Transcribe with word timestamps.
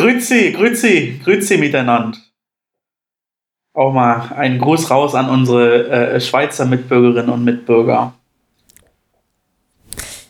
Grüezi, 0.00 0.52
grüezi, 0.52 1.20
grüezi 1.22 1.58
miteinander. 1.58 2.16
Auch 3.74 3.92
mal 3.92 4.32
einen 4.34 4.58
Gruß 4.58 4.90
raus 4.90 5.14
an 5.14 5.28
unsere 5.28 5.90
äh, 5.90 6.20
Schweizer 6.22 6.64
Mitbürgerinnen 6.64 7.28
und 7.28 7.44
Mitbürger. 7.44 8.14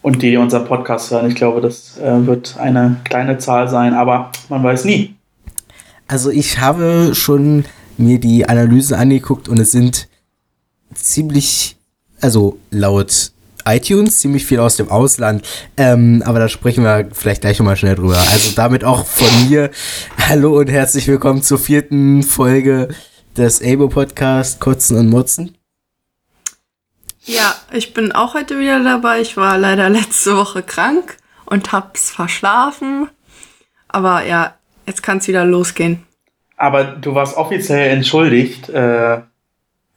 Und 0.03 0.23
die 0.23 0.37
unseren 0.37 0.65
Podcast 0.65 1.13
hören. 1.13 1.29
Ich 1.29 1.37
glaube, 1.37 1.61
das 1.61 1.97
äh, 1.99 2.27
wird 2.27 2.57
eine 2.59 2.97
kleine 3.05 3.39
Zahl 3.39 3.69
sein, 3.69 3.95
aber 3.95 4.33
man 4.49 4.65
weiß 4.65 4.87
nie. 4.87 5.15
Also 6.09 6.31
ich 6.31 6.59
habe 6.59 7.13
schon 7.15 7.65
mir 7.97 8.19
die 8.19 8.49
Analysen 8.49 8.97
angeguckt 8.97 9.49
und 9.49 9.61
es 9.61 9.71
sind 9.71 10.09
ziemlich, 10.95 11.77
also 12.21 12.59
laut 12.73 13.31
iTunes, 13.67 14.19
ziemlich 14.19 14.47
viel 14.47 14.61
aus 14.61 14.77
dem 14.77 14.91
Ausland. 14.91 15.47
Ähm, 15.77 16.23
aber 16.25 16.39
da 16.39 16.49
sprechen 16.49 16.85
wir 16.85 17.09
vielleicht 17.13 17.41
gleich 17.43 17.59
nochmal 17.59 17.77
schnell 17.77 17.95
drüber. 17.95 18.17
Also 18.17 18.53
damit 18.55 18.85
auch 18.85 19.07
von 19.07 19.49
mir. 19.49 19.71
Hallo 20.29 20.59
und 20.59 20.69
herzlich 20.69 21.07
willkommen 21.09 21.43
zur 21.43 21.59
vierten 21.59 22.23
Folge 22.23 22.89
des 23.37 23.63
Abo 23.63 23.89
Podcast 23.89 24.61
Kotzen 24.61 24.97
und 24.97 25.09
Motzen. 25.09 25.57
Ja, 27.23 27.55
ich 27.73 27.95
bin 27.95 28.13
auch 28.13 28.35
heute 28.35 28.59
wieder 28.59 28.83
dabei. 28.83 29.21
Ich 29.21 29.37
war 29.37 29.59
leider 29.59 29.89
letzte 29.91 30.37
Woche 30.37 30.63
krank 30.63 31.17
und 31.47 31.73
hab's 31.73 32.11
verschlafen. 32.11 33.09
Aber 33.89 34.25
ja, 34.25 34.55
jetzt 34.87 35.03
kann's 35.03 35.29
wieder 35.29 35.45
losgehen. 35.45 36.07
Aber 36.57 36.85
du 36.85 37.15
warst 37.15 37.37
offiziell 37.37 37.91
entschuldigt, 37.91 38.69
äh, 38.69 39.21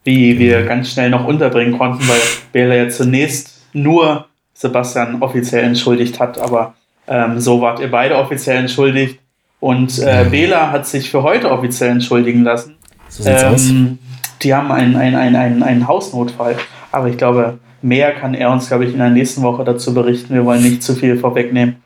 wie 0.03 0.39
wir 0.39 0.63
ganz 0.63 0.91
schnell 0.91 1.09
noch 1.09 1.25
unterbringen 1.25 1.77
konnten, 1.77 2.07
weil 2.07 2.21
Bela 2.51 2.75
ja 2.75 2.89
zunächst 2.89 3.62
nur 3.73 4.27
Sebastian 4.53 5.21
offiziell 5.21 5.63
entschuldigt 5.63 6.19
hat, 6.19 6.37
aber 6.37 6.75
ähm, 7.07 7.39
so 7.39 7.61
wart 7.61 7.79
ihr 7.79 7.91
beide 7.91 8.15
offiziell 8.17 8.57
entschuldigt. 8.57 9.19
Und 9.59 9.99
äh, 9.99 10.25
Bela 10.29 10.71
hat 10.71 10.87
sich 10.87 11.09
für 11.09 11.23
heute 11.23 11.49
offiziell 11.49 11.89
entschuldigen 11.89 12.43
lassen. 12.43 12.75
So 13.09 13.23
ähm, 13.25 13.99
die 14.41 14.53
haben 14.53 14.71
einen, 14.71 14.95
einen, 14.95 15.15
einen, 15.15 15.35
einen, 15.35 15.63
einen 15.63 15.87
Hausnotfall. 15.87 16.57
Aber 16.91 17.07
ich 17.07 17.17
glaube, 17.17 17.59
mehr 17.81 18.13
kann 18.13 18.33
er 18.33 18.51
uns, 18.51 18.67
glaube 18.67 18.85
ich, 18.85 18.91
in 18.91 18.99
der 18.99 19.09
nächsten 19.09 19.41
Woche 19.41 19.63
dazu 19.63 19.93
berichten. 19.93 20.33
Wir 20.33 20.45
wollen 20.45 20.61
nicht 20.61 20.83
zu 20.83 20.95
viel 20.95 21.17
vorwegnehmen. 21.17 21.77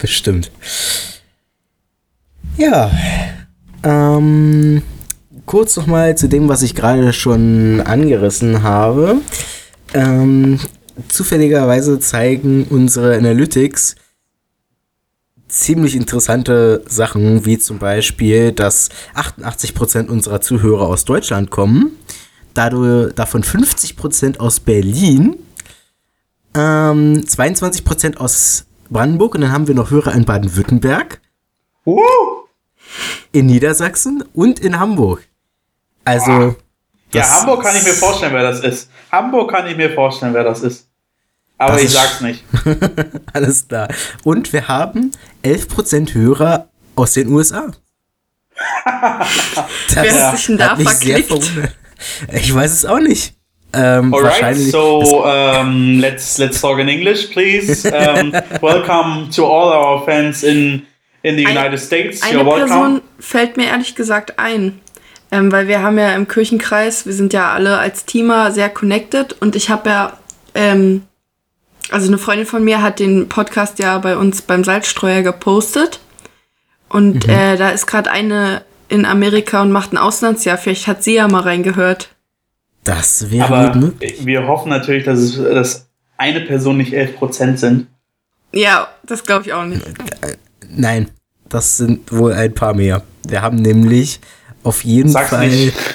Bestimmt. 0.00 0.50
Ja. 2.56 2.90
Ähm, 3.84 4.82
kurz 5.46 5.76
nochmal 5.76 6.16
zu 6.16 6.28
dem, 6.28 6.48
was 6.48 6.62
ich 6.62 6.74
gerade 6.74 7.12
schon 7.12 7.80
angerissen 7.80 8.62
habe. 8.62 9.16
Ähm, 9.94 10.58
zufälligerweise 11.08 12.00
zeigen 12.00 12.66
unsere 12.68 13.16
Analytics 13.16 13.96
ziemlich 15.48 15.96
interessante 15.96 16.82
Sachen, 16.86 17.46
wie 17.46 17.58
zum 17.58 17.78
Beispiel, 17.78 18.52
dass 18.52 18.90
88% 19.14 20.08
unserer 20.08 20.40
Zuhörer 20.40 20.86
aus 20.86 21.04
Deutschland 21.04 21.50
kommen, 21.50 21.96
dadurch, 22.54 23.14
davon 23.14 23.42
50% 23.42 24.38
aus 24.38 24.60
Berlin, 24.60 25.36
ähm, 26.54 27.22
22% 27.24 28.16
aus 28.18 28.66
Brandenburg 28.90 29.34
und 29.34 29.42
dann 29.42 29.52
haben 29.52 29.68
wir 29.68 29.74
noch 29.74 29.90
Hörer 29.90 30.14
in 30.14 30.24
Baden-Württemberg, 30.24 31.20
uh. 31.86 32.00
in 33.32 33.46
Niedersachsen 33.46 34.24
und 34.34 34.60
in 34.60 34.78
Hamburg. 34.78 35.26
Also. 36.04 36.30
Ah. 36.30 36.56
Ja, 37.12 37.40
Hamburg 37.40 37.62
kann 37.62 37.74
ich 37.74 37.84
mir 37.84 37.94
vorstellen, 37.94 38.34
wer 38.34 38.42
das 38.42 38.60
ist. 38.60 38.90
Hamburg 39.10 39.50
kann 39.50 39.66
ich 39.66 39.76
mir 39.76 39.90
vorstellen, 39.94 40.34
wer 40.34 40.44
das 40.44 40.60
ist. 40.60 40.87
Aber 41.58 41.74
das 41.74 41.82
ich 41.82 41.90
sag's 41.90 42.20
nicht. 42.20 42.44
Alles 43.32 43.66
klar. 43.66 43.88
Und 44.22 44.52
wir 44.52 44.68
haben 44.68 45.10
11% 45.44 46.14
Hörer 46.14 46.68
aus 46.94 47.12
den 47.12 47.28
USA. 47.28 47.72
Wer 48.84 50.26
hat 50.26 50.36
sich 50.36 50.46
denn 50.46 50.58
da 50.58 50.76
verklickt? 50.76 51.32
Ich 52.32 52.54
weiß 52.54 52.72
es 52.72 52.84
auch 52.86 53.00
nicht. 53.00 53.34
Ähm, 53.72 54.14
Alright, 54.14 54.56
so 54.56 55.24
um, 55.26 55.98
let's 56.00 56.38
let's 56.38 56.60
talk 56.60 56.78
in 56.78 56.88
English, 56.88 57.26
please. 57.26 57.86
Um, 57.86 58.32
welcome 58.62 59.28
to 59.30 59.44
all 59.44 59.68
our 59.68 60.04
fans 60.06 60.42
in 60.42 60.86
in 61.22 61.36
the 61.36 61.44
United 61.44 61.72
Ein, 61.72 61.78
States. 61.78 62.22
Eine 62.22 62.40
You're 62.40 62.54
Person 62.54 63.02
fällt 63.18 63.58
mir 63.58 63.66
ehrlich 63.66 63.94
gesagt 63.94 64.38
ein, 64.38 64.80
ähm, 65.30 65.52
weil 65.52 65.68
wir 65.68 65.82
haben 65.82 65.98
ja 65.98 66.14
im 66.14 66.26
Kirchenkreis, 66.26 67.04
wir 67.04 67.12
sind 67.12 67.34
ja 67.34 67.52
alle 67.52 67.76
als 67.76 68.06
Teamer 68.06 68.52
sehr 68.52 68.70
connected 68.70 69.34
und 69.40 69.54
ich 69.54 69.68
habe 69.68 69.90
ja 69.90 70.18
ähm, 70.54 71.02
also 71.90 72.08
eine 72.08 72.18
Freundin 72.18 72.46
von 72.46 72.64
mir 72.64 72.82
hat 72.82 72.98
den 72.98 73.28
Podcast 73.28 73.78
ja 73.78 73.98
bei 73.98 74.16
uns 74.16 74.42
beim 74.42 74.64
Salzstreuer 74.64 75.22
gepostet. 75.22 76.00
Und 76.88 77.26
mhm. 77.26 77.32
äh, 77.32 77.56
da 77.56 77.70
ist 77.70 77.86
gerade 77.86 78.10
eine 78.10 78.62
in 78.88 79.04
Amerika 79.04 79.62
und 79.62 79.70
macht 79.70 79.92
ein 79.92 79.98
Auslandsjahr. 79.98 80.58
Vielleicht 80.58 80.86
hat 80.86 81.02
sie 81.02 81.14
ja 81.14 81.28
mal 81.28 81.42
reingehört. 81.42 82.08
Das 82.84 83.30
wäre 83.30 83.70
gut 83.72 83.82
möglich. 83.82 84.24
Wir 84.24 84.46
hoffen 84.46 84.70
natürlich, 84.70 85.04
dass, 85.04 85.18
es, 85.18 85.36
dass 85.36 85.88
eine 86.16 86.40
Person 86.40 86.78
nicht 86.78 86.94
11% 86.94 87.56
sind. 87.56 87.86
Ja, 88.52 88.88
das 89.04 89.24
glaube 89.24 89.44
ich 89.46 89.52
auch 89.52 89.64
nicht. 89.64 89.86
Äh, 90.22 90.36
nein, 90.70 91.10
das 91.48 91.76
sind 91.76 92.10
wohl 92.10 92.32
ein 92.32 92.54
paar 92.54 92.72
mehr. 92.72 93.02
Wir 93.26 93.42
haben 93.42 93.56
nämlich 93.56 94.20
auf 94.62 94.84
jeden 94.84 95.10
Sag's 95.10 95.30
Fall. 95.30 95.48
Nicht. 95.48 95.74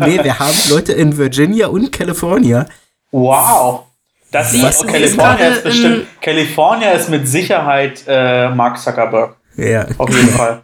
nee, 0.00 0.22
wir 0.22 0.38
haben 0.38 0.56
Leute 0.68 0.92
in 0.92 1.16
Virginia 1.16 1.68
und 1.68 1.90
California. 1.90 2.66
Wow. 3.10 3.86
Das 4.32 4.54
ist, 4.54 4.86
California 4.86 5.46
ist 5.48 5.62
bestimmt. 5.62 6.06
California 6.22 6.90
ist 6.92 7.10
mit 7.10 7.28
Sicherheit 7.28 8.02
äh, 8.08 8.48
Mark 8.48 8.78
Zuckerberg. 8.78 9.36
Ja. 9.56 9.86
Auf 9.98 10.08
jeden 10.08 10.28
Fall. 10.30 10.62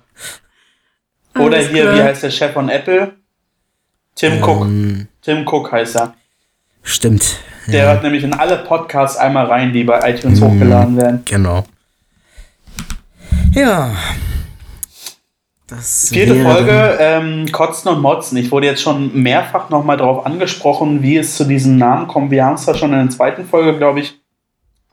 Oder 1.39 1.59
hier, 1.59 1.83
klar. 1.83 1.95
wie 1.95 2.03
heißt 2.03 2.23
der 2.23 2.31
Chef 2.31 2.53
von 2.55 2.71
Apple? 2.71 3.13
Tim 4.15 4.33
ähm, 4.33 4.43
Cook. 4.43 4.67
Tim 5.23 5.47
Cook 5.47 5.71
heißt 5.71 5.97
er. 5.97 6.15
Stimmt. 6.83 7.41
Der 7.67 7.85
ja. 7.85 7.93
hört 7.93 8.03
nämlich 8.03 8.25
in 8.25 8.33
alle 8.33 8.57
Podcasts 8.57 9.19
einmal 9.19 9.45
rein, 9.45 9.75
die 9.75 9.85
bei 9.85 10.01
iTunes 10.11 10.41
mhm, 10.41 10.47
hochgeladen 10.47 10.97
werden. 10.97 11.23
Genau. 11.27 11.65
Ja. 13.53 13.95
Das 15.69 16.09
Vierte 16.09 16.35
Folge, 16.43 16.97
ähm, 16.99 17.53
Kotzen 17.53 17.91
und 17.91 18.01
Motzen. 18.01 18.39
Ich 18.39 18.51
wurde 18.51 18.67
jetzt 18.67 18.81
schon 18.81 19.15
mehrfach 19.23 19.69
nochmal 19.69 19.99
darauf 19.99 20.25
angesprochen, 20.25 21.03
wie 21.03 21.19
es 21.19 21.37
zu 21.37 21.45
diesem 21.45 21.77
Namen 21.77 22.09
kommt. 22.09 22.31
Wir 22.31 22.47
haben 22.47 22.55
es 22.55 22.65
ja 22.65 22.75
schon 22.75 22.95
in 22.95 23.01
der 23.01 23.11
zweiten 23.11 23.45
Folge, 23.45 23.77
glaube 23.77 24.01
ich, 24.01 24.19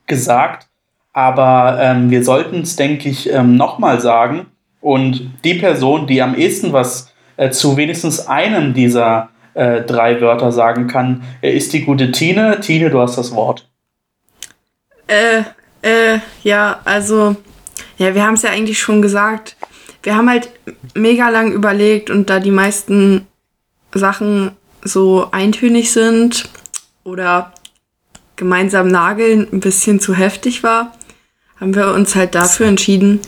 gesagt. 0.06 0.68
Aber 1.14 1.78
ähm, 1.80 2.09
wir 2.09 2.25
sollten 2.25 2.64
es, 2.64 2.75
denke 2.75 3.08
ich, 3.08 3.31
ähm, 3.31 3.56
nochmal 3.56 4.02
sagen. 4.02 4.47
Und 4.81 5.31
die 5.46 5.53
Person, 5.53 6.08
die 6.08 6.22
am 6.22 6.35
ehesten 6.35 6.74
was 6.74 7.14
äh, 7.38 7.52
zu 7.52 7.78
wenigstens 7.78 8.28
einem 8.28 8.74
dieser 8.74 9.30
äh, 9.53 9.80
drei 9.80 10.19
Wörter 10.19 10.52
sagen 10.52 10.88
kann, 10.88 11.24
äh, 11.41 11.56
ist 11.56 11.72
die 11.72 11.85
gute 11.85 12.12
Tine. 12.12 12.59
Tine, 12.59 12.90
du 12.90 13.00
hast 13.00 13.18
das 13.18 13.34
Wort. 13.34 13.69
Äh, 15.08 15.44
äh, 15.81 16.19
ja, 16.44 16.81
also, 16.84 17.38
ja, 17.97 18.14
wir 18.14 18.25
haben 18.25 18.34
es 18.34 18.41
ja 18.41 18.50
eigentlich 18.50 18.78
schon 18.78 19.02
gesagt 19.02 19.56
wir 20.05 20.16
haben 20.16 20.29
halt 20.29 20.51
mega 20.93 21.29
lang 21.29 21.51
überlegt 21.51 22.09
und 22.09 22.29
da 22.29 22.39
die 22.39 22.51
meisten 22.51 23.25
Sachen 23.93 24.51
so 24.83 25.29
eintönig 25.31 25.91
sind 25.91 26.47
oder 27.03 27.53
gemeinsam 28.35 28.88
nageln 28.88 29.47
ein 29.51 29.61
bisschen 29.61 29.99
zu 29.99 30.13
heftig 30.13 30.61
war, 30.61 30.95
haben 31.59 31.73
wir 31.73 31.91
uns 31.93 32.16
halt 32.16 32.35
dafür 32.35 32.67
entschieden. 32.67 33.19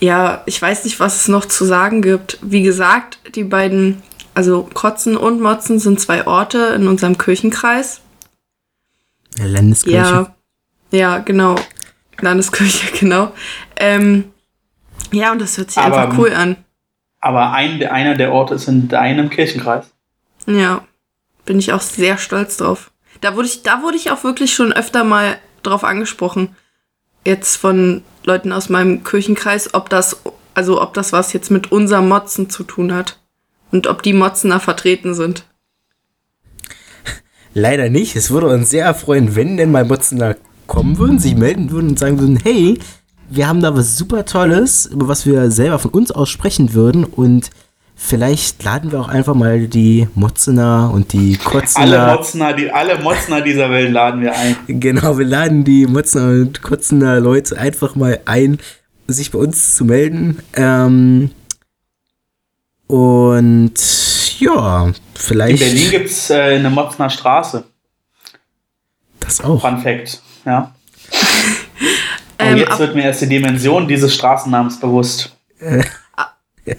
Ja, 0.00 0.42
ich 0.46 0.62
weiß 0.62 0.84
nicht, 0.84 0.98
was 0.98 1.16
es 1.16 1.28
noch 1.28 1.44
zu 1.44 1.64
sagen 1.64 2.00
gibt. 2.00 2.38
Wie 2.40 2.62
gesagt, 2.62 3.18
die 3.34 3.44
beiden, 3.44 4.02
also 4.32 4.68
Kotzen 4.72 5.16
und 5.16 5.40
Motzen 5.40 5.78
sind 5.78 6.00
zwei 6.00 6.26
Orte 6.26 6.58
in 6.76 6.88
unserem 6.88 7.18
Kirchenkreis. 7.18 8.00
Ja, 9.36 9.44
Landeskirche. 9.44 9.96
Ja, 9.96 10.34
ja, 10.90 11.18
genau. 11.18 11.56
Landeskirche, 12.20 12.92
genau. 12.98 13.32
Ähm, 13.76 14.32
ja, 15.12 15.32
und 15.32 15.40
das 15.40 15.56
hört 15.56 15.70
sich 15.70 15.82
aber, 15.82 16.02
einfach 16.02 16.18
cool 16.18 16.32
an. 16.32 16.56
Aber 17.20 17.52
ein, 17.52 17.82
einer 17.86 18.14
der 18.14 18.32
Orte 18.32 18.54
ist 18.54 18.68
in 18.68 18.88
deinem 18.88 19.30
Kirchenkreis. 19.30 19.86
Ja, 20.46 20.82
bin 21.44 21.58
ich 21.58 21.72
auch 21.72 21.80
sehr 21.80 22.18
stolz 22.18 22.56
drauf. 22.56 22.90
Da 23.20 23.34
wurde 23.34 23.48
ich, 23.48 23.62
da 23.62 23.82
wurde 23.82 23.96
ich 23.96 24.10
auch 24.10 24.24
wirklich 24.24 24.54
schon 24.54 24.72
öfter 24.72 25.04
mal 25.04 25.38
drauf 25.62 25.84
angesprochen. 25.84 26.54
Jetzt 27.24 27.56
von 27.56 28.02
Leuten 28.24 28.52
aus 28.52 28.68
meinem 28.68 29.02
Kirchenkreis, 29.02 29.74
ob 29.74 29.88
das, 29.88 30.22
also 30.54 30.80
ob 30.80 30.94
das 30.94 31.12
was 31.12 31.32
jetzt 31.32 31.50
mit 31.50 31.72
unserem 31.72 32.08
Motzen 32.08 32.50
zu 32.50 32.62
tun 32.62 32.94
hat. 32.94 33.18
Und 33.70 33.86
ob 33.86 34.02
die 34.02 34.14
Motzen 34.14 34.50
da 34.50 34.60
vertreten 34.60 35.12
sind. 35.12 35.44
Leider 37.52 37.90
nicht. 37.90 38.16
Es 38.16 38.30
würde 38.30 38.46
uns 38.46 38.70
sehr 38.70 38.84
erfreuen, 38.84 39.36
wenn 39.36 39.58
denn 39.58 39.70
mal 39.70 39.84
Motzen 39.84 40.18
da 40.18 40.36
kommen 40.66 40.96
würden, 40.98 41.18
sich 41.18 41.34
melden 41.34 41.70
würden 41.70 41.90
und 41.90 41.98
sagen 41.98 42.18
würden, 42.18 42.38
hey, 42.42 42.78
wir 43.30 43.48
haben 43.48 43.60
da 43.60 43.76
was 43.76 43.96
super 43.96 44.24
Tolles, 44.24 44.86
über 44.86 45.08
was 45.08 45.26
wir 45.26 45.50
selber 45.50 45.78
von 45.78 45.90
uns 45.90 46.10
aus 46.10 46.28
sprechen 46.28 46.72
würden 46.74 47.04
und 47.04 47.50
vielleicht 47.94 48.62
laden 48.62 48.92
wir 48.92 49.00
auch 49.00 49.08
einfach 49.08 49.34
mal 49.34 49.66
die 49.66 50.08
Motzener 50.14 50.90
und 50.92 51.12
die 51.12 51.36
Kotzener. 51.36 52.04
Alle 52.04 52.16
Motzener, 52.16 52.52
die, 52.54 52.70
alle 52.70 52.98
Motzener 52.98 53.40
dieser 53.40 53.70
Welt 53.70 53.92
laden 53.92 54.20
wir 54.20 54.34
ein. 54.34 54.56
Genau, 54.66 55.18
wir 55.18 55.26
laden 55.26 55.64
die 55.64 55.86
Motzener 55.86 56.42
und 56.42 56.62
Kotzener 56.62 57.20
Leute 57.20 57.58
einfach 57.58 57.96
mal 57.96 58.20
ein 58.24 58.58
sich 59.08 59.30
bei 59.30 59.38
uns 59.38 59.74
zu 59.74 59.84
melden. 59.84 60.38
Ähm, 60.54 61.30
und 62.86 63.74
ja, 64.38 64.92
vielleicht. 65.14 65.62
In 65.62 65.68
Berlin 65.68 65.90
gibt 65.90 66.10
es 66.10 66.30
äh, 66.30 66.56
eine 66.56 66.70
Motzner 66.70 67.10
Straße. 67.10 67.64
Das 69.20 69.42
auch. 69.42 69.60
Fun 69.60 69.78
Fact, 69.78 70.22
ja. 70.44 70.74
Und 72.40 72.46
Ähm, 72.46 72.56
jetzt 72.58 72.70
ab- 72.72 72.78
wird 72.78 72.94
mir 72.94 73.04
erst 73.04 73.20
die 73.22 73.28
Dimension 73.28 73.88
dieses 73.88 74.14
Straßennamens 74.14 74.78
bewusst. 74.80 75.36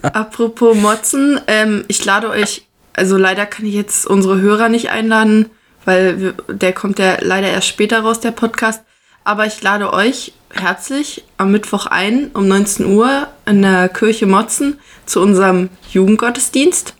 Apropos 0.03 0.75
Motzen, 0.77 1.39
ähm, 1.47 1.83
ich 1.87 2.03
lade 2.05 2.29
euch, 2.29 2.67
also 2.93 3.17
leider 3.17 3.45
kann 3.45 3.65
ich 3.65 3.73
jetzt 3.73 4.05
unsere 4.05 4.39
Hörer 4.39 4.69
nicht 4.69 4.89
einladen, 4.89 5.49
weil 5.85 6.19
wir, 6.21 6.33
der 6.47 6.73
kommt 6.73 6.99
ja 6.99 7.17
leider 7.21 7.49
erst 7.49 7.67
später 7.67 8.01
raus, 8.01 8.19
der 8.19 8.31
Podcast. 8.31 8.83
Aber 9.23 9.45
ich 9.45 9.61
lade 9.61 9.91
euch 9.91 10.33
herzlich 10.53 11.23
am 11.37 11.51
Mittwoch 11.51 11.85
ein, 11.87 12.31
um 12.33 12.47
19 12.47 12.85
Uhr 12.85 13.27
in 13.45 13.61
der 13.61 13.89
Kirche 13.89 14.25
Motzen 14.27 14.79
zu 15.05 15.21
unserem 15.21 15.69
Jugendgottesdienst. 15.91 16.93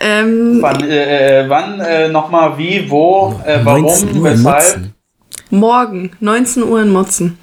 Ähm, 0.00 0.58
Wann, 0.60 0.82
äh, 0.88 1.40
äh, 1.44 1.48
wann 1.48 1.80
äh, 1.80 2.08
nochmal, 2.08 2.56
wie, 2.58 2.88
wo, 2.90 3.40
äh, 3.44 3.62
19 3.62 3.64
warum, 4.08 4.24
weshalb? 4.24 4.42
Motzen. 4.42 4.94
Morgen, 5.50 6.12
19 6.20 6.62
Uhr 6.62 6.82
in 6.82 6.90
Motzen. 6.90 7.38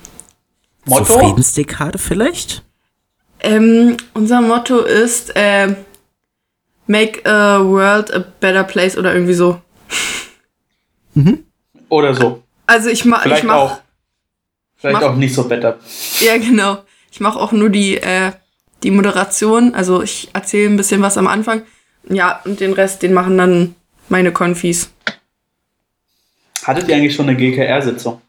So 0.86 0.95
Motto? 0.95 1.19
Friedensdekade 1.19 1.98
vielleicht? 1.98 2.63
Ähm, 3.39 3.98
unser 4.13 4.42
Motto 4.42 4.80
ist 4.80 5.36
äh, 5.36 5.75
Make 6.88 7.25
a 7.30 7.59
World 7.63 8.12
a 8.13 8.24
Better 8.39 8.63
Place 8.63 8.98
oder 8.98 9.13
irgendwie 9.13 9.33
so. 9.33 9.62
Oder 11.89 12.13
so. 12.13 12.44
Also 12.65 12.89
ich, 12.89 13.06
ma 13.06 13.18
ich 13.18 13.24
Vielleicht 13.24 13.44
mach, 13.44 13.56
auch. 13.56 13.81
Vielleicht 14.75 15.01
mach- 15.01 15.09
auch 15.09 15.15
nicht 15.15 15.33
so 15.33 15.44
better. 15.48 15.80
Ja, 16.19 16.38
genau. 16.38 16.83
Ich 17.12 17.19
mache 17.19 17.39
auch 17.39 17.51
nur 17.51 17.69
die, 17.69 17.98
äh, 17.98 18.31
die 18.83 18.92
Moderation. 18.92 19.74
Also 19.74 20.01
ich 20.04 20.30
erzähle 20.33 20.69
ein 20.69 20.77
bisschen 20.77 21.01
was 21.01 21.18
am 21.18 21.27
Anfang. 21.27 21.63
Ja, 22.09 22.42
und 22.45 22.59
den 22.59 22.74
Rest, 22.74 23.01
den 23.01 23.13
machen 23.13 23.38
dann 23.38 23.75
meine 24.09 24.31
Konfis. 24.31 24.89
Hattet 26.67 26.87
ihr 26.89 26.95
eigentlich 26.95 27.15
schon 27.15 27.29
eine 27.29 27.37
GKR-Sitzung? 27.37 28.21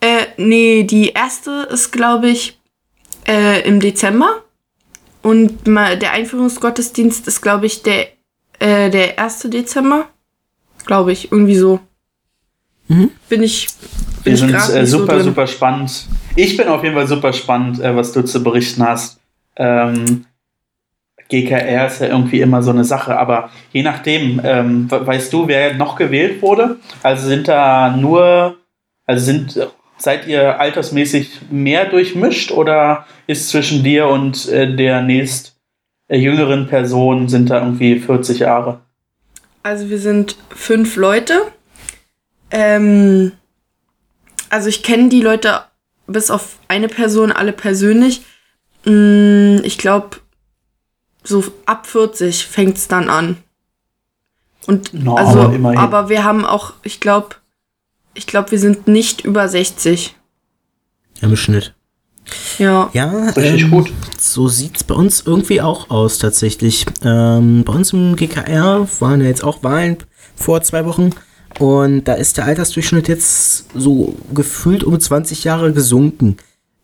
Äh, 0.00 0.26
nee, 0.36 0.82
die 0.84 1.10
erste 1.10 1.68
ist, 1.70 1.92
glaube 1.92 2.28
ich, 2.30 2.58
äh, 3.28 3.60
im 3.68 3.80
Dezember. 3.80 4.42
Und 5.22 5.66
ma- 5.66 5.96
der 5.96 6.12
Einführungsgottesdienst 6.12 7.26
ist, 7.28 7.40
glaube 7.40 7.66
ich, 7.66 7.82
der, 7.82 8.08
äh, 8.58 8.90
der 8.90 9.18
1. 9.18 9.50
Dezember. 9.50 10.06
Glaube 10.86 11.12
ich, 11.12 11.30
irgendwie 11.32 11.56
so. 11.56 11.80
Mhm. 12.88 13.10
Bin 13.30 13.42
ich, 13.42 13.68
bin 14.22 14.24
Wir 14.24 14.32
ich 14.34 14.40
sind 14.40 14.54
äh, 14.54 14.86
so 14.86 14.98
super, 14.98 15.14
drin. 15.16 15.24
super 15.24 15.46
spannend. 15.46 16.06
Ich 16.36 16.56
bin 16.56 16.68
auf 16.68 16.82
jeden 16.82 16.94
Fall 16.94 17.06
super 17.06 17.32
spannend, 17.32 17.80
äh, 17.80 17.94
was 17.96 18.12
du 18.12 18.22
zu 18.22 18.42
berichten 18.42 18.82
hast. 18.86 19.18
Ähm, 19.56 20.26
GKR 21.42 21.86
ist 21.86 22.00
ja 22.00 22.06
irgendwie 22.08 22.40
immer 22.40 22.62
so 22.62 22.70
eine 22.70 22.84
Sache, 22.84 23.18
aber 23.18 23.50
je 23.72 23.82
nachdem, 23.82 24.40
ähm, 24.44 24.90
we- 24.90 25.06
weißt 25.06 25.32
du, 25.32 25.48
wer 25.48 25.74
noch 25.74 25.96
gewählt 25.96 26.40
wurde? 26.42 26.76
Also 27.02 27.26
sind 27.28 27.48
da 27.48 27.96
nur, 27.96 28.56
also 29.06 29.24
sind, 29.24 29.68
seid 29.98 30.26
ihr 30.26 30.60
altersmäßig 30.60 31.40
mehr 31.50 31.86
durchmischt 31.86 32.50
oder 32.52 33.06
ist 33.26 33.48
zwischen 33.48 33.82
dir 33.82 34.06
und 34.08 34.48
äh, 34.48 34.74
der 34.76 35.02
nächst 35.02 35.56
äh, 36.08 36.18
jüngeren 36.18 36.66
Person 36.66 37.28
sind 37.28 37.50
da 37.50 37.60
irgendwie 37.60 37.98
40 37.98 38.40
Jahre? 38.40 38.80
Also 39.62 39.88
wir 39.90 39.98
sind 39.98 40.36
fünf 40.54 40.96
Leute. 40.96 41.34
Ähm, 42.50 43.32
also 44.50 44.68
ich 44.68 44.82
kenne 44.82 45.08
die 45.08 45.22
Leute 45.22 45.60
bis 46.06 46.30
auf 46.30 46.58
eine 46.68 46.88
Person 46.88 47.32
alle 47.32 47.52
persönlich. 47.52 48.22
Mm, 48.84 49.58
Ich 49.64 49.78
glaube, 49.78 50.18
so 51.24 51.44
ab 51.66 51.86
40 51.86 52.46
fängt's 52.46 52.86
dann 52.86 53.08
an. 53.08 53.38
Und 54.66 54.94
No, 54.94 55.16
also, 55.16 55.40
aber 55.40 55.78
aber 55.78 56.08
wir 56.08 56.24
haben 56.24 56.44
auch, 56.44 56.74
ich 56.82 57.00
glaube, 57.00 57.36
ich 58.14 58.26
glaube, 58.26 58.52
wir 58.52 58.58
sind 58.58 58.86
nicht 58.86 59.24
über 59.24 59.48
60. 59.48 60.14
Im 61.20 61.36
Schnitt. 61.36 61.74
Ja. 62.58 62.90
Ja, 62.92 63.10
Richtig 63.30 63.62
ähm, 63.62 63.70
gut. 63.70 63.92
So 64.18 64.48
sieht's 64.48 64.84
bei 64.84 64.94
uns 64.94 65.22
irgendwie 65.26 65.60
auch 65.60 65.90
aus 65.90 66.18
tatsächlich. 66.18 66.86
Ähm, 67.02 67.64
bei 67.64 67.72
uns 67.72 67.92
im 67.92 68.16
GKR 68.16 68.88
waren 69.00 69.20
ja 69.20 69.26
jetzt 69.26 69.44
auch 69.44 69.62
Wahlen 69.62 69.98
vor 70.36 70.62
zwei 70.62 70.86
Wochen 70.86 71.10
und 71.58 72.04
da 72.04 72.14
ist 72.14 72.36
der 72.36 72.46
Altersdurchschnitt 72.46 73.08
jetzt 73.08 73.66
so 73.74 74.14
gefühlt 74.32 74.84
um 74.84 74.98
20 74.98 75.44
Jahre 75.44 75.72
gesunken, 75.72 76.36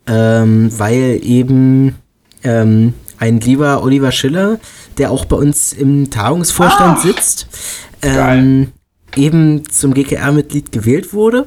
ähm, 0.07 0.71
weil 0.79 1.21
eben 1.23 1.97
ähm, 2.45 2.95
ein 3.21 3.39
lieber 3.39 3.85
Oliver 3.85 4.11
Schiller, 4.11 4.59
der 4.99 5.13
auch 5.13 5.25
bei 5.27 5.37
uns 5.37 5.73
im 5.73 6.11
Tagungsvorstand 6.11 6.99
Ah, 6.99 7.01
sitzt, 7.01 7.47
ähm, 8.03 8.73
eben 9.15 9.69
zum 9.71 9.95
GKR-Mitglied 9.95 10.73
gewählt 10.73 11.13
wurde 11.13 11.47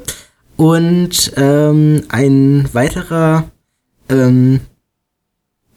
und 0.55 1.33
ähm, 1.35 2.03
ein 2.09 2.69
weiterer 2.73 3.49
ähm, 4.07 4.61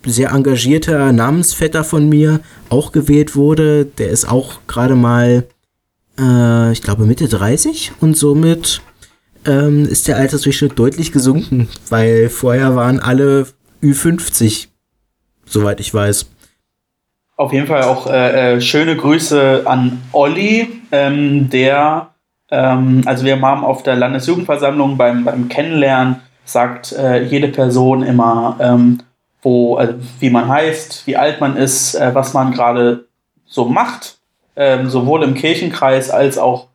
sehr 0.05 0.31
engagierter 0.31 1.13
Namensvetter 1.13 1.83
von 1.83 2.09
mir 2.09 2.41
auch 2.69 2.93
gewählt 2.93 3.35
wurde. 3.35 3.87
Der 3.87 4.11
ist 4.11 4.29
auch 4.29 4.61
gerade 4.67 4.95
mal, 4.95 5.47
äh, 6.19 6.73
ich 6.73 6.83
glaube, 6.83 7.07
Mitte 7.07 7.27
30 7.27 7.93
und 8.01 8.17
somit 8.17 8.83
ähm, 9.47 9.87
ist 9.87 10.09
der 10.09 10.19
Altersdurchschnitt 10.19 10.79
deutlich 10.79 11.11
gesunken, 11.11 11.69
weil 11.89 12.29
vorher 12.29 12.77
waren 12.77 13.01
alle 13.01 13.47
Ü50, 13.83 14.69
soweit 15.47 15.81
ich 15.81 15.93
weiß. 15.93 16.27
Auf 17.37 17.53
jeden 17.53 17.67
Fall 17.67 17.83
auch 17.83 18.07
äh, 18.07 18.55
äh, 18.55 18.61
schöne 18.61 18.97
Grüße 18.97 19.63
an 19.67 20.03
Olli, 20.13 20.81
ähm, 20.91 21.51
der, 21.51 22.09
ähm, 22.51 23.03
also 23.05 23.25
wir 23.27 23.41
haben 23.41 23.65
auf 23.65 23.83
der 23.83 23.97
Landesjugendversammlung 23.97 24.97
beim, 24.97 25.25
beim 25.25 25.49
Kennenlernen, 25.49 26.23
sagt 26.47 26.93
äh, 26.93 27.25
jede 27.25 27.49
Person 27.49 28.03
immer, 28.03 28.57
ähm, 28.61 29.01
wo, 29.43 29.79
äh, 29.79 29.95
wie 30.19 30.31
man 30.31 30.49
heißt, 30.49 31.07
wie 31.07 31.17
alt 31.17 31.41
man 31.41 31.57
ist, 31.57 31.95
äh, 31.95 32.15
was 32.15 32.33
man 32.33 32.53
gerade 32.53 33.05
so 33.45 33.67
macht, 33.67 34.17
ähm, 34.57 34.89
sowohl 34.89 35.23
im 35.23 35.35
Kirchenkreis 35.35 36.09
als 36.09 36.39
auch 36.39 36.69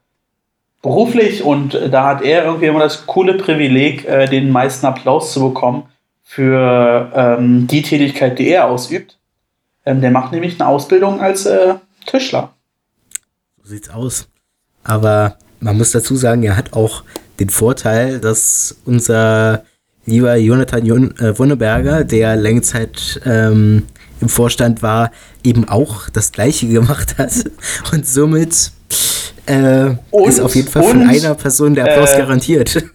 beruflich. 0.83 1.44
Und 1.44 1.79
da 1.89 2.06
hat 2.06 2.21
er 2.21 2.45
irgendwie 2.45 2.67
immer 2.67 2.79
das 2.79 3.07
coole 3.07 3.33
Privileg, 3.33 4.06
äh, 4.06 4.27
den 4.27 4.51
meisten 4.51 4.85
Applaus 4.85 5.33
zu 5.33 5.41
bekommen 5.41 5.90
für 6.33 7.12
ähm, 7.13 7.67
die 7.67 7.82
Tätigkeit, 7.82 8.39
die 8.39 8.48
er 8.48 8.70
ausübt. 8.70 9.17
Ähm, 9.86 10.00
der 10.00 10.12
macht 10.12 10.32
nämlich 10.32 10.62
eine 10.62 10.70
Ausbildung 10.70 11.20
als 11.20 11.46
äh, 11.46 11.74
Tischler. 12.05 12.53
So 13.62 13.70
sieht's 13.70 13.89
aus. 13.89 14.29
Aber 14.82 15.36
man 15.60 15.77
muss 15.77 15.91
dazu 15.91 16.15
sagen, 16.15 16.44
er 16.44 16.55
hat 16.55 16.72
auch 16.72 17.03
den 17.41 17.50
Vorteil, 17.50 18.22
dass 18.22 18.77
unser 18.86 19.65
lieber 20.05 20.38
Jonathan 20.38 20.86
Jon 20.86 21.17
äh, 21.20 21.38
Wonneberger, 21.38 22.05
der 22.05 22.38
längere 22.38 22.63
Zeit 22.63 23.20
ähm, 23.25 23.84
im 24.22 24.29
Vorstand 24.29 24.82
war, 24.82 25.12
eben 25.44 25.67
auch 25.67 26.08
das 26.08 26.32
Gleiche 26.32 26.65
gemacht 26.70 27.17
hat. 27.17 27.34
Und 27.91 28.08
somit 28.08 28.72
äh, 29.48 29.96
Und- 30.12 30.29
ist 30.29 30.39
auf 30.39 30.55
jeden 30.55 30.70
Fall 30.70 30.84
von 30.84 31.01
und, 31.01 31.10
einer 31.10 31.36
Person 31.36 31.75
der 31.75 31.91
Applaus 31.91 32.13
äh, 32.13 32.20
garantiert. 32.20 32.86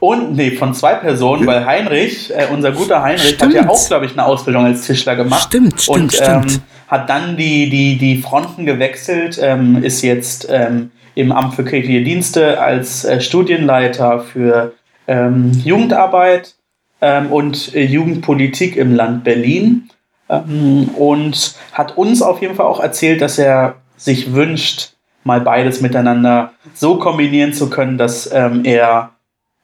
Und, 0.00 0.34
nee, 0.36 0.50
von 0.50 0.74
zwei 0.74 0.94
Personen, 0.94 1.46
weil 1.46 1.64
Heinrich, 1.64 2.32
äh, 2.34 2.46
unser 2.52 2.72
guter 2.72 3.02
Heinrich, 3.02 3.34
hat 3.34 3.52
ja 3.52 3.62
Stimmt. 3.62 3.70
auch, 3.70 3.86
glaube 3.88 4.06
ich, 4.06 4.12
eine 4.12 4.24
Ausbildung 4.24 4.64
als 4.64 4.86
Tischler 4.86 5.16
gemacht. 5.16 5.44
Stimmt, 5.44 5.80
stimmt, 5.80 5.98
und 5.98 6.12
stimmt. 6.12 6.52
Ähm, 6.52 6.62
hat 6.88 7.08
dann 7.08 7.36
die, 7.36 7.68
die, 7.68 7.98
die 7.98 8.18
Fronten 8.20 8.66
gewechselt, 8.66 9.38
ähm, 9.40 9.82
ist 9.82 10.02
jetzt 10.02 10.48
ähm, 10.50 10.90
im 11.14 11.32
Amt 11.32 11.54
für 11.54 11.64
kirchliche 11.64 12.02
Dienste 12.02 12.60
als 12.60 13.04
äh, 13.04 13.20
Studienleiter 13.20 14.20
für 14.20 14.74
ähm, 15.08 15.52
Jugendarbeit 15.64 16.54
ähm, 17.00 17.32
und 17.32 17.74
äh, 17.74 17.84
Jugendpolitik 17.84 18.76
im 18.76 18.94
Land 18.94 19.24
Berlin 19.24 19.88
ähm, 20.28 20.90
und 20.96 21.54
hat 21.72 21.96
uns 21.96 22.22
auf 22.22 22.40
jeden 22.40 22.54
Fall 22.54 22.66
auch 22.66 22.80
erzählt, 22.80 23.20
dass 23.20 23.38
er 23.38 23.76
sich 23.96 24.32
wünscht, 24.32 24.92
mal 25.24 25.40
beides 25.40 25.80
miteinander 25.80 26.52
so 26.74 26.98
kombinieren 26.98 27.52
zu 27.52 27.68
können, 27.68 27.98
dass 27.98 28.26
er 28.26 29.10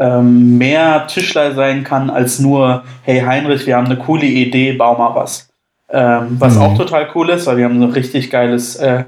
ähm, 0.02 0.59
mehr 0.59 1.06
Tischler 1.06 1.54
sein 1.54 1.85
kann 1.85 2.11
als 2.11 2.40
nur, 2.40 2.82
hey 3.02 3.21
Heinrich, 3.21 3.66
wir 3.66 3.76
haben 3.76 3.87
eine 3.87 3.99
coole 3.99 4.26
Idee, 4.26 4.73
bau 4.73 4.99
mal 4.99 5.14
was. 5.14 5.49
Ähm, 5.88 6.37
was 6.40 6.56
Mhm. 6.56 6.62
auch 6.62 6.76
total 6.76 7.06
cool 7.14 7.30
ist, 7.30 7.47
weil 7.47 7.59
wir 7.59 7.66
haben 7.66 7.78
so 7.78 7.87
ein 7.87 7.92
richtig 7.92 8.28
geiles 8.28 8.75
äh, 8.76 9.04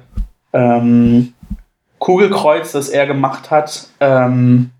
ähm, 0.53 1.33
Kugelkreuz, 1.99 2.71
das 2.73 2.91
er 2.91 3.07
gemacht 3.07 3.51
hat. 3.51 3.89
Ähm, 3.99 4.71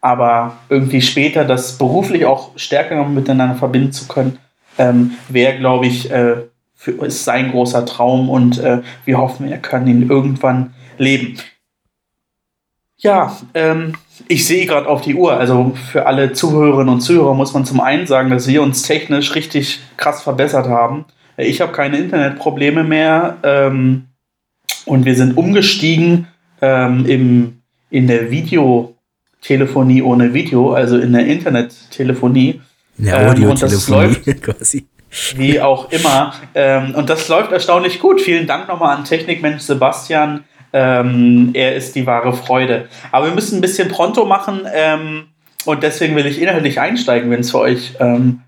aber 0.00 0.54
irgendwie 0.70 1.02
später 1.02 1.44
das 1.44 1.78
beruflich 1.78 2.24
auch 2.26 2.50
stärker 2.56 3.04
miteinander 3.04 3.54
verbinden 3.54 3.92
zu 3.92 4.08
können, 4.08 4.38
ähm, 4.78 5.12
wäre, 5.28 5.56
glaube 5.58 5.86
ich, 5.86 6.10
äh, 6.10 6.36
für, 6.74 6.92
ist 7.06 7.24
sein 7.24 7.52
großer 7.52 7.86
Traum 7.86 8.28
und 8.28 8.58
äh, 8.58 8.82
wir 9.04 9.18
hoffen, 9.18 9.46
er 9.48 9.58
kann 9.58 9.86
ihn 9.86 10.08
irgendwann 10.10 10.74
leben. 10.98 11.36
Ja, 12.98 13.36
ähm, 13.54 13.94
ich 14.28 14.46
sehe 14.46 14.66
gerade 14.66 14.88
auf 14.88 15.02
die 15.02 15.14
Uhr. 15.14 15.36
Also 15.36 15.74
für 15.92 16.06
alle 16.06 16.32
Zuhörerinnen 16.32 16.94
und 16.94 17.00
Zuhörer 17.00 17.34
muss 17.34 17.52
man 17.52 17.64
zum 17.64 17.80
einen 17.80 18.06
sagen, 18.06 18.30
dass 18.30 18.48
wir 18.48 18.62
uns 18.62 18.82
technisch 18.82 19.34
richtig 19.34 19.80
krass 19.96 20.22
verbessert 20.22 20.66
haben. 20.66 21.04
Ich 21.36 21.60
habe 21.60 21.72
keine 21.72 21.98
Internetprobleme 21.98 22.82
mehr 22.84 23.36
ähm, 23.42 24.06
und 24.86 25.04
wir 25.04 25.14
sind 25.14 25.36
umgestiegen 25.36 26.28
ähm, 26.62 27.04
im, 27.06 27.60
in 27.90 28.06
der 28.06 28.30
Videotelefonie 28.30 30.00
ohne 30.00 30.32
Video, 30.32 30.72
also 30.72 30.96
in 30.96 31.12
der 31.12 31.26
Internettelefonie. 31.26 32.62
Ja, 32.96 33.28
Audiotelefonie 33.30 34.16
ähm, 34.26 34.40
quasi. 34.40 34.86
Wie 35.36 35.60
auch 35.60 35.90
immer. 35.92 36.34
Ähm, 36.54 36.94
und 36.94 37.10
das 37.10 37.28
läuft 37.28 37.52
erstaunlich 37.52 38.00
gut. 38.00 38.20
Vielen 38.20 38.46
Dank 38.46 38.68
nochmal 38.68 38.96
an 38.96 39.04
Technikmensch 39.04 39.62
Sebastian. 39.62 40.44
Ähm, 40.78 41.52
er 41.54 41.74
ist 41.74 41.96
die 41.96 42.04
wahre 42.04 42.34
Freude. 42.34 42.88
Aber 43.10 43.28
wir 43.28 43.34
müssen 43.34 43.56
ein 43.56 43.60
bisschen 43.62 43.88
pronto 43.88 44.26
machen 44.26 44.66
ähm, 44.70 45.28
und 45.64 45.82
deswegen 45.82 46.14
will 46.16 46.26
ich 46.26 46.38
inhaltlich 46.38 46.78
einsteigen, 46.78 47.30
wenn 47.30 47.40
es 47.40 47.50
für 47.50 47.60
euch 47.60 47.94
ähm, 47.98 48.42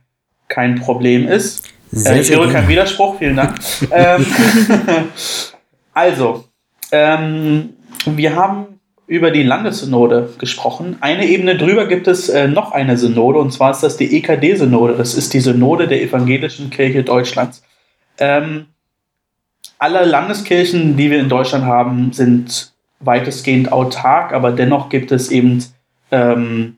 kein 0.49 0.75
Problem 0.75 1.26
ist. 1.26 1.64
Sehr, 1.90 2.16
äh, 2.16 2.20
ich 2.20 2.30
höre 2.30 2.52
keinen 2.52 2.68
Widerspruch, 2.68 3.16
vielen 3.18 3.37
Dank. 3.37 3.54
Ähm, 3.90 4.26
also, 5.94 6.44
ähm, 6.92 7.70
wir 8.04 8.37
haben 8.37 8.78
über 9.06 9.30
die 9.30 9.42
Landessynode 9.42 10.35
gesprochen. 10.38 10.99
Eine 11.00 11.25
Ebene 11.25 11.56
drüber 11.56 11.87
gibt 11.87 12.08
es 12.08 12.28
äh, 12.28 12.47
noch 12.47 12.73
eine 12.73 12.99
Synode, 12.99 13.38
und 13.38 13.52
zwar 13.52 13.70
ist 13.70 13.80
das 13.80 13.97
die 13.97 14.18
EKD-Synode. 14.18 14.97
Das 14.99 15.14
ist 15.14 15.32
die 15.32 15.40
Synode 15.40 15.88
der 15.88 16.02
Evangelischen 16.02 16.68
Kirche 16.68 17.04
Deutschlands. 17.04 17.62
Ähm, 18.18 18.66
alle 19.78 20.04
Landeskirchen, 20.04 20.97
die 20.97 21.11
wir 21.11 21.20
in 21.20 21.28
Deutschland 21.28 21.64
haben, 21.64 22.12
sind 22.12 22.73
weitestgehend 23.00 23.73
autark, 23.73 24.32
aber 24.32 24.52
dennoch 24.52 24.88
gibt 24.88 25.12
es 25.12 25.30
eben 25.30 25.64
ähm, 26.11 26.76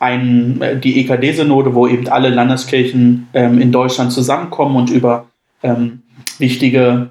ein, 0.00 0.60
äh, 0.60 0.78
die 0.78 1.00
EKD-Synode, 1.00 1.74
wo 1.74 1.86
eben 1.86 2.08
alle 2.08 2.28
Landeskirchen 2.28 3.28
ähm, 3.32 3.60
in 3.60 3.72
Deutschland 3.72 4.12
zusammenkommen 4.12 4.76
und 4.76 4.90
über 4.90 5.26
ähm, 5.62 6.02
wichtige 6.38 7.10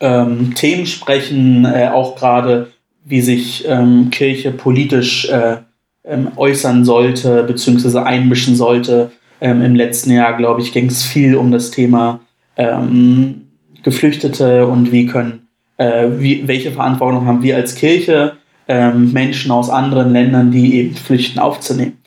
ähm, 0.00 0.54
Themen 0.54 0.86
sprechen, 0.86 1.64
äh, 1.64 1.88
auch 1.92 2.16
gerade 2.16 2.72
wie 3.04 3.20
sich 3.20 3.64
ähm, 3.68 4.10
Kirche 4.10 4.50
politisch 4.50 5.28
äh, 5.28 5.58
ähm, 6.04 6.32
äußern 6.36 6.84
sollte, 6.84 7.44
beziehungsweise 7.44 8.04
einmischen 8.04 8.56
sollte. 8.56 9.12
Im 9.40 9.74
letzten 9.74 10.12
Jahr, 10.12 10.36
glaube 10.36 10.60
ich, 10.60 10.72
ging 10.72 10.86
es 10.86 11.02
viel 11.02 11.34
um 11.34 11.50
das 11.50 11.72
Thema 11.72 12.20
ähm, 12.56 13.48
Geflüchtete 13.82 14.66
und 14.66 14.92
wie 14.92 15.06
können, 15.06 15.48
äh, 15.76 16.08
wie, 16.10 16.46
welche 16.46 16.72
Verantwortung 16.72 17.26
haben 17.26 17.42
wir 17.42 17.56
als 17.56 17.74
Kirche, 17.74 18.36
ähm, 18.68 19.12
Menschen 19.12 19.50
aus 19.50 19.70
anderen 19.70 20.12
Ländern, 20.12 20.50
die 20.50 20.76
eben 20.76 20.94
flüchten, 20.94 21.38
aufzunehmen. 21.38 21.98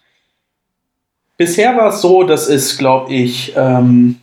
Bisher 1.37 1.75
war 1.75 1.89
es 1.89 2.01
so, 2.01 2.23
dass 2.23 2.47
es, 2.47 2.77
glaube 2.77 3.13
ich, 3.13 3.53
ähm, 3.57 4.21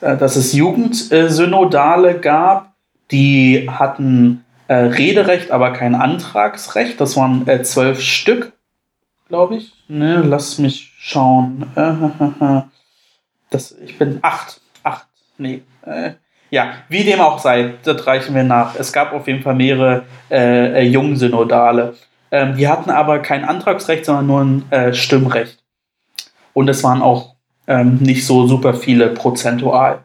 äh, 0.00 0.16
dass 0.16 0.36
es 0.36 0.52
Jugendsynodale 0.52 2.20
gab, 2.20 2.74
die 3.10 3.68
hatten 3.70 4.44
äh, 4.68 4.74
Rederecht, 4.74 5.50
aber 5.50 5.72
kein 5.72 5.94
Antragsrecht. 5.94 7.00
Das 7.00 7.16
waren 7.16 7.46
äh, 7.46 7.62
zwölf 7.62 8.00
Stück, 8.00 8.52
glaube 9.28 9.56
ich. 9.56 9.72
Ne, 9.88 10.22
lass 10.22 10.58
mich 10.58 10.92
schauen. 10.98 11.66
das, 13.50 13.72
ich 13.84 13.96
bin 13.98 14.18
acht. 14.22 14.60
Acht. 14.82 15.06
Nee. 15.38 15.62
Ja, 16.56 16.72
wie 16.88 17.04
dem 17.04 17.20
auch 17.20 17.38
sei, 17.38 17.74
das 17.82 18.06
reichen 18.06 18.34
wir 18.34 18.42
nach. 18.42 18.76
Es 18.76 18.90
gab 18.90 19.12
auf 19.12 19.26
jeden 19.26 19.42
Fall 19.42 19.54
mehrere 19.54 20.04
äh, 20.30 20.80
äh, 20.80 20.82
Jungsynodale. 20.84 21.96
Ähm, 22.30 22.56
die 22.56 22.66
hatten 22.66 22.88
aber 22.88 23.18
kein 23.18 23.44
Antragsrecht, 23.44 24.06
sondern 24.06 24.26
nur 24.26 24.40
ein 24.40 24.72
äh, 24.72 24.94
Stimmrecht. 24.94 25.62
Und 26.54 26.70
es 26.70 26.82
waren 26.82 27.02
auch 27.02 27.34
ähm, 27.66 27.98
nicht 28.00 28.24
so 28.24 28.46
super 28.46 28.72
viele 28.72 29.08
prozentual. 29.08 29.98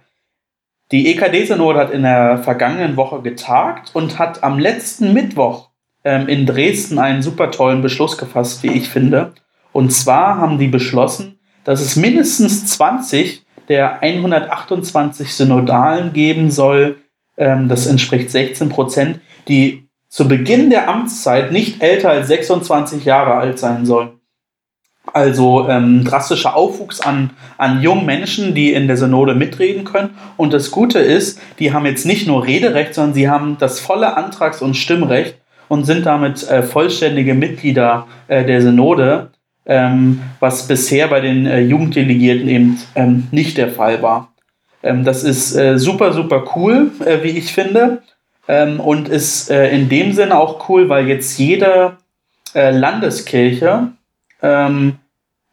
Die 0.91 1.13
EKD-Synode 1.13 1.79
hat 1.79 1.91
in 1.91 2.03
der 2.03 2.39
vergangenen 2.39 2.97
Woche 2.97 3.21
getagt 3.21 3.91
und 3.93 4.19
hat 4.19 4.43
am 4.43 4.59
letzten 4.59 5.13
Mittwoch 5.13 5.69
ähm, 6.03 6.27
in 6.27 6.45
Dresden 6.45 6.99
einen 6.99 7.21
super 7.21 7.51
tollen 7.51 7.81
Beschluss 7.81 8.17
gefasst, 8.17 8.61
wie 8.63 8.73
ich 8.73 8.89
finde. 8.89 9.35
Und 9.71 9.93
zwar 9.93 10.35
haben 10.35 10.59
die 10.59 10.67
beschlossen, 10.67 11.39
dass 11.63 11.79
es 11.79 11.95
mindestens 11.95 12.65
20 12.65 13.45
der 13.71 14.03
128 14.03 15.33
Synodalen 15.33 16.11
geben 16.11 16.51
soll. 16.51 16.97
Ähm, 17.37 17.69
das 17.69 17.87
entspricht 17.87 18.29
16 18.29 18.67
Prozent, 18.67 19.21
die 19.47 19.87
zu 20.09 20.27
Beginn 20.27 20.69
der 20.69 20.89
Amtszeit 20.89 21.53
nicht 21.53 21.81
älter 21.81 22.09
als 22.09 22.27
26 22.27 23.05
Jahre 23.05 23.35
alt 23.35 23.57
sein 23.59 23.85
sollen. 23.85 24.09
Also 25.13 25.69
ähm, 25.69 26.03
drastischer 26.03 26.53
Aufwuchs 26.53 26.99
an, 26.99 27.29
an 27.57 27.81
jungen 27.81 28.05
Menschen, 28.05 28.53
die 28.53 28.73
in 28.73 28.87
der 28.87 28.97
Synode 28.97 29.35
mitreden 29.35 29.85
können. 29.85 30.17
Und 30.35 30.51
das 30.51 30.69
Gute 30.69 30.99
ist, 30.99 31.39
die 31.59 31.71
haben 31.71 31.85
jetzt 31.85 32.05
nicht 32.05 32.27
nur 32.27 32.45
Rederecht, 32.45 32.93
sondern 32.93 33.13
sie 33.13 33.29
haben 33.29 33.55
das 33.57 33.79
volle 33.79 34.17
Antrags- 34.17 34.61
und 34.61 34.75
Stimmrecht 34.75 35.35
und 35.69 35.85
sind 35.85 36.05
damit 36.05 36.43
äh, 36.49 36.61
vollständige 36.61 37.33
Mitglieder 37.33 38.05
äh, 38.27 38.43
der 38.43 38.61
Synode, 38.61 39.31
ähm, 39.65 40.21
was 40.39 40.67
bisher 40.67 41.07
bei 41.07 41.19
den 41.19 41.45
äh, 41.45 41.59
Jugenddelegierten 41.61 42.47
eben 42.47 42.79
ähm, 42.95 43.27
nicht 43.31 43.57
der 43.57 43.69
Fall 43.69 44.01
war. 44.01 44.33
Ähm, 44.83 45.03
das 45.03 45.23
ist 45.23 45.55
äh, 45.55 45.77
super, 45.77 46.13
super 46.13 46.43
cool, 46.55 46.91
äh, 47.05 47.23
wie 47.23 47.37
ich 47.37 47.53
finde. 47.53 48.01
Ähm, 48.47 48.79
und 48.79 49.07
ist 49.07 49.51
äh, 49.51 49.69
in 49.69 49.87
dem 49.87 50.13
Sinne 50.13 50.37
auch 50.37 50.67
cool, 50.69 50.89
weil 50.89 51.07
jetzt 51.07 51.37
jede 51.37 51.97
Landeskirche 52.53 53.93
ähm, 54.41 54.97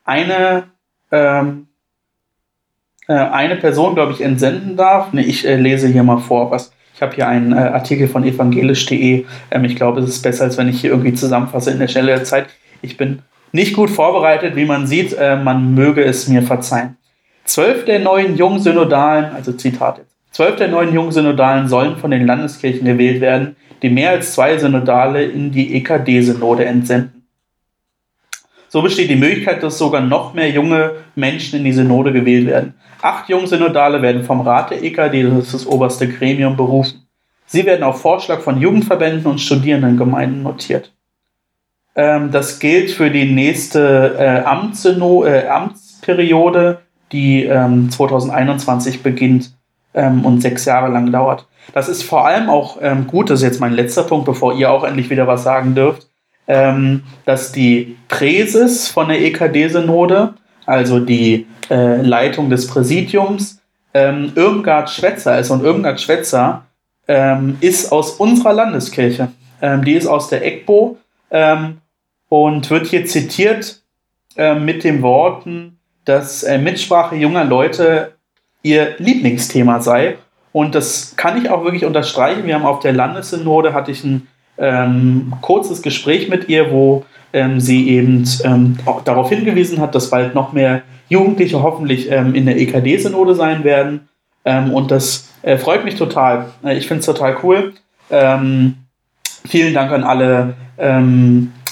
eine, 0.04 0.64
ähm, 1.12 1.68
äh, 3.06 3.12
eine 3.12 3.56
Person, 3.56 3.94
glaube 3.94 4.12
ich, 4.12 4.20
entsenden 4.20 4.76
darf. 4.76 5.12
Nee, 5.12 5.22
ich 5.22 5.46
äh, 5.46 5.56
lese 5.56 5.88
hier 5.88 6.02
mal 6.02 6.18
vor, 6.18 6.50
was. 6.50 6.72
Ich 6.94 7.02
habe 7.02 7.14
hier 7.14 7.28
einen 7.28 7.52
äh, 7.52 7.56
Artikel 7.56 8.08
von 8.08 8.24
evangelisch.de. 8.24 9.24
Ich 9.62 9.76
glaube, 9.76 10.00
es 10.00 10.08
ist 10.08 10.22
besser, 10.22 10.44
als 10.44 10.58
wenn 10.58 10.68
ich 10.68 10.80
hier 10.80 10.90
irgendwie 10.90 11.14
zusammenfasse 11.14 11.70
in 11.70 11.78
der 11.78 11.86
Stelle 11.86 12.08
der 12.08 12.24
Zeit. 12.24 12.48
Ich 12.82 12.96
bin 12.96 13.22
nicht 13.52 13.74
gut 13.74 13.90
vorbereitet, 13.90 14.56
wie 14.56 14.64
man 14.64 14.86
sieht. 14.86 15.12
Äh, 15.12 15.36
man 15.36 15.74
möge 15.74 16.02
es 16.04 16.28
mir 16.28 16.42
verzeihen. 16.42 16.96
Zwölf 17.44 17.84
der 17.84 17.98
neuen 17.98 18.36
Jungsynodalen, 18.36 19.34
also 19.34 19.52
Zitat 19.52 19.98
jetzt, 19.98 20.16
zwölf 20.32 20.56
der 20.56 20.68
neuen 20.68 20.92
Jungsynodalen 20.92 21.66
sollen 21.66 21.96
von 21.96 22.10
den 22.10 22.26
Landeskirchen 22.26 22.84
gewählt 22.84 23.20
werden, 23.22 23.56
die 23.82 23.88
mehr 23.88 24.10
als 24.10 24.34
zwei 24.34 24.58
Synodale 24.58 25.24
in 25.24 25.50
die 25.50 25.74
EKD-Synode 25.76 26.64
entsenden. 26.64 27.24
So 28.68 28.82
besteht 28.82 29.08
die 29.08 29.16
Möglichkeit, 29.16 29.62
dass 29.62 29.78
sogar 29.78 30.02
noch 30.02 30.34
mehr 30.34 30.50
junge 30.50 30.96
Menschen 31.14 31.58
in 31.58 31.64
die 31.64 31.72
Synode 31.72 32.12
gewählt 32.12 32.46
werden. 32.46 32.74
Acht 33.00 33.28
Jungsynodale 33.30 34.02
werden 34.02 34.24
vom 34.24 34.42
Rat 34.42 34.70
der 34.70 34.82
EKD, 34.82 35.22
das 35.22 35.46
ist 35.46 35.54
das 35.54 35.66
oberste 35.66 36.06
Gremium, 36.06 36.56
berufen. 36.56 37.06
Sie 37.46 37.64
werden 37.64 37.82
auf 37.82 38.02
Vorschlag 38.02 38.40
von 38.40 38.60
Jugendverbänden 38.60 39.24
und 39.24 39.40
Studierendengemeinden 39.40 40.42
notiert. 40.42 40.92
Ähm, 41.98 42.30
das 42.30 42.58
gilt 42.60 42.90
für 42.90 43.10
die 43.10 43.30
nächste 43.30 44.16
äh, 44.18 44.40
Amtssyno 44.44 45.26
äh, 45.26 45.46
Amtsperiode, 45.46 46.78
die 47.12 47.44
ähm, 47.44 47.90
2021 47.90 49.02
beginnt 49.02 49.52
ähm, 49.92 50.24
und 50.24 50.40
sechs 50.40 50.64
Jahre 50.64 50.90
lang 50.90 51.12
dauert. 51.12 51.46
Das 51.74 51.90
ist 51.90 52.02
vor 52.04 52.26
allem 52.26 52.48
auch 52.48 52.78
ähm, 52.80 53.06
gut, 53.06 53.28
das 53.28 53.40
ist 53.40 53.44
jetzt 53.44 53.60
mein 53.60 53.74
letzter 53.74 54.04
Punkt, 54.04 54.24
bevor 54.24 54.54
ihr 54.54 54.70
auch 54.70 54.84
endlich 54.84 55.10
wieder 55.10 55.26
was 55.26 55.42
sagen 55.42 55.74
dürft 55.74 56.08
ähm, 56.48 57.02
dass 57.26 57.52
die 57.52 57.96
Präses 58.08 58.88
von 58.88 59.08
der 59.08 59.20
EKD-Synode, 59.20 60.34
also 60.66 60.98
die 60.98 61.46
äh, 61.70 62.00
Leitung 62.00 62.50
des 62.50 62.66
Präsidiums, 62.66 63.60
ähm, 63.94 64.32
Irmgard 64.34 64.90
Schwetzer 64.90 65.38
ist. 65.38 65.50
Und 65.50 65.62
Irmgard 65.62 66.00
Schwetzer 66.00 66.64
ähm, 67.06 67.58
ist 67.60 67.92
aus 67.92 68.12
unserer 68.12 68.54
Landeskirche. 68.54 69.28
Ähm, 69.60 69.84
die 69.84 69.92
ist 69.92 70.06
aus 70.06 70.28
der 70.28 70.44
EGBO 70.44 70.96
ähm, 71.30 71.78
und 72.28 72.70
wird 72.70 72.86
hier 72.86 73.06
zitiert 73.06 73.82
äh, 74.36 74.54
mit 74.54 74.84
den 74.84 75.02
Worten, 75.02 75.78
dass 76.04 76.42
äh, 76.42 76.58
Mitsprache 76.58 77.16
junger 77.16 77.44
Leute 77.44 78.14
ihr 78.62 78.94
Lieblingsthema 78.98 79.80
sei. 79.80 80.16
Und 80.52 80.74
das 80.74 81.14
kann 81.16 81.42
ich 81.42 81.50
auch 81.50 81.64
wirklich 81.64 81.84
unterstreichen. 81.84 82.46
Wir 82.46 82.54
haben 82.54 82.66
auf 82.66 82.80
der 82.80 82.92
Landessynode, 82.92 83.74
hatte 83.74 83.90
ich 83.90 84.04
ein 84.04 84.26
ähm, 84.56 85.32
kurzes 85.40 85.82
Gespräch 85.82 86.28
mit 86.28 86.48
ihr, 86.48 86.70
wo 86.72 87.04
ähm, 87.32 87.60
sie 87.60 87.88
eben 87.90 88.24
ähm, 88.44 88.78
darauf 89.04 89.28
hingewiesen 89.28 89.80
hat, 89.80 89.94
dass 89.94 90.10
bald 90.10 90.34
noch 90.34 90.52
mehr 90.52 90.82
Jugendliche 91.08 91.62
hoffentlich 91.62 92.10
ähm, 92.10 92.34
in 92.34 92.46
der 92.46 92.58
EKD-Synode 92.58 93.34
sein 93.34 93.64
werden. 93.64 94.08
Ähm, 94.44 94.72
und 94.72 94.90
das 94.90 95.32
äh, 95.42 95.56
freut 95.58 95.84
mich 95.84 95.96
total. 95.96 96.46
Äh, 96.64 96.78
ich 96.78 96.88
finde 96.88 97.00
es 97.00 97.06
total 97.06 97.36
cool. 97.42 97.74
Ähm, 98.10 98.76
vielen 99.46 99.74
Dank 99.74 99.92
an 99.92 100.04
alle 100.04 100.54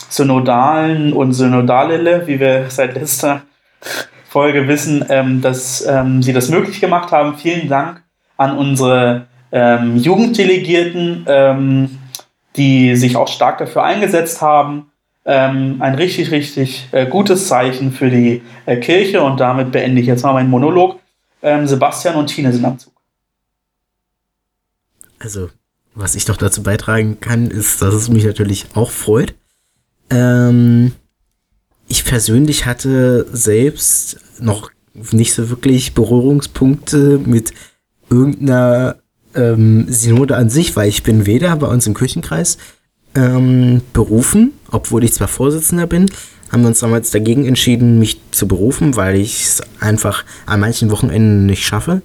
Synodalen 0.09 1.13
und 1.13 1.33
Synodalele, 1.33 2.27
wie 2.27 2.41
wir 2.41 2.67
seit 2.69 2.95
letzter 2.95 3.43
Folge 4.29 4.69
wissen, 4.69 5.41
dass 5.43 5.79
sie 5.79 6.33
das 6.33 6.49
möglich 6.49 6.81
gemacht 6.81 7.13
haben. 7.13 7.37
Vielen 7.37 7.69
Dank 7.69 8.03
an 8.37 8.57
unsere 8.57 9.27
Jugenddelegierten 9.53 11.25
die 12.57 12.97
sich 12.97 13.17
auch 13.17 13.29
stark 13.29 13.59
dafür 13.59 13.85
eingesetzt 13.85 14.41
haben. 14.41 14.91
Ähm, 15.25 15.77
ein 15.81 15.97
richtig, 15.97 16.31
richtig 16.31 16.89
äh, 16.93 17.07
gutes 17.07 17.49
Zeichen 17.49 17.93
für 17.93 18.11
die 18.11 18.43
äh, 18.65 18.77
Kirche 18.77 19.23
und 19.23 19.41
damit 19.41 19.73
beende 19.73 20.01
ich 20.01 20.07
jetzt 20.07 20.23
mal 20.23 20.33
meinen 20.33 20.51
Monolog. 20.51 21.01
Ähm, 21.43 21.67
Sebastian 21.67 22.15
und 22.15 22.29
Tine 22.29 22.53
sind 22.53 22.65
am 22.65 22.79
Zug. 22.79 22.93
Also, 25.19 25.51
was 25.95 26.15
ich 26.15 26.25
doch 26.27 26.37
dazu 26.37 26.63
beitragen 26.63 27.19
kann, 27.21 27.51
ist, 27.51 27.83
dass 27.83 27.95
es 27.95 28.09
mich 28.09 28.25
natürlich 28.25 28.67
auch 28.75 28.91
freut. 28.91 29.35
Ähm, 30.11 30.93
ich 31.89 32.05
persönlich 32.05 32.67
hatte 32.67 33.27
selbst 33.33 34.19
noch 34.41 34.71
nicht 35.13 35.35
so 35.35 35.51
wirklich 35.51 35.95
Berührungspunkte 35.95 37.21
mit 37.25 37.53
irgendeiner 38.11 38.97
ähm, 39.35 39.87
Synode 39.89 40.37
an 40.37 40.51
sich, 40.51 40.75
weil 40.77 40.89
ich 40.89 41.03
bin 41.03 41.27
weder 41.27 41.55
bei 41.57 41.67
uns 41.67 41.87
im 41.87 41.95
Kirchenkreis 41.95 42.59
ähm, 43.15 43.83
berufen, 43.93 44.53
obwohl 44.71 45.05
ich 45.05 45.13
zwar 45.13 45.29
Vorsitzender 45.29 45.87
bin, 45.87 46.11
haben 46.51 46.63
wir 46.63 46.69
uns 46.69 46.81
damals 46.81 47.11
dagegen 47.11 47.45
entschieden, 47.45 47.99
mich 47.99 48.21
zu 48.31 48.47
berufen, 48.47 48.97
weil 48.97 49.17
ich 49.17 49.45
es 49.45 49.63
einfach 49.81 50.25
an 50.47 50.61
manchen 50.61 50.91
Wochenenden 50.91 51.47
nicht 51.47 51.65
schaffe. 51.65 52.03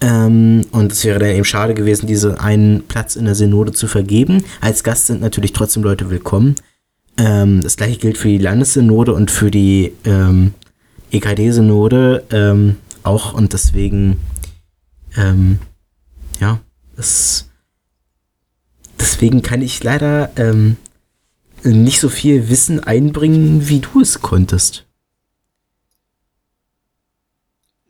Ähm, 0.00 0.62
und 0.72 0.92
es 0.92 1.04
wäre 1.04 1.18
dann 1.18 1.30
eben 1.30 1.44
schade 1.44 1.74
gewesen, 1.74 2.06
diese 2.06 2.40
einen 2.40 2.84
Platz 2.88 3.16
in 3.16 3.26
der 3.26 3.34
Synode 3.34 3.72
zu 3.72 3.86
vergeben. 3.86 4.44
Als 4.60 4.84
Gast 4.84 5.06
sind 5.06 5.20
natürlich 5.20 5.52
trotzdem 5.52 5.82
Leute 5.82 6.10
willkommen. 6.10 6.56
Ähm, 7.16 7.60
das 7.60 7.76
gleiche 7.76 7.98
gilt 7.98 8.18
für 8.18 8.28
die 8.28 8.38
Landessynode 8.38 9.14
und 9.14 9.30
für 9.30 9.50
die 9.50 9.92
ähm, 10.04 10.54
EKD-Synode 11.12 12.24
ähm, 12.30 12.76
auch. 13.02 13.34
Und 13.34 13.52
deswegen, 13.52 14.18
ähm, 15.16 15.58
ja, 16.40 16.60
es, 16.96 17.50
deswegen 18.98 19.42
kann 19.42 19.62
ich 19.62 19.82
leider 19.82 20.30
ähm, 20.36 20.76
nicht 21.62 22.00
so 22.00 22.08
viel 22.08 22.48
Wissen 22.48 22.80
einbringen, 22.80 23.68
wie 23.68 23.80
du 23.80 24.00
es 24.00 24.20
konntest. 24.20 24.84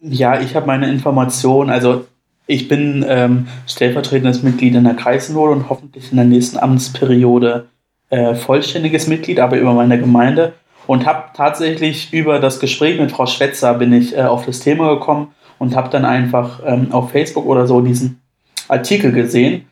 Ja, 0.01 0.41
ich 0.41 0.55
habe 0.55 0.67
meine 0.67 0.91
Informationen, 0.91 1.71
also 1.71 2.05
ich 2.47 2.69
bin 2.69 3.05
ähm, 3.09 3.49
stellvertretendes 3.67 4.43
Mitglied 4.43 4.75
in 4.75 4.85
der 4.85 4.95
Kreisnode 4.95 5.53
und 5.53 5.71
hoffentlich 5.71 6.11
in 6.11 6.17
der 6.17 6.27
nächsten 6.27 6.59
Amtsperiode 6.59 7.69
äh, 8.11 8.35
vollständiges 8.35 9.07
Mitglied, 9.07 9.41
aber 9.41 9.57
über 9.57 9.73
meine 9.73 9.99
Gemeinde 9.99 10.53
und 10.87 11.07
habe 11.07 11.25
tatsächlich 11.35 12.13
über 12.13 12.39
das 12.39 12.61
Gespräch 12.61 13.01
mit 13.01 13.11
Frau 13.11 13.27
Schwetzer 13.27 13.75
bin 13.75 13.93
ich 13.93 14.17
äh, 14.17 14.23
auf 14.23 14.47
das 14.47 14.61
Thema 14.61 14.95
gekommen 14.95 15.35
und 15.59 15.75
habe 15.75 15.89
dann 15.89 16.05
einfach 16.05 16.61
ähm, 16.65 16.93
auf 16.93 17.11
Facebook 17.11 17.47
oder 17.47 17.67
so 17.67 17.81
diesen 17.81 18.21
Artikel 18.69 19.13
gesehen. 19.13 19.67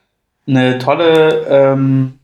Eine 0.47 0.79
tolle, 0.79 1.47
ähm, 1.49 2.19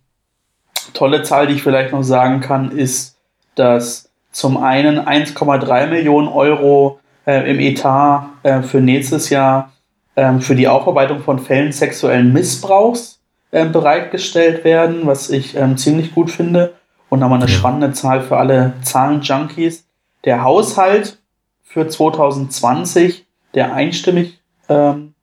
tolle 0.95 1.23
Zahl, 1.23 1.47
die 1.47 1.55
ich 1.55 1.63
vielleicht 1.63 1.93
noch 1.93 2.03
sagen 2.03 2.41
kann, 2.41 2.71
ist, 2.71 3.17
dass 3.55 4.11
zum 4.33 4.57
einen 4.57 4.99
1,3 5.01 5.87
Millionen 5.87 6.29
Euro 6.29 7.01
äh, 7.27 7.51
im 7.51 7.61
Etat 7.61 8.29
äh, 8.43 8.63
für 8.63 8.81
nächstes 8.81 9.31
Jahr 9.31 9.73
äh, 10.15 10.39
für 10.41 10.55
die 10.55 10.69
Aufarbeitung 10.69 11.21
von 11.21 11.39
Fällen 11.39 11.73
sexuellen 11.73 12.33
Missbrauchs 12.33 13.18
bereitgestellt 13.51 14.65
werden, 14.65 15.07
was 15.07 15.31
ich 15.31 15.57
ähm, 15.57 15.77
ziemlich 15.77 16.15
gut 16.15 16.31
finde. 16.31 16.75
Und 17.09 17.21
nochmal 17.21 17.39
eine 17.39 17.49
spannende 17.49 17.93
Zahl 17.93 18.21
für 18.21 18.37
alle 18.37 18.75
Zahlenjunkies. 18.83 19.87
Der 20.25 20.43
Haushalt 20.43 21.19
für 21.63 21.89
2020, 21.89 23.27
der 23.55 23.73
einstimmig 23.73 24.41
ähm, 24.69 25.15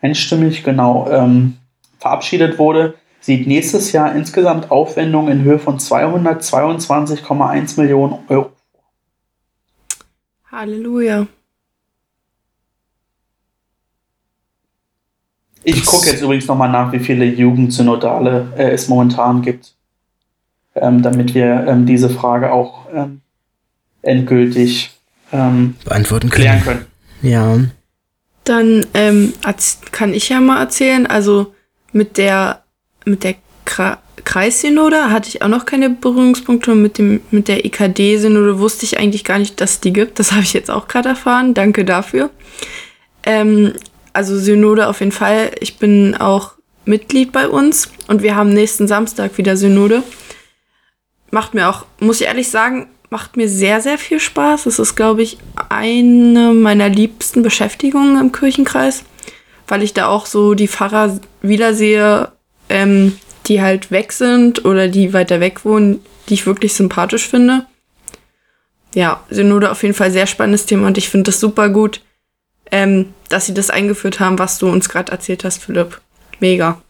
einstimmig 0.00 0.62
genau 0.62 1.08
ähm, 1.10 1.56
verabschiedet 1.98 2.58
wurde, 2.58 2.94
sieht 3.20 3.46
nächstes 3.46 3.92
Jahr 3.92 4.14
insgesamt 4.14 4.70
Aufwendungen 4.70 5.40
in 5.40 5.44
Höhe 5.44 5.58
von 5.58 5.78
222,1 5.78 7.80
Millionen 7.80 8.18
Euro 8.28 8.52
Halleluja. 10.50 11.26
Ich 15.68 15.84
gucke 15.84 16.06
jetzt 16.06 16.22
übrigens 16.22 16.46
nochmal 16.46 16.70
nach, 16.70 16.92
wie 16.92 17.00
viele 17.00 17.24
Jugendsynodale 17.24 18.52
äh, 18.56 18.70
es 18.70 18.86
momentan 18.86 19.42
gibt, 19.42 19.74
ähm, 20.76 21.02
damit 21.02 21.34
wir 21.34 21.66
ähm, 21.66 21.86
diese 21.86 22.08
Frage 22.08 22.52
auch 22.52 22.86
ähm, 22.94 23.20
endgültig 24.02 24.92
ähm, 25.32 25.74
beantworten 25.84 26.30
können. 26.30 26.44
klären 26.44 26.62
können. 26.62 26.86
Ja. 27.20 27.58
Dann 28.44 28.86
ähm, 28.94 29.32
kann 29.90 30.14
ich 30.14 30.28
ja 30.28 30.40
mal 30.40 30.60
erzählen. 30.60 31.04
Also 31.08 31.52
mit 31.92 32.16
der 32.16 32.62
mit 33.04 33.24
der 33.24 33.34
Kreissynode 33.64 35.10
hatte 35.10 35.28
ich 35.30 35.42
auch 35.42 35.48
noch 35.48 35.66
keine 35.66 35.90
Berührungspunkte. 35.90 36.76
Mit, 36.76 36.98
dem, 36.98 37.22
mit 37.32 37.48
der 37.48 37.64
EKD-Synode 37.64 38.60
wusste 38.60 38.84
ich 38.84 39.00
eigentlich 39.00 39.24
gar 39.24 39.40
nicht, 39.40 39.60
dass 39.60 39.80
die 39.80 39.92
gibt. 39.92 40.20
Das 40.20 40.30
habe 40.30 40.42
ich 40.42 40.52
jetzt 40.52 40.70
auch 40.70 40.86
gerade 40.86 41.08
erfahren. 41.08 41.54
Danke 41.54 41.84
dafür. 41.84 42.30
Ähm, 43.24 43.72
also 44.16 44.38
Synode 44.38 44.88
auf 44.88 45.00
jeden 45.00 45.12
Fall. 45.12 45.50
Ich 45.60 45.76
bin 45.76 46.16
auch 46.16 46.52
Mitglied 46.86 47.32
bei 47.32 47.48
uns 47.48 47.90
und 48.08 48.22
wir 48.22 48.34
haben 48.34 48.48
nächsten 48.48 48.88
Samstag 48.88 49.36
wieder 49.36 49.56
Synode. 49.58 50.02
Macht 51.30 51.52
mir 51.52 51.68
auch, 51.68 51.84
muss 52.00 52.22
ich 52.22 52.26
ehrlich 52.26 52.50
sagen, 52.50 52.88
macht 53.10 53.36
mir 53.36 53.48
sehr, 53.48 53.82
sehr 53.82 53.98
viel 53.98 54.18
Spaß. 54.18 54.64
Es 54.66 54.78
ist, 54.78 54.94
glaube 54.96 55.22
ich, 55.22 55.36
eine 55.68 56.54
meiner 56.54 56.88
liebsten 56.88 57.42
Beschäftigungen 57.42 58.18
im 58.18 58.32
Kirchenkreis, 58.32 59.04
weil 59.68 59.82
ich 59.82 59.92
da 59.92 60.06
auch 60.06 60.24
so 60.24 60.54
die 60.54 60.68
Pfarrer 60.68 61.20
wiedersehe, 61.42 62.32
ähm, 62.70 63.18
die 63.46 63.60
halt 63.60 63.90
weg 63.90 64.12
sind 64.12 64.64
oder 64.64 64.88
die 64.88 65.12
weiter 65.12 65.40
weg 65.40 65.64
wohnen, 65.66 66.00
die 66.28 66.34
ich 66.34 66.46
wirklich 66.46 66.72
sympathisch 66.72 67.28
finde. 67.28 67.66
Ja, 68.94 69.22
Synode 69.28 69.70
auf 69.70 69.82
jeden 69.82 69.94
Fall 69.94 70.10
sehr 70.10 70.26
spannendes 70.26 70.64
Thema 70.64 70.86
und 70.86 70.96
ich 70.96 71.10
finde 71.10 71.24
das 71.24 71.38
super 71.38 71.68
gut, 71.68 72.00
ähm, 72.72 73.12
dass 73.28 73.46
sie 73.46 73.54
das 73.54 73.70
eingeführt 73.70 74.20
haben, 74.20 74.38
was 74.38 74.58
du 74.58 74.68
uns 74.68 74.88
gerade 74.88 75.12
erzählt 75.12 75.44
hast, 75.44 75.62
Philipp. 75.62 76.00
Mega. 76.40 76.80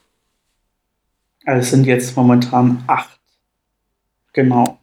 Also 1.44 1.60
es 1.60 1.70
sind 1.70 1.86
jetzt 1.86 2.16
momentan 2.16 2.82
acht. 2.86 3.18
Genau 4.32 4.78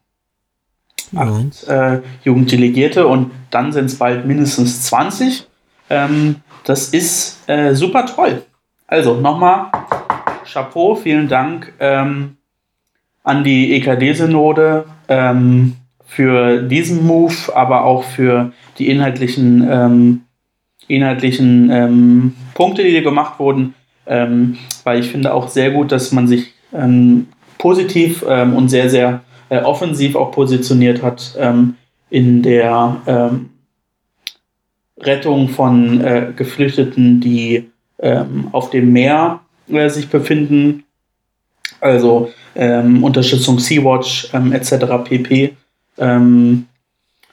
acht 1.16 1.68
äh, 1.68 2.02
Jugenddelegierte 2.24 3.08
und 3.08 3.32
dann 3.52 3.72
sind 3.72 3.86
es 3.86 3.98
bald 3.98 4.26
mindestens 4.26 4.84
20. 4.84 5.48
Ähm, 5.90 6.38
das 6.64 6.90
ist 6.90 7.48
äh, 7.48 7.74
super 7.74 8.06
toll. 8.06 8.44
Also 8.88 9.16
nochmal 9.16 9.68
Chapeau, 10.46 10.96
vielen 10.96 11.28
Dank 11.28 11.74
ähm, 11.80 12.38
an 13.24 13.44
die 13.44 13.74
EKD-Synode 13.74 14.86
ähm, 15.08 15.76
für 16.06 16.62
diesen 16.64 17.06
Move, 17.06 17.56
aber 17.56 17.86
auch 17.86 18.04
für 18.04 18.52
die 18.78 18.90
inhaltlichen, 18.90 19.68
ähm, 19.70 20.22
inhaltlichen 20.88 21.70
ähm, 21.72 22.36
Punkte, 22.54 22.84
die 22.84 23.02
gemacht 23.02 23.40
wurden. 23.40 23.74
Ähm, 24.06 24.58
weil 24.84 25.00
ich 25.00 25.10
finde 25.10 25.34
auch 25.34 25.48
sehr 25.48 25.72
gut, 25.72 25.92
dass 25.92 26.12
man 26.12 26.28
sich 26.28 26.54
positiv 27.60 28.24
und 28.24 28.68
sehr, 28.68 28.90
sehr 28.90 29.22
äh, 29.54 29.62
offensiv 29.62 30.16
auch 30.16 30.32
positioniert 30.32 31.04
hat 31.04 31.36
ähm, 31.38 31.76
in 32.10 32.42
der 32.42 33.02
ähm, 33.06 33.52
Rettung 34.98 35.50
von 35.50 36.02
äh, 36.02 36.34
Geflüchteten, 36.36 37.22
die 37.22 37.70
ähm, 38.00 38.48
auf 38.52 38.72
dem 38.72 38.92
Meer 38.92 39.42
äh, 39.68 39.90
sich 39.90 40.10
befinden. 40.10 40.86
Also 41.82 42.32
ähm, 42.56 43.04
Unterstützung 43.04 43.60
Sea-Watch 43.60 44.30
ähm, 44.34 44.54
etc. 44.54 44.74
pp. 45.04 45.56
Ähm, 46.00 46.66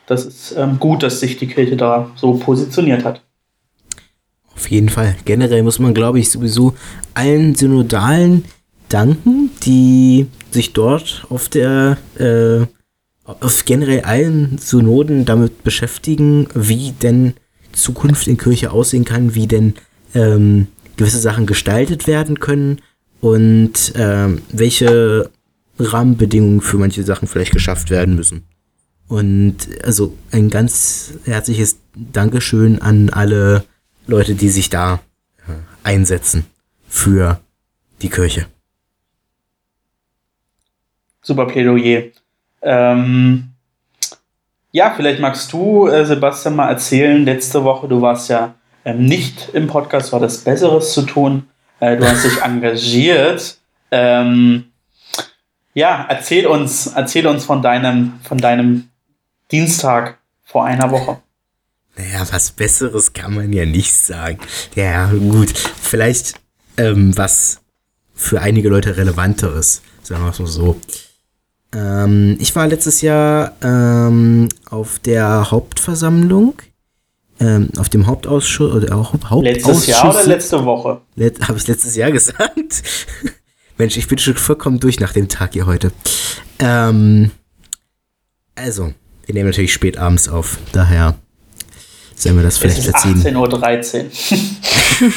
das 0.06 0.26
ist 0.26 0.58
gut, 0.80 1.04
dass 1.04 1.20
sich 1.20 1.38
die 1.38 1.46
Kirche 1.46 1.76
da 1.76 2.10
so 2.16 2.34
positioniert 2.34 3.04
hat. 3.04 3.22
Auf 4.60 4.70
jeden 4.70 4.90
Fall. 4.90 5.16
Generell 5.24 5.62
muss 5.62 5.78
man, 5.78 5.94
glaube 5.94 6.18
ich, 6.18 6.30
sowieso 6.30 6.74
allen 7.14 7.54
synodalen 7.54 8.44
danken, 8.90 9.48
die 9.64 10.26
sich 10.50 10.74
dort 10.74 11.24
auf 11.30 11.48
der, 11.48 11.96
äh, 12.18 12.66
auf 13.24 13.64
generell 13.64 14.02
allen 14.02 14.58
Synoden 14.58 15.24
damit 15.24 15.64
beschäftigen, 15.64 16.46
wie 16.54 16.92
denn 16.92 17.32
Zukunft 17.72 18.28
in 18.28 18.36
Kirche 18.36 18.70
aussehen 18.70 19.06
kann, 19.06 19.34
wie 19.34 19.46
denn 19.46 19.76
ähm, 20.14 20.66
gewisse 20.98 21.20
Sachen 21.20 21.46
gestaltet 21.46 22.06
werden 22.06 22.38
können 22.38 22.82
und 23.22 23.94
ähm, 23.96 24.42
welche 24.52 25.30
Rahmenbedingungen 25.78 26.60
für 26.60 26.76
manche 26.76 27.02
Sachen 27.02 27.28
vielleicht 27.28 27.52
geschafft 27.52 27.88
werden 27.88 28.14
müssen. 28.14 28.42
Und 29.08 29.56
also 29.82 30.14
ein 30.32 30.50
ganz 30.50 31.14
herzliches 31.24 31.78
Dankeschön 31.94 32.82
an 32.82 33.08
alle 33.08 33.64
Leute, 34.10 34.34
die 34.34 34.48
sich 34.48 34.70
da 34.70 35.00
äh, 35.48 35.52
einsetzen 35.82 36.46
für 36.88 37.40
die 38.02 38.10
Kirche 38.10 38.46
super 41.22 41.46
Plädoyer. 41.46 42.10
Ähm, 42.62 43.50
ja, 44.72 44.92
vielleicht 44.94 45.20
magst 45.20 45.52
du, 45.52 45.88
äh, 45.88 46.04
Sebastian, 46.04 46.56
mal 46.56 46.68
erzählen. 46.68 47.24
Letzte 47.24 47.64
Woche, 47.64 47.88
du 47.88 48.00
warst 48.00 48.28
ja 48.30 48.54
ähm, 48.84 49.04
nicht 49.04 49.50
im 49.52 49.66
Podcast, 49.66 50.12
war 50.12 50.20
das 50.20 50.38
Besseres 50.38 50.92
zu 50.92 51.02
tun. 51.02 51.48
Äh, 51.80 51.96
du 51.96 52.08
hast 52.08 52.24
dich 52.24 52.42
engagiert. 52.42 53.58
Ähm, 53.90 54.66
Ja, 55.74 56.06
erzähl 56.08 56.46
uns, 56.46 56.88
erzähl 56.88 57.26
uns 57.26 57.44
von 57.44 57.62
deinem, 57.62 58.18
von 58.22 58.38
deinem 58.38 58.88
Dienstag 59.50 60.18
vor 60.44 60.64
einer 60.64 60.90
Woche. 60.90 61.18
Naja, 62.00 62.26
was 62.30 62.52
Besseres 62.52 63.12
kann 63.12 63.34
man 63.34 63.52
ja 63.52 63.66
nicht 63.66 63.92
sagen. 63.92 64.38
Ja, 64.74 65.10
gut. 65.12 65.52
Vielleicht 65.82 66.40
ähm, 66.78 67.16
was 67.16 67.60
für 68.14 68.40
einige 68.40 68.70
Leute 68.70 68.96
Relevanteres, 68.96 69.82
sagen 70.02 70.22
wir 70.22 70.30
es 70.30 70.38
mal 70.38 70.46
so. 70.46 70.80
Ähm, 71.74 72.38
ich 72.40 72.56
war 72.56 72.66
letztes 72.68 73.02
Jahr 73.02 73.54
ähm, 73.62 74.48
auf 74.70 74.98
der 75.00 75.50
Hauptversammlung, 75.50 76.54
ähm, 77.38 77.68
auf 77.76 77.90
dem 77.90 78.06
Hauptausschuss 78.06 78.72
oder 78.72 78.96
auch 78.96 79.12
Hauptausschuss. 79.12 79.42
Letztes 79.42 79.86
Jahr 79.86 80.10
oder 80.10 80.26
letzte 80.26 80.64
Woche? 80.64 81.00
Let 81.16 81.48
Habe 81.48 81.58
ich 81.58 81.66
letztes 81.66 81.96
Jahr 81.96 82.12
gesagt? 82.12 82.82
Mensch, 83.76 83.98
ich 83.98 84.08
bin 84.08 84.16
schon 84.16 84.36
vollkommen 84.36 84.80
durch 84.80 85.00
nach 85.00 85.12
dem 85.12 85.28
Tag 85.28 85.52
hier 85.52 85.66
heute. 85.66 85.92
Ähm, 86.60 87.30
also, 88.54 88.94
wir 89.26 89.34
nehmen 89.34 89.50
natürlich 89.50 89.74
spät 89.74 89.98
abends 89.98 90.28
auf, 90.30 90.58
daher 90.72 91.16
Sollen 92.20 92.36
wir 92.36 92.42
das 92.42 92.58
vielleicht 92.58 92.82
verziehen? 92.82 93.16
18.13 93.16 94.04
Uhr. 95.00 95.10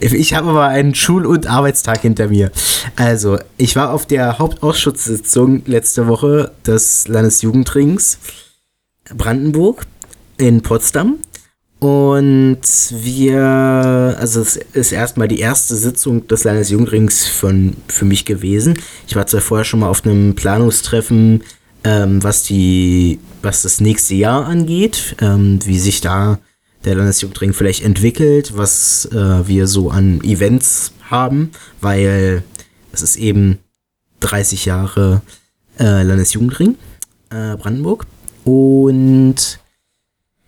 ich 0.00 0.34
habe 0.34 0.50
aber 0.50 0.66
einen 0.66 0.94
Schul- 0.94 1.24
und 1.24 1.46
Arbeitstag 1.46 2.02
hinter 2.02 2.28
mir. 2.28 2.52
Also, 2.96 3.38
ich 3.56 3.76
war 3.76 3.94
auf 3.94 4.04
der 4.04 4.38
Hauptausschusssitzung 4.38 5.62
letzte 5.64 6.06
Woche 6.06 6.52
des 6.66 7.08
Landesjugendrings 7.08 8.18
Brandenburg 9.16 9.86
in 10.36 10.60
Potsdam. 10.60 11.16
Und 11.78 12.60
wir, 12.90 13.40
also 14.20 14.42
es 14.42 14.56
ist 14.56 14.92
erstmal 14.92 15.28
die 15.28 15.40
erste 15.40 15.76
Sitzung 15.76 16.28
des 16.28 16.44
Landesjugendrings 16.44 17.26
von, 17.26 17.74
für 17.88 18.04
mich 18.04 18.26
gewesen. 18.26 18.78
Ich 19.08 19.16
war 19.16 19.26
zwar 19.26 19.40
vorher 19.40 19.64
schon 19.64 19.80
mal 19.80 19.88
auf 19.88 20.04
einem 20.04 20.34
Planungstreffen, 20.34 21.42
ähm, 21.84 22.22
was 22.22 22.42
die, 22.42 23.18
was 23.40 23.62
das 23.62 23.80
nächste 23.80 24.14
Jahr 24.14 24.44
angeht, 24.44 25.16
ähm, 25.22 25.58
wie 25.64 25.78
sich 25.78 26.02
da 26.02 26.38
der 26.84 26.94
Landesjugendring 26.94 27.52
vielleicht 27.52 27.84
entwickelt, 27.84 28.56
was 28.56 29.06
äh, 29.06 29.46
wir 29.46 29.66
so 29.66 29.90
an 29.90 30.20
Events 30.22 30.92
haben, 31.10 31.50
weil 31.80 32.42
es 32.92 33.02
ist 33.02 33.16
eben 33.16 33.58
30 34.20 34.64
Jahre 34.64 35.22
äh, 35.78 36.02
Landesjugendring 36.02 36.76
äh, 37.30 37.56
Brandenburg. 37.56 38.06
Und 38.44 39.58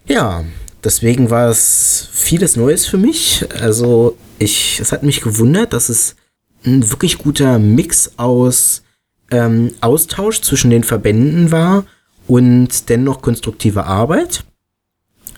ja, 0.07 0.45
deswegen 0.83 1.31
war 1.31 1.49
es 1.49 2.09
vieles 2.12 2.57
Neues 2.57 2.87
für 2.87 2.99
mich. 2.99 3.45
Also 3.61 4.16
ich, 4.38 4.81
es 4.81 4.92
hat 4.92 5.03
mich 5.03 5.21
gewundert, 5.21 5.73
dass 5.73 5.88
es 5.88 6.16
ein 6.64 6.90
wirklich 6.90 7.18
guter 7.18 7.59
Mix 7.59 8.12
aus 8.16 8.83
ähm, 9.31 9.73
Austausch 9.81 10.40
zwischen 10.42 10.71
den 10.71 10.85
Verbänden 10.85 11.51
war 11.51 11.85
und 12.27 12.88
dennoch 12.88 13.23
konstruktive 13.23 13.85
Arbeit. 13.85 14.45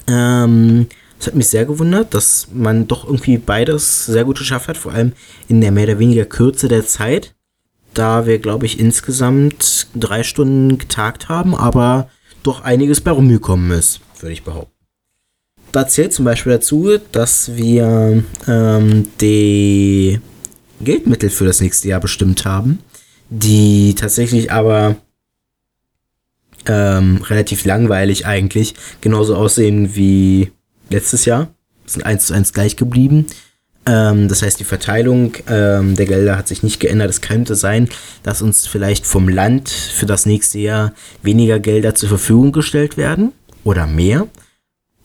Ähm, 0.09 0.87
das 1.19 1.29
hat 1.29 1.35
mich 1.37 1.49
sehr 1.49 1.65
gewundert, 1.65 2.13
dass 2.13 2.49
man 2.53 2.87
doch 2.87 3.05
irgendwie 3.05 3.39
beides 3.39 4.07
sehr 4.07 4.25
gut 4.25 4.39
geschafft 4.39 4.69
hat, 4.69 4.77
vor 4.77 4.93
allem 4.93 5.13
in 5.49 5.61
der 5.61 5.73
mehr 5.73 5.85
oder 5.85 5.99
weniger 5.99 6.25
Kürze 6.25 6.69
der 6.69 6.87
Zeit. 6.87 7.35
Da 7.95 8.27
wir, 8.27 8.39
glaube 8.41 8.67
ich, 8.67 8.81
insgesamt 8.81 9.87
drei 9.95 10.23
Stunden 10.25 10.79
getagt 10.79 11.29
haben, 11.29 11.55
aber 11.55 12.11
doch 12.43 12.63
einiges 12.63 13.01
bei 13.01 13.13
rumgekommen 13.13 13.71
ist, 13.71 14.01
würde 14.21 14.33
ich 14.33 14.43
behaupten. 14.43 14.73
Da 15.73 15.89
zählt 15.89 16.13
zum 16.13 16.25
Beispiel 16.25 16.53
dazu, 16.53 16.99
dass 17.13 17.57
wir 17.57 18.23
ähm, 18.47 19.09
die 19.21 20.21
Geldmittel 20.81 21.31
für 21.31 21.47
das 21.47 21.61
nächste 21.61 21.89
Jahr 21.89 22.01
bestimmt 22.01 22.45
haben, 22.45 22.81
die 23.31 23.95
tatsächlich 23.95 24.53
aber 24.53 24.97
ähm, 26.67 27.23
relativ 27.23 27.65
langweilig 27.65 28.27
eigentlich 28.27 28.75
genauso 29.01 29.37
aussehen 29.37 29.95
wie 29.95 30.51
letztes 30.91 31.25
Jahr. 31.25 31.49
Sind 31.87 32.07
eins 32.07 32.27
zu 32.27 32.35
eins 32.35 32.53
gleich 32.53 32.77
geblieben. 32.77 33.27
Ähm, 33.87 34.29
das 34.29 34.43
heißt, 34.43 34.59
die 34.59 34.65
Verteilung 34.65 35.35
ähm, 35.49 35.95
der 35.95 36.07
Gelder 36.07 36.39
hat 36.39 36.49
sich 36.49 36.63
nicht 36.63 36.81
geändert. 36.81 37.11
Es 37.11 37.21
könnte 37.21 37.55
sein, 37.55 37.89
dass 38.23 38.43
uns 38.43 38.67
vielleicht 38.67 39.07
vom 39.07 39.29
Land 39.29 39.69
für 39.69 40.07
das 40.07 40.27
nächste 40.27 40.59
Jahr 40.59 40.93
weniger 41.23 41.59
Gelder 41.59 41.95
zur 41.95 42.09
Verfügung 42.09 42.53
gestellt 42.53 42.97
werden 42.97 43.33
oder 43.63 43.87
mehr. 43.87 44.27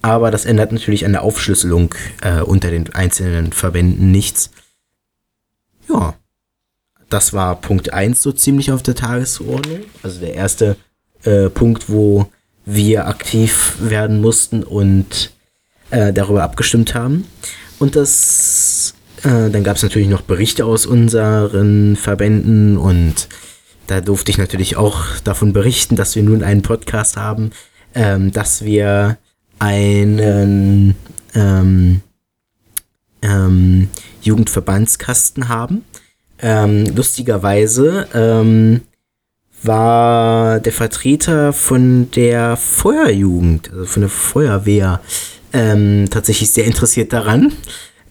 Aber 0.02 0.32
das 0.32 0.45
ändert 0.45 0.72
natürlich 0.72 1.06
an 1.06 1.12
der 1.12 1.24
Aufschlüsselung 1.24 1.93
äh, 2.22 2.41
unter 2.41 2.72
den 2.72 2.93
einzelnen 2.95 3.52
Verbänden 3.52 4.12
nichts. 4.12 4.52
Ja, 5.89 6.13
das 7.10 7.34
war 7.34 7.60
Punkt 7.60 7.91
1 7.91 8.22
so 8.22 8.32
ziemlich 8.32 8.72
auf 8.72 8.84
der 8.84 8.95
Tagesordnung. 8.95 9.82
Also 10.04 10.22
der 10.22 10.36
erste 10.36 10.78
äh, 11.23 11.49
Punkt, 11.49 11.89
wo 11.89 12.29
wir 12.65 13.08
aktiv 13.08 13.75
werden 13.79 14.21
mussten 14.21 14.63
und 14.63 15.32
äh, 15.89 16.13
darüber 16.13 16.43
abgestimmt 16.43 16.93
haben. 16.93 17.25
Und 17.79 17.95
das, 17.95 18.93
äh, 19.23 19.49
dann 19.49 19.63
gab 19.63 19.77
es 19.77 19.84
natürlich 19.84 20.10
noch 20.10 20.21
Berichte 20.21 20.65
aus 20.65 20.86
unseren 20.86 21.95
Verbänden 21.95 22.77
und 22.77 23.27
da 23.88 24.01
durfte 24.01 24.32
ich 24.32 24.38
natürlich 24.38 24.77
auch 24.77 25.03
davon 25.23 25.51
berichten, 25.51 25.95
dass 25.95 26.15
wir 26.15 26.21
nun 26.21 26.43
einen 26.43 26.62
Podcast 26.62 27.17
haben, 27.17 27.51
ähm, 27.95 28.32
dass 28.32 28.63
wir 28.63 29.17
einen 29.58 30.95
ähm, 31.34 32.01
ähm, 33.23 33.89
Jugendverbandskasten 34.21 35.49
haben. 35.49 35.84
Ähm, 36.41 36.86
lustigerweise 36.95 38.08
ähm, 38.13 38.82
war 39.63 40.60
der 40.60 40.72
Vertreter 40.72 41.54
von 41.54 42.10
der 42.12 42.56
Feuerjugend, 42.56 43.72
also 43.72 43.86
von 43.86 44.02
der 44.02 44.10
Feuerwehr, 44.10 45.02
ähm, 45.54 46.08
tatsächlich 46.10 46.52
sehr 46.52 46.65
interessiert 46.65 47.13
daran. 47.13 47.54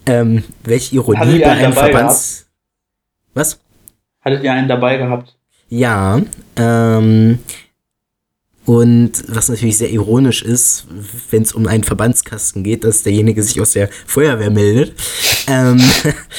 Ähm, 0.06 0.44
welche 0.64 0.96
Ironie 0.96 1.38
bei 1.40 1.50
einem 1.50 1.72
Verbands. 1.72 2.46
Gehabt? 2.46 2.48
Was? 3.34 3.60
Hattet 4.22 4.42
ihr 4.42 4.52
einen 4.52 4.68
dabei 4.68 4.96
gehabt? 4.96 5.36
Ja. 5.68 6.20
Ähm, 6.56 7.38
und 8.64 9.24
was 9.28 9.48
natürlich 9.48 9.78
sehr 9.78 9.90
ironisch 9.90 10.42
ist, 10.42 10.86
wenn 11.30 11.42
es 11.42 11.52
um 11.52 11.66
einen 11.66 11.84
Verbandskasten 11.84 12.64
geht, 12.64 12.84
dass 12.84 13.02
derjenige 13.02 13.42
sich 13.42 13.60
aus 13.60 13.72
der 13.72 13.88
Feuerwehr 14.06 14.50
meldet. 14.50 14.94
ähm, 15.46 15.80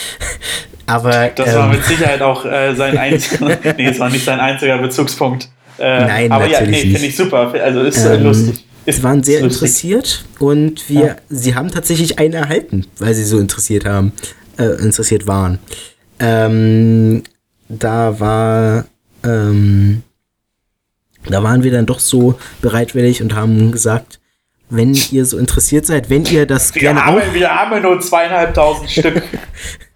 aber. 0.89 1.29
Das 1.35 1.55
war 1.55 1.65
ähm, 1.65 1.71
mit 1.71 1.85
Sicherheit 1.85 2.21
auch 2.21 2.45
äh, 2.45 2.73
sein 2.75 2.97
einziger. 2.97 3.57
nee, 3.77 3.87
es 3.87 3.99
war 3.99 4.09
nicht 4.09 4.25
sein 4.25 4.39
einziger 4.39 4.77
Bezugspunkt. 4.79 5.49
Äh, 5.77 6.05
Nein, 6.05 6.31
aber 6.31 6.47
natürlich 6.47 6.77
ja, 6.77 6.85
nee, 6.85 6.91
finde 6.91 7.07
ich 7.07 7.15
super. 7.15 7.53
Also 7.63 7.81
ist 7.81 8.03
äh, 8.03 8.17
lustig. 8.17 8.65
Sie 8.85 9.03
waren 9.03 9.21
sehr 9.23 9.41
interessiert 9.41 10.25
und 10.39 10.89
wir, 10.89 11.05
ja. 11.05 11.15
sie 11.29 11.53
haben 11.53 11.69
tatsächlich 11.69 12.17
einen 12.17 12.33
erhalten, 12.33 12.87
weil 12.97 13.13
sie 13.13 13.23
so 13.23 13.37
interessiert 13.37 13.85
haben, 13.85 14.13
äh, 14.57 14.63
interessiert 14.81 15.27
waren. 15.27 15.59
Ähm, 16.19 17.21
da 17.67 18.19
war, 18.19 18.85
ähm, 19.23 20.01
da 21.27 21.43
waren 21.43 21.63
wir 21.63 21.71
dann 21.71 21.85
doch 21.85 21.99
so 21.99 22.39
bereitwillig 22.61 23.21
und 23.21 23.35
haben 23.35 23.71
gesagt, 23.71 24.19
wenn 24.71 24.97
ihr 25.11 25.25
so 25.25 25.37
interessiert 25.37 25.85
seid, 25.85 26.09
wenn 26.09 26.25
ihr 26.25 26.45
das 26.45 26.73
wir 26.73 26.81
gerne 26.81 27.05
haben, 27.05 27.17
auch... 27.17 27.33
Wir 27.33 27.49
haben 27.49 27.81
nur 27.81 27.99
zweieinhalbtausend 27.99 28.89
Stück. 28.89 29.21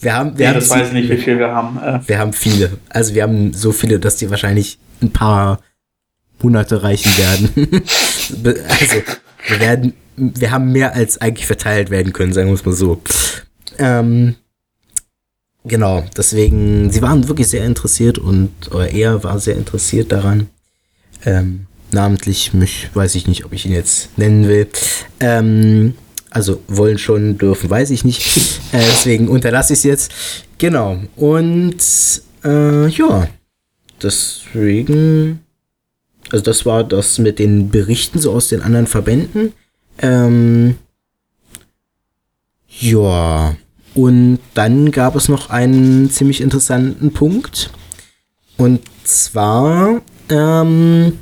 Wir 0.00 0.14
haben, 0.14 0.38
wir 0.38 0.46
nee, 0.46 0.46
haben 0.48 0.60
das 0.60 0.70
weiß 0.70 0.88
ich 0.88 0.92
nicht, 0.92 1.10
wie 1.10 1.16
viel 1.16 1.38
wir 1.38 1.50
haben. 1.50 1.78
Äh. 1.78 2.00
Wir 2.06 2.18
haben 2.18 2.32
viele. 2.32 2.78
Also 2.88 3.14
wir 3.14 3.22
haben 3.24 3.52
so 3.52 3.72
viele, 3.72 3.98
dass 3.98 4.16
die 4.16 4.30
wahrscheinlich 4.30 4.78
ein 5.02 5.12
paar 5.12 5.60
Monate 6.40 6.82
reichen 6.82 7.10
werden. 7.18 7.48
also, 8.68 9.02
wir 9.48 9.60
werden, 9.60 9.92
wir 10.16 10.50
haben 10.50 10.72
mehr 10.72 10.94
als 10.94 11.20
eigentlich 11.20 11.46
verteilt 11.46 11.90
werden 11.90 12.12
können, 12.12 12.32
sagen 12.32 12.48
wir 12.48 12.54
es 12.54 12.64
mal 12.64 12.72
so. 12.72 13.02
Ähm, 13.78 14.36
genau, 15.64 16.04
deswegen, 16.16 16.90
sie 16.90 17.02
waren 17.02 17.26
wirklich 17.28 17.48
sehr 17.48 17.64
interessiert 17.64 18.18
und 18.18 18.50
oder 18.70 18.90
er 18.90 19.24
war 19.24 19.40
sehr 19.40 19.56
interessiert 19.56 20.12
daran. 20.12 20.48
Ähm, 21.24 21.66
namentlich 21.90 22.54
mich, 22.54 22.90
weiß 22.94 23.14
ich 23.16 23.26
nicht, 23.26 23.44
ob 23.44 23.52
ich 23.52 23.66
ihn 23.66 23.72
jetzt 23.72 24.16
nennen 24.16 24.46
will. 24.46 24.68
Ähm, 25.20 25.94
also 26.30 26.60
wollen 26.68 26.98
schon, 26.98 27.38
dürfen, 27.38 27.70
weiß 27.70 27.90
ich 27.90 28.04
nicht. 28.04 28.26
Äh, 28.70 28.80
deswegen 28.80 29.28
unterlasse 29.28 29.72
ich 29.72 29.78
es 29.78 29.84
jetzt. 29.84 30.12
Genau. 30.58 30.98
Und 31.16 31.76
äh, 32.44 32.86
ja, 32.88 33.26
deswegen 34.02 35.40
also 36.30 36.44
das 36.44 36.66
war 36.66 36.84
das 36.84 37.18
mit 37.18 37.38
den 37.38 37.70
Berichten 37.70 38.18
so 38.18 38.32
aus 38.32 38.48
den 38.48 38.60
anderen 38.62 38.86
Verbänden. 38.86 39.52
Ähm, 39.98 40.76
ja. 42.68 43.56
Und 43.94 44.38
dann 44.54 44.90
gab 44.90 45.16
es 45.16 45.28
noch 45.28 45.50
einen 45.50 46.10
ziemlich 46.10 46.40
interessanten 46.40 47.12
Punkt. 47.12 47.70
Und 48.56 48.80
zwar 49.04 50.02
ähm, 50.28 51.18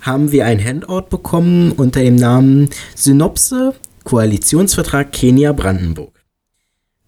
haben 0.00 0.32
wir 0.32 0.46
ein 0.46 0.64
Handout 0.64 1.08
bekommen 1.10 1.72
unter 1.72 2.00
dem 2.00 2.16
Namen 2.16 2.70
Synopse 2.94 3.74
Koalitionsvertrag 4.08 5.12
Kenia 5.12 5.52
Brandenburg. 5.52 6.24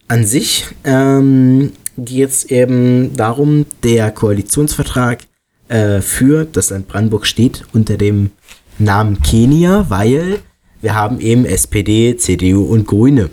An 0.06 0.26
sich 0.26 0.66
ähm, 0.84 1.72
geht 1.96 2.28
es 2.28 2.44
eben 2.44 3.16
darum, 3.16 3.64
der 3.82 4.10
Koalitionsvertrag 4.10 5.20
äh, 5.68 6.02
für 6.02 6.44
das 6.44 6.68
Land 6.68 6.88
Brandenburg 6.88 7.26
steht 7.26 7.64
unter 7.72 7.96
dem 7.96 8.32
Namen 8.78 9.22
Kenia, 9.22 9.86
weil 9.88 10.40
wir 10.82 10.94
haben 10.94 11.20
eben 11.20 11.46
SPD, 11.46 12.18
CDU 12.18 12.64
und 12.64 12.86
Grüne. 12.86 13.30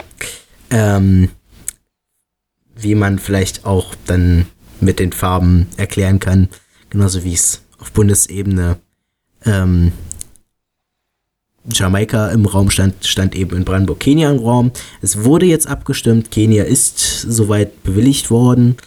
Ähm, 0.69 1.27
wie 2.73 2.95
man 2.95 3.19
vielleicht 3.19 3.65
auch 3.65 3.95
dann 4.05 4.45
mit 4.79 4.99
den 4.99 5.11
Farben 5.11 5.67
erklären 5.75 6.19
kann, 6.19 6.47
genauso 6.89 7.25
wie 7.25 7.33
es 7.33 7.63
auf 7.79 7.91
Bundesebene 7.91 8.77
ähm, 9.43 9.91
Jamaika 11.71 12.29
im 12.29 12.45
Raum 12.45 12.69
stand, 12.69 13.05
stand 13.05 13.35
eben 13.35 13.55
in 13.55 13.65
Brandenburg 13.65 13.99
Kenia 13.99 14.31
im 14.31 14.39
Raum. 14.39 14.71
Es 15.01 15.23
wurde 15.23 15.45
jetzt 15.45 15.67
abgestimmt, 15.67 16.31
Kenia 16.31 16.63
ist 16.63 17.21
soweit 17.21 17.83
bewilligt 17.83 18.31
worden. 18.31 18.77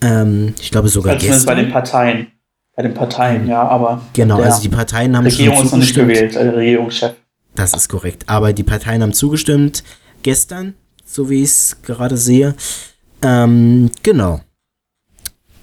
Ähm, 0.00 0.54
ich 0.60 0.70
glaube 0.70 0.88
sogar 0.88 1.14
also 1.14 1.26
gestern. 1.26 1.46
bei 1.46 1.54
den 1.62 1.70
Parteien. 1.70 2.26
Bei 2.74 2.82
den 2.82 2.94
Parteien, 2.94 3.48
ja, 3.48 3.62
aber. 3.62 4.02
Genau, 4.12 4.40
also 4.40 4.60
die 4.60 4.68
Parteien 4.68 5.16
haben 5.16 5.24
Regierung 5.24 5.56
schon 5.56 5.68
zugestimmt. 5.68 5.88
Ist 5.88 5.96
noch 5.96 6.06
nicht 6.06 6.32
gewählt, 6.32 6.36
also 6.36 6.56
Regierungschef. 6.58 7.12
Das 7.54 7.72
ist 7.72 7.88
korrekt. 7.88 8.24
Aber 8.26 8.52
die 8.52 8.64
Parteien 8.64 9.02
haben 9.02 9.14
zugestimmt 9.14 9.82
gestern, 10.22 10.74
so 11.06 11.30
wie 11.30 11.42
ich 11.42 11.50
es 11.50 11.76
gerade 11.82 12.18
sehe. 12.18 12.54
Ähm, 13.22 13.90
genau. 14.02 14.40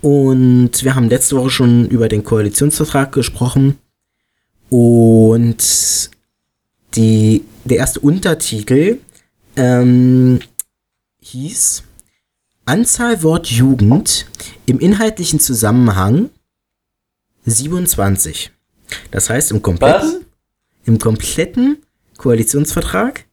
Und 0.02 0.84
wir 0.84 0.96
haben 0.96 1.08
letzte 1.08 1.38
Woche 1.38 1.52
schon 1.52 1.88
über 1.88 2.10
den 2.10 2.24
Koalitionsvertrag 2.24 3.12
gesprochen. 3.12 3.78
Und 4.70 6.10
die, 6.96 7.44
der 7.64 7.78
erste 7.78 8.00
Untertitel 8.00 9.00
ähm, 9.56 10.40
hieß 11.22 11.84
Anzahl 12.66 13.24
Wort 13.24 13.48
Jugend 13.48 14.26
im 14.66 14.80
inhaltlichen 14.80 15.40
Zusammenhang 15.40 16.30
27. 17.46 18.52
Das 19.12 19.30
heißt, 19.30 19.52
im 19.52 19.62
kompletten, 19.62 20.26
im 20.86 21.00
kompletten 21.00 21.78
Koalitionsvertrag 22.18 23.26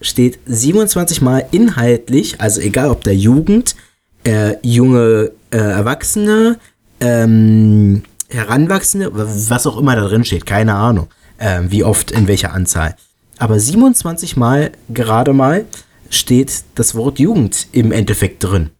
steht 0.00 0.38
27 0.46 1.20
Mal 1.20 1.46
inhaltlich, 1.50 2.40
also 2.40 2.60
egal 2.60 2.90
ob 2.90 3.04
der 3.04 3.16
Jugend, 3.16 3.76
äh, 4.24 4.56
junge 4.62 5.32
äh, 5.50 5.56
Erwachsene, 5.56 6.58
ähm, 7.00 8.02
Heranwachsende, 8.28 9.10
was 9.12 9.66
auch 9.66 9.78
immer 9.78 9.96
da 9.96 10.02
drin 10.02 10.24
steht, 10.24 10.46
keine 10.46 10.74
Ahnung, 10.74 11.08
äh, 11.40 11.62
wie 11.64 11.82
oft, 11.82 12.12
in 12.12 12.28
welcher 12.28 12.52
Anzahl. 12.52 12.94
Aber 13.38 13.58
27 13.58 14.36
Mal 14.36 14.70
gerade 14.88 15.32
mal 15.32 15.64
steht 16.10 16.64
das 16.76 16.94
Wort 16.94 17.18
Jugend 17.18 17.66
im 17.72 17.90
Endeffekt 17.90 18.44
drin. 18.44 18.70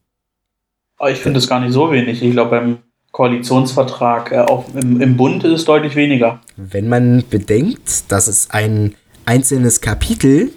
ich 1.09 1.19
finde 1.19 1.39
das 1.41 1.49
gar 1.49 1.61
nicht 1.61 1.73
so 1.73 1.91
wenig. 1.91 2.23
Ich 2.23 2.33
glaube, 2.33 2.51
beim 2.51 2.79
Koalitionsvertrag 3.11 4.33
äh, 4.33 4.39
auch 4.39 4.67
im, 4.75 5.01
im 5.01 5.17
Bund 5.17 5.43
ist 5.45 5.53
es 5.53 5.65
deutlich 5.65 5.97
weniger. 5.97 6.41
Wenn 6.57 6.89
man 6.89 7.25
bedenkt, 7.29 8.11
dass 8.13 8.29
es 8.29 8.51
ein 8.51 8.95
einzelnes 9.25 9.81
Kapitel 9.81 10.53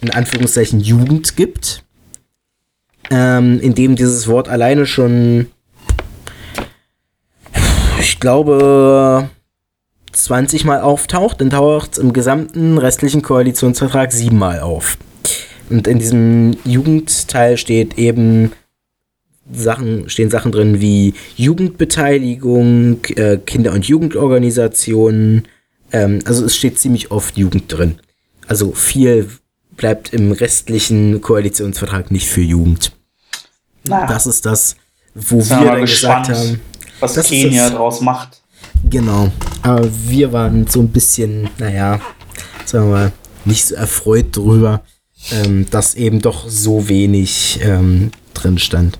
in 0.00 0.10
Anführungszeichen 0.10 0.80
Jugend 0.80 1.36
gibt, 1.36 1.84
ähm, 3.10 3.58
in 3.60 3.74
dem 3.74 3.96
dieses 3.96 4.28
Wort 4.28 4.48
alleine 4.48 4.86
schon, 4.86 5.46
ich 7.98 8.20
glaube, 8.20 9.28
20 10.24 10.64
Mal 10.64 10.80
auftaucht, 10.80 11.40
dann 11.40 11.50
taucht 11.50 11.92
es 11.92 11.98
im 11.98 12.12
gesamten 12.12 12.78
restlichen 12.78 13.22
Koalitionsvertrag 13.22 14.12
siebenmal 14.12 14.60
auf. 14.60 14.98
Und 15.70 15.86
in 15.86 15.98
diesem 15.98 16.56
Jugendteil 16.64 17.56
steht 17.56 17.98
eben 17.98 18.52
Sachen, 19.52 20.08
stehen 20.08 20.30
Sachen 20.30 20.52
drin 20.52 20.80
wie 20.80 21.14
Jugendbeteiligung, 21.36 23.04
äh, 23.16 23.38
Kinder- 23.38 23.72
und 23.72 23.86
Jugendorganisationen. 23.86 25.48
Ähm, 25.92 26.20
also 26.24 26.44
es 26.44 26.56
steht 26.56 26.78
ziemlich 26.78 27.10
oft 27.10 27.36
Jugend 27.36 27.72
drin. 27.72 27.98
Also 28.46 28.72
viel 28.72 29.28
bleibt 29.76 30.12
im 30.12 30.32
restlichen 30.32 31.20
Koalitionsvertrag 31.20 32.10
nicht 32.10 32.28
für 32.28 32.42
Jugend. 32.42 32.92
Naja. 33.84 34.06
Das 34.06 34.26
ist 34.26 34.44
das, 34.44 34.76
wo 35.14 35.38
das 35.38 35.50
wir 35.50 35.64
dann 35.64 35.80
gespannt, 35.80 36.26
gesagt 36.28 36.46
haben, 36.46 36.60
was 37.00 37.28
Kenia 37.28 37.70
draus 37.70 38.00
macht. 38.00 38.37
Genau. 38.84 39.30
Aber 39.62 39.88
wir 40.06 40.32
waren 40.32 40.66
so 40.66 40.80
ein 40.80 40.88
bisschen, 40.88 41.48
naja, 41.58 42.00
sagen 42.64 42.86
wir 42.86 42.92
mal, 42.92 43.12
nicht 43.44 43.66
so 43.66 43.74
erfreut 43.74 44.36
drüber, 44.36 44.82
ähm, 45.32 45.66
dass 45.70 45.94
eben 45.94 46.20
doch 46.20 46.48
so 46.48 46.88
wenig 46.88 47.60
ähm, 47.62 48.10
drin 48.34 48.58
stand. 48.58 48.98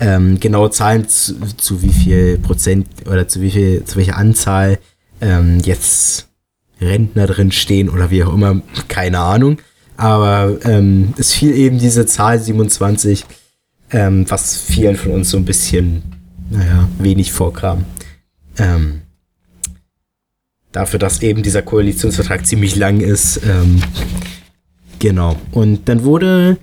Ähm, 0.00 0.38
genaue 0.38 0.70
Zahlen 0.70 1.08
zu, 1.08 1.34
zu, 1.56 1.82
wie 1.82 1.92
viel 1.92 2.38
Prozent 2.38 2.86
oder 3.06 3.26
zu 3.26 3.40
wie 3.40 3.50
viel, 3.50 3.84
zu 3.84 3.96
welcher 3.96 4.16
Anzahl 4.16 4.78
ähm, 5.20 5.58
jetzt 5.64 6.28
Rentner 6.80 7.26
drin 7.26 7.50
stehen 7.50 7.88
oder 7.88 8.10
wie 8.10 8.22
auch 8.22 8.32
immer, 8.32 8.60
keine 8.86 9.18
Ahnung. 9.18 9.58
Aber 9.96 10.56
ähm, 10.64 11.14
es 11.18 11.32
fiel 11.32 11.52
eben 11.54 11.78
diese 11.78 12.06
Zahl 12.06 12.38
27, 12.40 13.24
ähm, 13.90 14.24
was 14.28 14.56
vielen 14.56 14.96
von 14.96 15.12
uns 15.12 15.30
so 15.30 15.36
ein 15.36 15.44
bisschen, 15.44 16.02
naja, 16.50 16.88
wenig 16.98 17.32
vorkam. 17.32 17.84
Ähm, 18.58 19.02
dafür, 20.72 20.98
dass 20.98 21.22
eben 21.22 21.42
dieser 21.42 21.62
Koalitionsvertrag 21.62 22.46
ziemlich 22.46 22.76
lang 22.76 23.00
ist. 23.00 23.40
Ähm, 23.44 23.82
genau. 24.98 25.36
Und 25.52 25.88
dann 25.88 26.04
wurde 26.04 26.58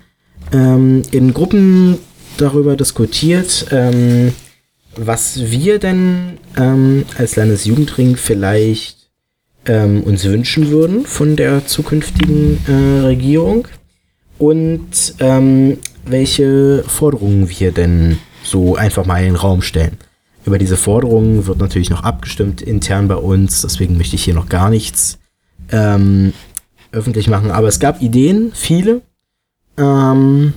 ähm, 0.52 1.02
in 1.10 1.34
Gruppen 1.34 1.98
darüber 2.36 2.76
diskutiert, 2.76 3.66
ähm, 3.70 4.32
was 4.96 5.50
wir 5.50 5.78
denn 5.78 6.38
ähm, 6.56 7.04
als 7.18 7.36
Landesjugendring 7.36 8.16
vielleicht 8.16 9.10
ähm, 9.66 10.02
uns 10.02 10.24
wünschen 10.24 10.70
würden 10.70 11.04
von 11.06 11.36
der 11.36 11.66
zukünftigen 11.66 12.58
äh, 12.66 13.00
Regierung 13.00 13.68
und 14.38 15.14
welche 16.04 16.84
Forderungen 16.86 17.48
wir 17.48 17.72
denn 17.72 18.18
so 18.42 18.76
einfach 18.76 19.06
mal 19.06 19.20
in 19.20 19.32
den 19.32 19.36
Raum 19.36 19.62
stellen. 19.62 19.96
Über 20.46 20.58
diese 20.58 20.76
Forderungen 20.76 21.46
wird 21.48 21.58
natürlich 21.58 21.90
noch 21.90 22.04
abgestimmt 22.04 22.62
intern 22.62 23.08
bei 23.08 23.16
uns, 23.16 23.62
deswegen 23.62 23.96
möchte 23.96 24.14
ich 24.14 24.22
hier 24.22 24.34
noch 24.34 24.48
gar 24.48 24.70
nichts 24.70 25.18
ähm, 25.72 26.32
öffentlich 26.92 27.26
machen. 27.26 27.50
Aber 27.50 27.66
es 27.66 27.80
gab 27.80 28.00
Ideen, 28.00 28.52
viele, 28.54 29.02
ähm, 29.76 30.54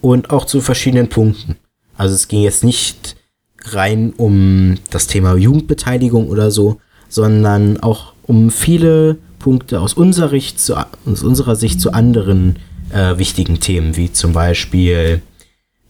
und 0.00 0.30
auch 0.30 0.46
zu 0.46 0.62
verschiedenen 0.62 1.10
Punkten. 1.10 1.56
Also 1.98 2.14
es 2.14 2.28
ging 2.28 2.40
jetzt 2.40 2.64
nicht 2.64 3.16
rein 3.64 4.14
um 4.16 4.76
das 4.88 5.06
Thema 5.06 5.34
Jugendbeteiligung 5.36 6.28
oder 6.28 6.50
so, 6.50 6.80
sondern 7.10 7.78
auch 7.78 8.14
um 8.22 8.50
viele 8.50 9.18
Punkte 9.38 9.82
aus 9.82 9.92
unserer, 9.92 10.30
Sicht 10.30 10.58
zu, 10.58 10.76
aus 10.78 11.22
unserer 11.22 11.56
Sicht 11.56 11.78
zu 11.78 11.92
anderen 11.92 12.56
äh, 12.90 13.18
wichtigen 13.18 13.60
Themen, 13.60 13.96
wie 13.96 14.10
zum 14.10 14.32
Beispiel 14.32 15.20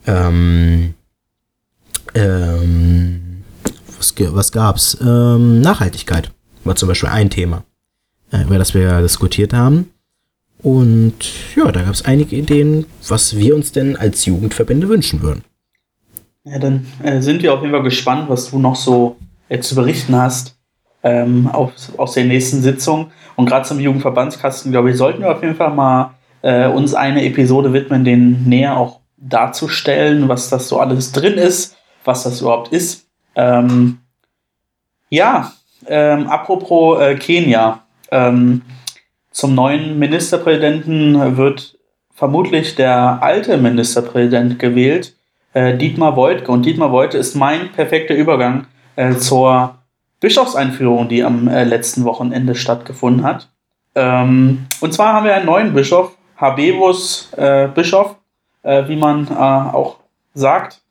ähm, 0.05 0.95
ähm, 2.15 3.45
was, 3.99 4.15
was 4.19 4.53
gab's? 4.53 4.99
Ähm, 5.01 5.61
Nachhaltigkeit 5.61 6.31
war 6.65 6.77
zum 6.77 6.89
Beispiel 6.89 7.09
ein 7.09 7.31
Thema, 7.31 7.65
äh, 8.33 8.43
über 8.43 8.59
das 8.59 8.75
wir 8.75 9.01
diskutiert 9.01 9.53
haben. 9.53 9.91
Und 10.63 11.15
ja, 11.57 11.71
da 11.73 11.83
gab 11.83 11.93
es 11.93 12.05
einige 12.05 12.37
Ideen, 12.37 12.87
was 13.09 13.37
wir 13.37 13.55
uns 13.55 13.73
denn 13.73 13.97
als 13.97 14.25
Jugendverbände 14.27 14.89
wünschen 14.89 15.23
würden. 15.23 15.43
Ja, 16.45 16.59
dann 16.59 16.87
äh, 17.03 17.21
sind 17.21 17.43
wir 17.43 17.55
auf 17.55 17.61
jeden 17.61 17.73
Fall 17.73 17.83
gespannt, 17.83 18.29
was 18.29 18.51
du 18.51 18.59
noch 18.59 18.77
so 18.77 19.17
äh, 19.49 19.61
zu 19.61 19.75
berichten 19.75 20.15
hast 20.17 20.57
ähm, 21.03 21.49
aus, 21.49 21.93
aus 21.97 22.13
der 22.15 22.25
nächsten 22.25 22.63
Sitzung. 22.63 23.11
Und 23.37 23.47
gerade 23.47 23.67
zum 23.67 23.81
Jugendverbandskasten, 23.81 24.73
glaube 24.73 24.91
ich, 24.91 24.97
sollten 24.97 25.23
wir 25.23 25.33
auf 25.33 25.43
jeden 25.43 25.57
Fall 25.57 25.75
mal 25.75 26.15
äh, 26.43 26.69
uns 26.69 26.95
eine 26.95 27.25
Episode 27.25 27.73
widmen, 27.73 28.05
den 28.05 28.45
näher 28.49 28.77
auch 28.77 29.01
darzustellen, 29.17 30.29
was 30.29 30.49
das 30.51 30.69
so 30.69 30.81
alles 30.81 31.13
drin 31.13 31.35
ist, 31.35 31.77
was 32.05 32.25
das 32.25 32.41
überhaupt 32.41 32.73
ist. 32.73 33.07
Ähm, 33.35 33.99
ja, 35.09 35.53
ähm, 35.87 36.27
apropos 36.29 37.01
äh, 37.01 37.17
Kenia. 37.17 37.83
Ähm, 38.11 38.63
zum 39.31 39.55
neuen 39.55 39.99
Ministerpräsidenten 39.99 41.37
wird 41.37 41.79
vermutlich 42.15 42.75
der 42.75 43.23
alte 43.23 43.57
Ministerpräsident 43.57 44.59
gewählt, 44.59 45.17
äh, 45.55 45.77
Dietmar 45.77 46.17
Woidke. 46.17 46.53
Und 46.53 46.67
Dietmar 46.67 46.93
Woidke 46.93 47.17
ist 47.17 47.35
mein 47.35 47.73
perfekter 47.73 48.15
Übergang 48.15 48.67
äh, 48.97 49.15
zur 49.15 49.77
Bischofseinführung, 50.21 51.09
die 51.09 51.25
am 51.25 51.49
äh, 51.49 51.65
letzten 51.65 52.05
Wochenende 52.05 52.55
stattgefunden 52.55 53.25
hat. 53.25 53.49
Ähm, 53.95 54.67
und 54.81 54.93
zwar 54.93 55.15
haben 55.15 55.25
wir 55.25 55.35
einen 55.35 55.47
neuen 55.47 55.75
Bischof, 55.75 56.17
Habebus 56.37 57.33
äh, 57.37 57.69
Bischof, 57.69 58.17
äh, 58.63 58.87
wie 58.89 58.97
man 58.97 59.29
auch 59.29 59.97
sagt. 60.35 60.82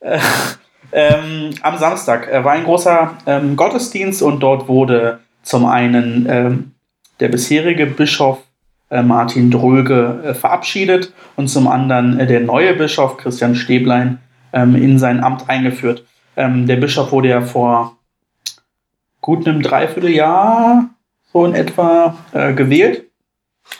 Äh, 0.00 0.18
ähm, 0.92 1.50
am 1.62 1.78
Samstag 1.78 2.32
war 2.44 2.52
ein 2.52 2.64
großer 2.64 3.18
ähm, 3.26 3.56
Gottesdienst 3.56 4.22
und 4.22 4.40
dort 4.40 4.68
wurde 4.68 5.20
zum 5.42 5.66
einen 5.66 6.26
ähm, 6.28 6.72
der 7.20 7.28
bisherige 7.28 7.86
Bischof 7.86 8.38
äh, 8.90 9.02
Martin 9.02 9.50
Dröge 9.50 10.22
äh, 10.24 10.34
verabschiedet 10.34 11.12
und 11.36 11.48
zum 11.48 11.68
anderen 11.68 12.18
äh, 12.18 12.26
der 12.26 12.40
neue 12.40 12.74
Bischof 12.74 13.16
Christian 13.16 13.54
Stäblein 13.54 14.18
ähm, 14.52 14.74
in 14.76 14.98
sein 14.98 15.22
Amt 15.22 15.48
eingeführt. 15.48 16.04
Ähm, 16.36 16.66
der 16.66 16.76
Bischof 16.76 17.12
wurde 17.12 17.28
ja 17.28 17.42
vor 17.42 17.96
gut 19.20 19.46
einem 19.46 19.62
Dreivierteljahr 19.62 20.88
so 21.32 21.44
in 21.44 21.54
etwa 21.54 22.16
äh, 22.32 22.54
gewählt. 22.54 23.04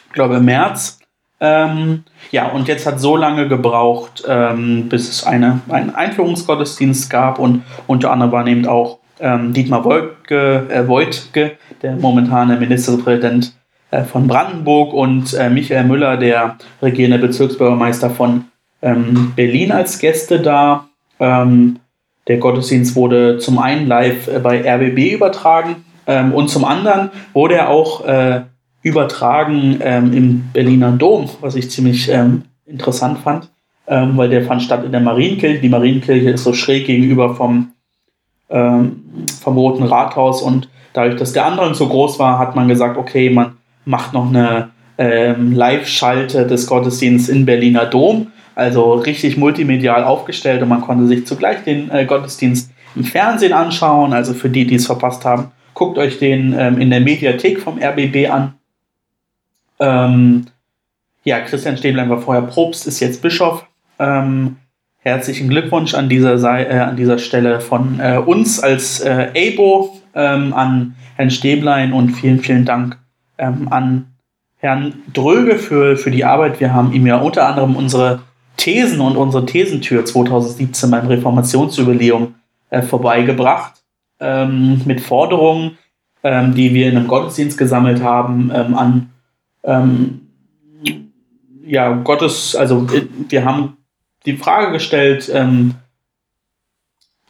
Ich 0.08 0.12
glaube 0.12 0.36
im 0.36 0.44
März. 0.44 0.97
Ähm, 1.40 2.04
ja, 2.32 2.48
und 2.48 2.66
jetzt 2.66 2.86
hat 2.86 3.00
so 3.00 3.16
lange 3.16 3.48
gebraucht, 3.48 4.24
ähm, 4.26 4.88
bis 4.88 5.08
es 5.08 5.24
eine, 5.24 5.60
einen 5.68 5.94
Einführungsgottesdienst 5.94 7.08
gab 7.10 7.38
und 7.38 7.62
unter 7.86 8.10
anderem 8.10 8.32
war 8.32 8.46
eben 8.46 8.66
auch 8.66 8.98
ähm, 9.20 9.52
Dietmar 9.52 9.84
Wolke, 9.84 10.66
äh, 10.68 10.88
Woidke, 10.88 11.52
der 11.82 11.96
momentane 11.96 12.56
Ministerpräsident 12.56 13.54
äh, 13.90 14.02
von 14.02 14.26
Brandenburg 14.26 14.92
und 14.92 15.32
äh, 15.34 15.48
Michael 15.48 15.84
Müller, 15.84 16.16
der 16.16 16.58
regierende 16.82 17.18
Bezirksbürgermeister 17.18 18.10
von 18.10 18.44
ähm, 18.82 19.32
Berlin 19.34 19.72
als 19.72 19.98
Gäste 19.98 20.40
da. 20.40 20.88
Ähm, 21.20 21.78
der 22.26 22.38
Gottesdienst 22.38 22.94
wurde 22.94 23.38
zum 23.38 23.58
einen 23.58 23.86
live 23.86 24.28
äh, 24.28 24.38
bei 24.40 24.60
RBB 24.60 25.14
übertragen 25.14 25.84
ähm, 26.06 26.32
und 26.32 26.48
zum 26.48 26.64
anderen 26.64 27.10
wurde 27.32 27.54
er 27.54 27.68
auch 27.70 28.04
äh, 28.04 28.42
übertragen 28.88 29.78
ähm, 29.82 30.12
im 30.12 30.44
Berliner 30.52 30.92
Dom, 30.92 31.28
was 31.40 31.54
ich 31.54 31.70
ziemlich 31.70 32.08
ähm, 32.08 32.42
interessant 32.66 33.18
fand, 33.18 33.50
ähm, 33.86 34.16
weil 34.16 34.28
der 34.28 34.42
fand 34.42 34.62
statt 34.62 34.84
in 34.84 34.92
der 34.92 35.00
Marienkirche. 35.00 35.60
Die 35.60 35.68
Marienkirche 35.68 36.30
ist 36.30 36.44
so 36.44 36.52
schräg 36.52 36.86
gegenüber 36.86 37.34
vom, 37.34 37.72
ähm, 38.50 39.04
vom 39.40 39.56
Roten 39.56 39.84
Rathaus 39.84 40.42
und 40.42 40.68
dadurch, 40.92 41.16
dass 41.16 41.32
der 41.32 41.46
Andrang 41.46 41.74
so 41.74 41.88
groß 41.88 42.18
war, 42.18 42.38
hat 42.38 42.56
man 42.56 42.68
gesagt, 42.68 42.96
okay, 42.96 43.30
man 43.30 43.56
macht 43.84 44.12
noch 44.12 44.28
eine 44.28 44.70
ähm, 44.98 45.52
Live-Schalte 45.52 46.46
des 46.46 46.66
Gottesdienstes 46.66 47.34
in 47.34 47.46
Berliner 47.46 47.86
Dom, 47.86 48.28
also 48.54 48.94
richtig 48.94 49.36
multimedial 49.36 50.04
aufgestellt 50.04 50.62
und 50.62 50.68
man 50.68 50.80
konnte 50.80 51.06
sich 51.06 51.26
zugleich 51.26 51.62
den 51.64 51.90
äh, 51.90 52.04
Gottesdienst 52.04 52.72
im 52.96 53.04
Fernsehen 53.04 53.52
anschauen. 53.52 54.12
Also 54.12 54.34
für 54.34 54.48
die, 54.48 54.66
die 54.66 54.74
es 54.74 54.86
verpasst 54.86 55.24
haben, 55.24 55.52
guckt 55.74 55.96
euch 55.98 56.18
den 56.18 56.54
ähm, 56.58 56.80
in 56.80 56.90
der 56.90 57.00
Mediathek 57.00 57.60
vom 57.60 57.78
RBB 57.78 58.28
an. 58.30 58.54
Ähm, 59.80 60.46
ja, 61.24 61.40
Christian 61.40 61.76
Stäblein 61.76 62.10
war 62.10 62.20
vorher 62.20 62.42
Propst, 62.42 62.86
ist 62.86 63.00
jetzt 63.00 63.22
Bischof. 63.22 63.66
Ähm, 63.98 64.56
herzlichen 64.98 65.48
Glückwunsch 65.48 65.94
an 65.94 66.08
dieser, 66.08 66.34
äh, 66.70 66.78
an 66.78 66.96
dieser 66.96 67.18
Stelle 67.18 67.60
von 67.60 68.00
äh, 68.00 68.18
uns 68.24 68.60
als 68.60 69.00
äh, 69.00 69.28
ABO 69.36 70.00
ähm, 70.14 70.52
an 70.54 70.94
Herrn 71.16 71.30
Stäblein 71.30 71.92
und 71.92 72.10
vielen, 72.10 72.40
vielen 72.40 72.64
Dank 72.64 72.96
ähm, 73.38 73.68
an 73.70 74.14
Herrn 74.58 74.94
Dröge 75.12 75.56
für, 75.56 75.96
für 75.96 76.10
die 76.10 76.24
Arbeit. 76.24 76.60
Wir 76.60 76.72
haben 76.72 76.92
ihm 76.92 77.06
ja 77.06 77.18
unter 77.18 77.46
anderem 77.46 77.76
unsere 77.76 78.20
Thesen 78.56 79.00
und 79.00 79.16
unsere 79.16 79.46
Thesentür 79.46 80.04
2017 80.04 80.90
beim 80.90 81.06
Reformationsjubiläum 81.06 82.34
äh, 82.70 82.82
vorbeigebracht 82.82 83.74
ähm, 84.20 84.82
mit 84.84 85.00
Forderungen, 85.00 85.78
ähm, 86.24 86.54
die 86.54 86.74
wir 86.74 86.88
in 86.88 86.96
einem 86.96 87.08
Gottesdienst 87.08 87.56
gesammelt 87.56 88.02
haben, 88.02 88.50
ähm, 88.54 88.74
an 88.74 89.10
ähm, 89.68 90.22
ja, 91.64 91.92
Gottes, 91.92 92.56
also 92.56 92.86
äh, 92.92 93.06
wir 93.28 93.44
haben 93.44 93.76
die 94.24 94.36
Frage 94.36 94.72
gestellt, 94.72 95.30
ähm, 95.32 95.74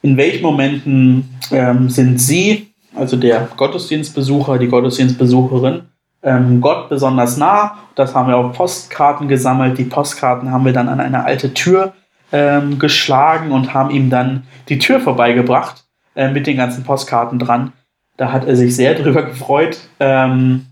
in 0.01 0.16
welchen 0.16 0.42
Momenten 0.42 1.38
ähm, 1.51 1.90
sind 1.90 2.20
Sie, 2.20 2.72
also 2.94 3.16
der 3.16 3.48
Gottesdienstbesucher, 3.57 4.59
die 4.59 4.68
Gottesdienstbesucherin, 4.68 5.83
ähm, 6.22 6.61
Gott 6.61 6.88
besonders 6.88 7.37
nah. 7.37 7.79
Das 7.94 8.14
haben 8.14 8.29
wir 8.29 8.37
auf 8.37 8.57
Postkarten 8.57 9.29
gesammelt. 9.29 9.79
Die 9.79 9.85
Postkarten 9.85 10.51
haben 10.51 10.64
wir 10.64 10.72
dann 10.72 10.88
an 10.88 11.01
eine 11.01 11.24
alte 11.24 11.55
Tür 11.55 11.94
ähm, 12.33 12.79
geschlagen 12.79 13.53
und 13.53 13.74
haben 13.74 13.90
ihm 13.90 14.11
dann 14.11 14.44
die 14.68 14.79
Tür 14.79 15.01
vorbeigebracht 15.01 15.85
äh, 16.14 16.31
mit 16.31 16.46
den 16.46 16.57
ganzen 16.57 16.85
Postkarten 16.85 17.38
dran. 17.38 17.72
Da 18.16 18.33
hat 18.33 18.46
er 18.46 18.57
sich 18.57 18.74
sehr 18.74 18.94
drüber 18.94 19.22
gefreut. 19.22 19.79
Ähm, 20.01 20.66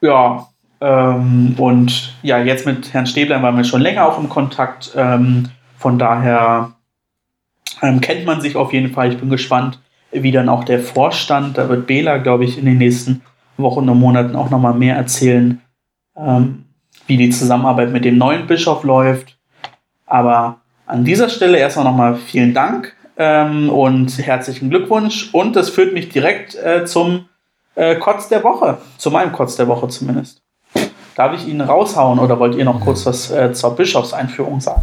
ja, 0.00 0.46
ähm, 0.80 1.54
und 1.58 2.14
ja, 2.22 2.38
jetzt 2.38 2.66
mit 2.66 2.92
Herrn 2.92 3.06
Stäblein 3.06 3.42
waren 3.42 3.56
wir 3.56 3.64
schon 3.64 3.82
länger 3.82 4.06
auch 4.06 4.18
im 4.18 4.28
Kontakt. 4.28 4.92
Ähm, 4.96 5.50
von 5.76 5.98
daher 5.98 6.72
ähm, 7.82 8.00
kennt 8.00 8.24
man 8.24 8.40
sich 8.40 8.56
auf 8.56 8.72
jeden 8.72 8.92
Fall. 8.92 9.12
Ich 9.12 9.18
bin 9.18 9.30
gespannt, 9.30 9.80
wie 10.10 10.32
dann 10.32 10.48
auch 10.48 10.64
der 10.64 10.80
Vorstand, 10.80 11.58
da 11.58 11.68
wird 11.68 11.86
Bela, 11.86 12.18
glaube 12.18 12.44
ich, 12.44 12.58
in 12.58 12.64
den 12.64 12.78
nächsten 12.78 13.22
Wochen 13.56 13.88
und 13.88 13.98
Monaten 13.98 14.36
auch 14.36 14.50
nochmal 14.50 14.74
mehr 14.74 14.96
erzählen, 14.96 15.60
ähm, 16.16 16.64
wie 17.06 17.16
die 17.16 17.30
Zusammenarbeit 17.30 17.92
mit 17.92 18.04
dem 18.04 18.18
neuen 18.18 18.46
Bischof 18.46 18.82
läuft. 18.84 19.38
Aber 20.06 20.60
an 20.86 21.04
dieser 21.04 21.28
Stelle 21.28 21.58
erstmal 21.58 21.84
nochmal 21.84 22.16
vielen 22.16 22.54
Dank 22.54 22.96
ähm, 23.16 23.68
und 23.68 24.18
herzlichen 24.18 24.70
Glückwunsch. 24.70 25.28
Und 25.32 25.56
das 25.56 25.70
führt 25.70 25.92
mich 25.92 26.08
direkt 26.08 26.56
äh, 26.56 26.84
zum 26.84 27.26
äh, 27.74 27.96
Kotz 27.96 28.28
der 28.28 28.42
Woche, 28.44 28.78
zu 28.98 29.10
meinem 29.10 29.32
Kotz 29.32 29.56
der 29.56 29.68
Woche 29.68 29.88
zumindest. 29.88 30.42
Darf 31.16 31.34
ich 31.34 31.46
Ihnen 31.46 31.60
raushauen 31.60 32.18
oder 32.18 32.38
wollt 32.38 32.54
ihr 32.54 32.64
noch 32.64 32.80
kurz 32.80 33.04
was 33.04 33.30
äh, 33.30 33.52
zur 33.52 33.76
Bischofseinführung 33.76 34.60
sagen? 34.60 34.82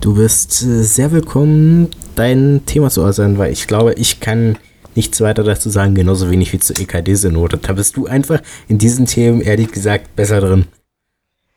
Du 0.00 0.14
bist 0.14 0.62
äh, 0.62 0.82
sehr 0.82 1.12
willkommen, 1.12 1.88
dein 2.14 2.62
Thema 2.66 2.90
zu 2.90 3.02
äußern, 3.02 3.38
weil 3.38 3.52
ich 3.52 3.66
glaube, 3.66 3.94
ich 3.94 4.20
kann 4.20 4.58
nichts 4.94 5.20
weiter 5.20 5.42
dazu 5.42 5.70
sagen, 5.70 5.94
genauso 5.94 6.30
wenig 6.30 6.52
wie 6.52 6.58
zur 6.58 6.78
EKD-Synode. 6.78 7.58
Da 7.58 7.72
bist 7.72 7.96
du 7.96 8.06
einfach 8.06 8.40
in 8.68 8.78
diesen 8.78 9.06
Themen, 9.06 9.40
ehrlich 9.40 9.72
gesagt, 9.72 10.14
besser 10.14 10.40
drin. 10.40 10.66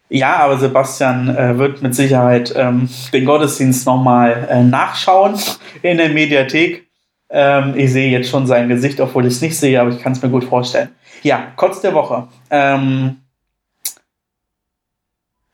Ja, 0.09 0.37
aber 0.37 0.57
Sebastian 0.57 1.35
äh, 1.35 1.57
wird 1.57 1.81
mit 1.81 1.93
Sicherheit 1.93 2.53
ähm, 2.55 2.87
den 3.11 3.25
Gottesdienst 3.25 3.85
nochmal 3.85 4.47
äh, 4.49 4.63
nachschauen 4.63 5.35
in 5.81 5.97
der 5.97 6.09
Mediathek. 6.09 6.87
Ähm, 7.29 7.73
ich 7.75 7.91
sehe 7.91 8.09
jetzt 8.09 8.29
schon 8.29 8.47
sein 8.47 8.69
Gesicht, 8.69 8.99
obwohl 8.99 9.25
ich 9.25 9.33
es 9.33 9.41
nicht 9.41 9.57
sehe, 9.57 9.79
aber 9.79 9.89
ich 9.89 9.99
kann 9.99 10.13
es 10.13 10.21
mir 10.21 10.29
gut 10.29 10.43
vorstellen. 10.43 10.89
Ja, 11.23 11.51
Kotz 11.55 11.81
der 11.81 11.93
Woche. 11.93 12.27
Ähm, 12.49 13.17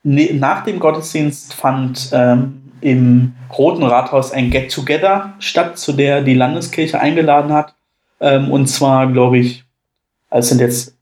ne, 0.04 0.34
nach 0.34 0.64
dem 0.64 0.80
Gottesdienst 0.80 1.54
fand 1.54 2.10
ähm, 2.14 2.72
im 2.82 3.34
Roten 3.58 3.84
Rathaus 3.84 4.32
ein 4.32 4.52
Get-Together 4.52 5.34
statt, 5.40 5.78
zu 5.78 5.94
der 5.94 6.22
die 6.22 6.36
Landeskirche 6.36 7.00
eingeladen 7.00 7.54
hat. 7.54 7.74
Ähm, 8.20 8.52
und 8.52 8.68
zwar, 8.68 9.12
glaube 9.12 9.40
ich, 9.40 9.64
es 10.30 10.50
sind 10.50 10.60
jetzt 10.60 10.96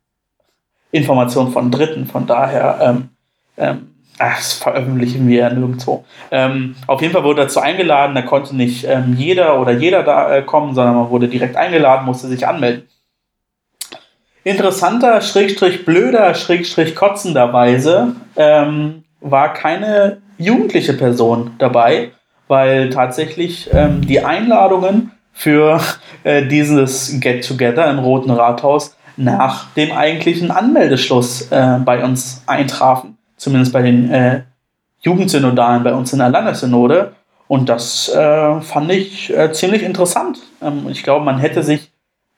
Informationen 0.92 1.52
von 1.52 1.72
Dritten, 1.72 2.06
von 2.06 2.28
daher, 2.28 2.80
ähm, 2.82 3.10
ähm, 3.58 3.91
ach, 4.20 4.38
das 4.38 4.54
veröffentlichen 4.54 5.28
wir 5.28 5.40
ja 5.40 5.50
nirgendwo. 5.50 6.06
Ähm, 6.32 6.76
auf 6.88 7.02
jeden 7.02 7.14
Fall 7.14 7.24
wurde 7.24 7.44
dazu 7.44 7.60
eingeladen, 7.60 8.16
da 8.16 8.22
konnte 8.22 8.56
nicht 8.56 8.86
ähm, 8.88 9.16
jeder 9.18 9.60
oder 9.60 9.72
jeder 9.72 10.04
da 10.04 10.36
äh, 10.36 10.42
kommen, 10.42 10.76
sondern 10.76 10.96
man 10.96 11.10
wurde 11.10 11.28
direkt 11.28 11.56
eingeladen, 11.56 12.06
musste 12.06 12.28
sich 12.28 12.48
anmelden. 12.48 12.88
Interessanter, 14.44 15.22
schrägstrich 15.22 15.86
blöder, 15.86 16.34
schrägstrich 16.34 16.96
kotzenderweise 16.96 18.16
ähm, 18.36 19.04
war 19.20 19.54
keine 19.54 20.22
jugendliche 20.40 20.94
Person 20.94 21.52
dabei, 21.60 22.12
weil 22.48 22.90
tatsächlich 22.90 23.70
ähm, 23.72 24.02
die 24.02 24.26
Einladungen 24.26 25.12
für 25.32 25.80
äh, 26.24 26.46
dieses 26.48 27.20
Get-Together 27.20 27.90
im 27.90 28.00
Roten 28.00 28.32
Rathaus 28.32 28.96
nach 29.16 29.72
dem 29.74 29.92
eigentlichen 29.92 30.50
Anmeldeschluss 30.50 31.52
äh, 31.52 31.78
bei 31.86 32.04
uns 32.04 32.44
eintrafen. 32.48 33.18
Zumindest 33.42 33.74
bei 33.74 33.82
den 33.82 34.12
äh, 34.12 34.44
Jugendsynodalen 35.02 35.84
bei 35.84 35.96
uns 35.96 36.14
in 36.14 36.20
der 36.20 36.30
Landessynode. 36.30 37.14
Und 37.48 37.70
das 37.70 38.08
äh, 38.10 38.62
fand 38.62 38.92
ich 38.92 39.36
äh, 39.36 39.52
ziemlich 39.52 39.82
interessant. 39.82 40.38
Ähm, 40.62 40.86
ich 40.92 41.02
glaube, 41.02 41.26
man 41.26 41.40
hätte 41.40 41.64
sich 41.64 41.90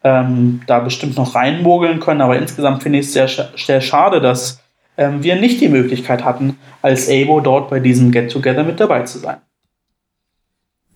ähm, 0.05 0.61
da 0.65 0.79
bestimmt 0.79 1.17
noch 1.17 1.35
reinmogeln 1.35 1.99
können, 1.99 2.21
aber 2.21 2.37
insgesamt 2.37 2.83
finde 2.83 2.99
ich 2.99 3.07
es 3.07 3.13
sehr, 3.13 3.27
sehr 3.57 3.81
schade, 3.81 4.21
dass 4.21 4.61
ähm, 4.95 5.21
wir 5.23 5.35
nicht 5.35 5.59
die 5.59 5.67
Möglichkeit 5.67 6.23
hatten, 6.23 6.57
als 6.81 7.09
ABO 7.09 7.41
dort 7.41 7.69
bei 7.69 7.81
diesem 7.81 8.13
Get-Together 8.13 8.63
mit 8.63 8.79
dabei 8.79 9.03
zu 9.03 9.19
sein. 9.19 9.39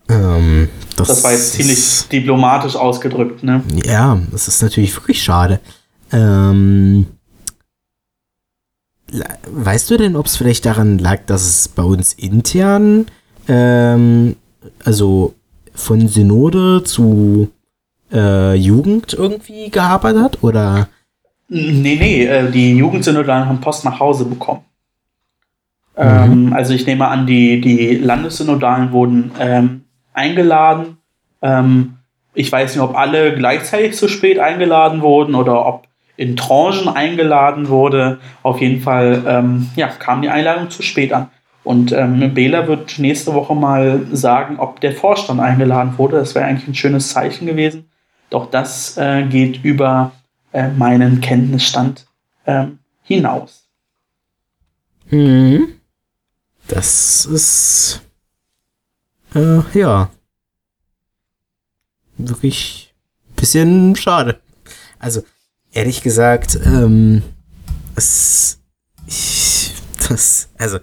Ähm, 0.08 0.70
das, 0.96 1.08
das, 1.08 1.22
war 1.22 1.32
jetzt 1.32 1.52
ziemlich 1.52 2.08
diplomatisch 2.08 2.76
ausgedrückt, 2.76 3.42
ne? 3.42 3.62
Ja, 3.84 4.18
das 4.32 4.48
ist 4.48 4.62
natürlich 4.62 4.96
wirklich 4.96 5.22
schade. 5.22 5.60
Ähm, 6.10 7.04
weißt 9.50 9.90
du 9.90 9.96
denn, 9.96 10.16
ob 10.16 10.26
es 10.26 10.36
vielleicht 10.36 10.66
daran 10.66 10.98
lag, 10.98 11.20
dass 11.26 11.42
es 11.42 11.68
bei 11.68 11.82
uns 11.82 12.12
intern, 12.12 13.06
ähm, 13.48 14.36
also 14.84 15.34
von 15.74 16.08
Synode 16.08 16.82
zu 16.84 17.48
äh, 18.12 18.54
Jugend 18.54 19.14
irgendwie 19.14 19.70
gehapert 19.70 20.16
hat? 20.16 20.42
Oder? 20.42 20.88
Nee, 21.48 21.96
nee, 21.98 22.24
äh, 22.26 22.50
die 22.50 22.76
Jugendsynodalen 22.76 23.48
haben 23.48 23.60
Post 23.60 23.84
nach 23.84 24.00
Hause 24.00 24.26
bekommen. 24.26 24.64
Ähm, 25.96 26.46
mhm. 26.46 26.52
also 26.52 26.74
ich 26.74 26.86
nehme 26.86 27.08
an, 27.08 27.26
die, 27.26 27.60
die 27.60 27.96
Landessynodalen 27.96 28.92
wurden 28.92 29.32
ähm, 29.40 29.84
eingeladen. 30.12 30.98
Ähm, 31.42 31.94
ich 32.34 32.52
weiß 32.52 32.74
nicht, 32.74 32.82
ob 32.82 32.96
alle 32.96 33.34
gleichzeitig 33.34 33.96
zu 33.96 34.06
spät 34.06 34.38
eingeladen 34.38 35.02
wurden 35.02 35.34
oder 35.34 35.66
ob 35.66 35.87
in 36.18 36.36
Tranchen 36.36 36.88
eingeladen 36.88 37.68
wurde. 37.68 38.18
Auf 38.42 38.60
jeden 38.60 38.80
Fall 38.80 39.22
ähm, 39.26 39.70
ja, 39.76 39.86
kam 39.86 40.20
die 40.20 40.28
Einladung 40.28 40.68
zu 40.68 40.82
spät 40.82 41.12
an. 41.12 41.30
Und 41.62 41.92
ähm, 41.92 42.34
Bela 42.34 42.66
wird 42.66 42.98
nächste 42.98 43.34
Woche 43.34 43.54
mal 43.54 44.04
sagen, 44.10 44.58
ob 44.58 44.80
der 44.80 44.92
Vorstand 44.92 45.40
eingeladen 45.40 45.96
wurde. 45.96 46.16
Das 46.16 46.34
wäre 46.34 46.44
eigentlich 46.44 46.66
ein 46.66 46.74
schönes 46.74 47.10
Zeichen 47.10 47.46
gewesen. 47.46 47.88
Doch 48.30 48.50
das 48.50 48.96
äh, 48.98 49.22
geht 49.24 49.64
über 49.64 50.10
äh, 50.52 50.68
meinen 50.68 51.20
Kenntnisstand 51.20 52.06
ähm, 52.46 52.80
hinaus. 53.04 53.68
Hm. 55.08 55.68
Das 56.66 57.26
ist. 57.26 58.02
Äh, 59.34 59.60
ja. 59.78 60.10
Wirklich 62.16 62.92
bisschen 63.36 63.94
schade. 63.94 64.40
Also, 64.98 65.22
ehrlich 65.78 66.02
gesagt, 66.02 66.58
ähm, 66.64 67.22
es, 67.94 68.60
ich, 69.06 69.72
das, 70.08 70.48
also, 70.58 70.78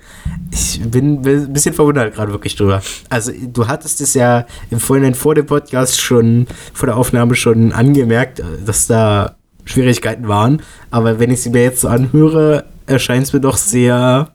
ich 0.52 0.82
bin 0.90 1.22
ein 1.22 1.54
bisschen 1.54 1.74
verwundert 1.74 2.16
gerade 2.16 2.32
wirklich 2.32 2.56
drüber. 2.56 2.82
Also, 3.10 3.34
du 3.34 3.68
hattest 3.68 4.00
es 4.00 4.14
ja 4.14 4.46
im 4.72 4.80
Vorhinein 4.80 5.14
vor 5.14 5.36
dem 5.36 5.46
Podcast 5.46 6.00
schon, 6.00 6.48
vor 6.74 6.88
der 6.88 6.96
Aufnahme 6.96 7.36
schon 7.36 7.74
angemerkt, 7.74 8.42
dass 8.66 8.88
da 8.88 9.36
Schwierigkeiten 9.66 10.30
waren. 10.30 10.62
Aber 10.92 11.20
wenn 11.20 11.30
ich 11.30 11.42
sie 11.42 11.50
mir 11.50 11.64
jetzt 11.64 11.82
so 11.82 11.90
anhöre, 11.90 12.66
erscheint 12.88 13.24
es 13.24 13.34
mir 13.34 13.42
doch 13.42 13.58
sehr 13.58 14.34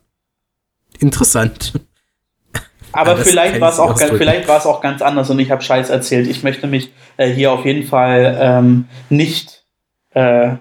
interessant. 0.99 1.73
Aber, 2.93 3.13
Aber 3.13 3.21
vielleicht 3.23 3.61
war 3.61 3.71
es 3.71 3.79
auch, 3.79 3.97
vielleicht 3.99 4.47
war 4.47 4.59
es 4.59 4.67
auch 4.67 4.83
ganz 4.83 5.01
anders 5.01 5.31
und 5.31 5.39
ich 5.39 5.53
habe 5.53 5.63
Scheiß 5.63 5.89
erzählt. 5.89 6.27
Ich 6.27 6.43
möchte 6.43 6.67
mich 6.67 6.93
äh, 7.17 7.33
hier 7.33 7.53
auf 7.53 7.65
jeden 7.65 7.87
Fall 7.87 8.37
ähm, 8.41 8.87
nicht 9.09 9.60
äh, 10.15 10.57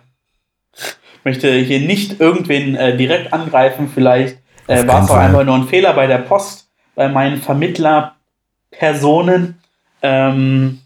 möchte 1.23 1.51
hier 1.53 1.81
nicht 1.81 2.19
irgendwen 2.19 2.75
äh, 2.75 2.97
direkt 2.97 3.33
angreifen. 3.33 3.89
Vielleicht 3.93 4.37
äh, 4.67 4.87
war 4.87 5.03
es 5.03 5.09
auch 5.09 5.15
einfach 5.15 5.43
nur 5.43 5.55
ein 5.55 5.67
Fehler 5.67 5.93
bei 5.93 6.05
der 6.07 6.19
Post, 6.19 6.67
bei 6.95 7.09
meinen 7.09 7.41
Vermittlerpersonen. 7.41 9.55
Ähm, 10.01 10.79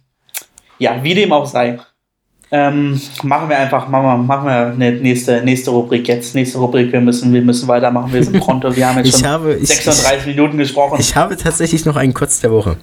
ja, 0.80 1.03
wie 1.03 1.14
dem 1.14 1.32
auch 1.32 1.45
sei. 1.45 1.78
Ähm, 2.51 2.99
machen 3.24 3.49
wir 3.49 3.57
einfach, 3.57 3.88
machen 3.88 4.05
wir, 4.05 4.18
machen 4.18 4.45
wir 4.45 4.68
eine 4.68 4.91
nächste, 4.91 5.41
nächste 5.43 5.72
Rubrik 5.72 6.07
jetzt. 6.07 6.36
Nächste 6.36 6.59
Rubrik, 6.59 6.91
wir 6.91 7.01
müssen, 7.01 7.34
wir 7.34 7.41
müssen 7.41 7.68
weitermachen. 7.68 8.14
Wir 8.14 8.24
sind 8.24 8.39
pronto. 8.39 8.76
Wir 8.76 8.88
haben 8.88 9.03
jetzt 9.03 9.20
schon 9.20 9.28
habe, 9.28 9.55
ich, 9.55 9.70
36 9.70 10.28
Minuten 10.28 10.57
gesprochen. 10.57 10.97
Ich 10.99 11.16
habe 11.16 11.36
tatsächlich 11.36 11.84
noch 11.86 11.95
einen 11.95 12.14
Kurz 12.14 12.41
der 12.41 12.51
Woche. 12.51 12.78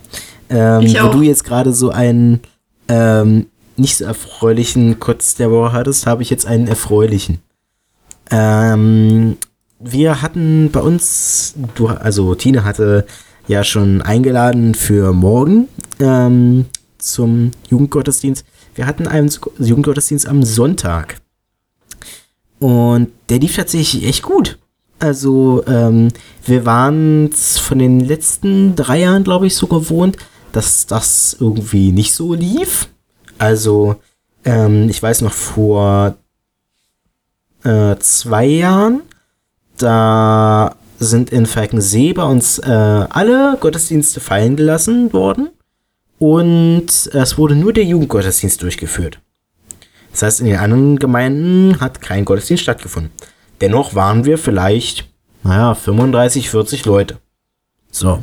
Ähm, 0.48 0.92
wo 1.02 1.08
du 1.08 1.22
jetzt 1.22 1.44
gerade 1.44 1.72
so 1.72 1.90
einen 1.90 2.40
ähm, 2.88 3.46
nicht 3.80 3.96
so 3.96 4.04
erfreulichen 4.04 5.00
Kurz 5.00 5.34
der 5.34 5.50
Woche 5.50 5.72
hattest, 5.72 6.06
habe 6.06 6.22
ich 6.22 6.30
jetzt 6.30 6.46
einen 6.46 6.68
erfreulichen. 6.68 7.40
Ähm, 8.30 9.36
wir 9.78 10.22
hatten 10.22 10.70
bei 10.70 10.80
uns, 10.80 11.54
du, 11.74 11.88
also 11.88 12.34
Tine 12.34 12.64
hatte 12.64 13.06
ja 13.48 13.64
schon 13.64 14.02
eingeladen 14.02 14.74
für 14.74 15.12
morgen 15.12 15.68
ähm, 15.98 16.66
zum 16.98 17.50
Jugendgottesdienst. 17.68 18.44
Wir 18.74 18.86
hatten 18.86 19.08
einen 19.08 19.30
Jugendgottesdienst 19.58 20.28
am 20.28 20.42
Sonntag. 20.44 21.20
Und 22.58 23.08
der 23.30 23.38
lief 23.38 23.56
tatsächlich 23.56 24.04
echt 24.04 24.22
gut. 24.22 24.58
Also, 24.98 25.64
ähm, 25.66 26.08
wir 26.44 26.66
waren 26.66 27.32
von 27.32 27.78
den 27.78 28.00
letzten 28.00 28.76
drei 28.76 29.00
Jahren, 29.00 29.24
glaube 29.24 29.46
ich, 29.46 29.56
so 29.56 29.66
gewohnt, 29.66 30.18
dass 30.52 30.86
das 30.86 31.34
irgendwie 31.40 31.90
nicht 31.90 32.12
so 32.12 32.34
lief. 32.34 32.89
Also, 33.40 33.96
ähm, 34.44 34.90
ich 34.90 35.02
weiß 35.02 35.22
noch 35.22 35.32
vor 35.32 36.14
äh, 37.64 37.96
zwei 37.96 38.44
Jahren, 38.44 39.00
da 39.78 40.76
sind 40.98 41.30
in 41.30 41.46
Falkensee 41.46 42.12
bei 42.12 42.24
uns 42.24 42.58
äh, 42.58 42.70
alle 42.70 43.56
Gottesdienste 43.58 44.20
fallen 44.20 44.56
gelassen 44.56 45.14
worden 45.14 45.48
und 46.18 46.88
es 47.14 47.38
wurde 47.38 47.54
nur 47.54 47.72
der 47.72 47.84
Jugendgottesdienst 47.84 48.60
durchgeführt. 48.60 49.20
Das 50.12 50.20
heißt, 50.20 50.40
in 50.40 50.46
den 50.46 50.58
anderen 50.58 50.98
Gemeinden 50.98 51.80
hat 51.80 52.02
kein 52.02 52.26
Gottesdienst 52.26 52.64
stattgefunden. 52.64 53.10
Dennoch 53.62 53.94
waren 53.94 54.26
wir 54.26 54.36
vielleicht, 54.36 55.08
naja, 55.44 55.74
35, 55.74 56.50
40 56.50 56.84
Leute. 56.84 57.16
So. 57.90 58.22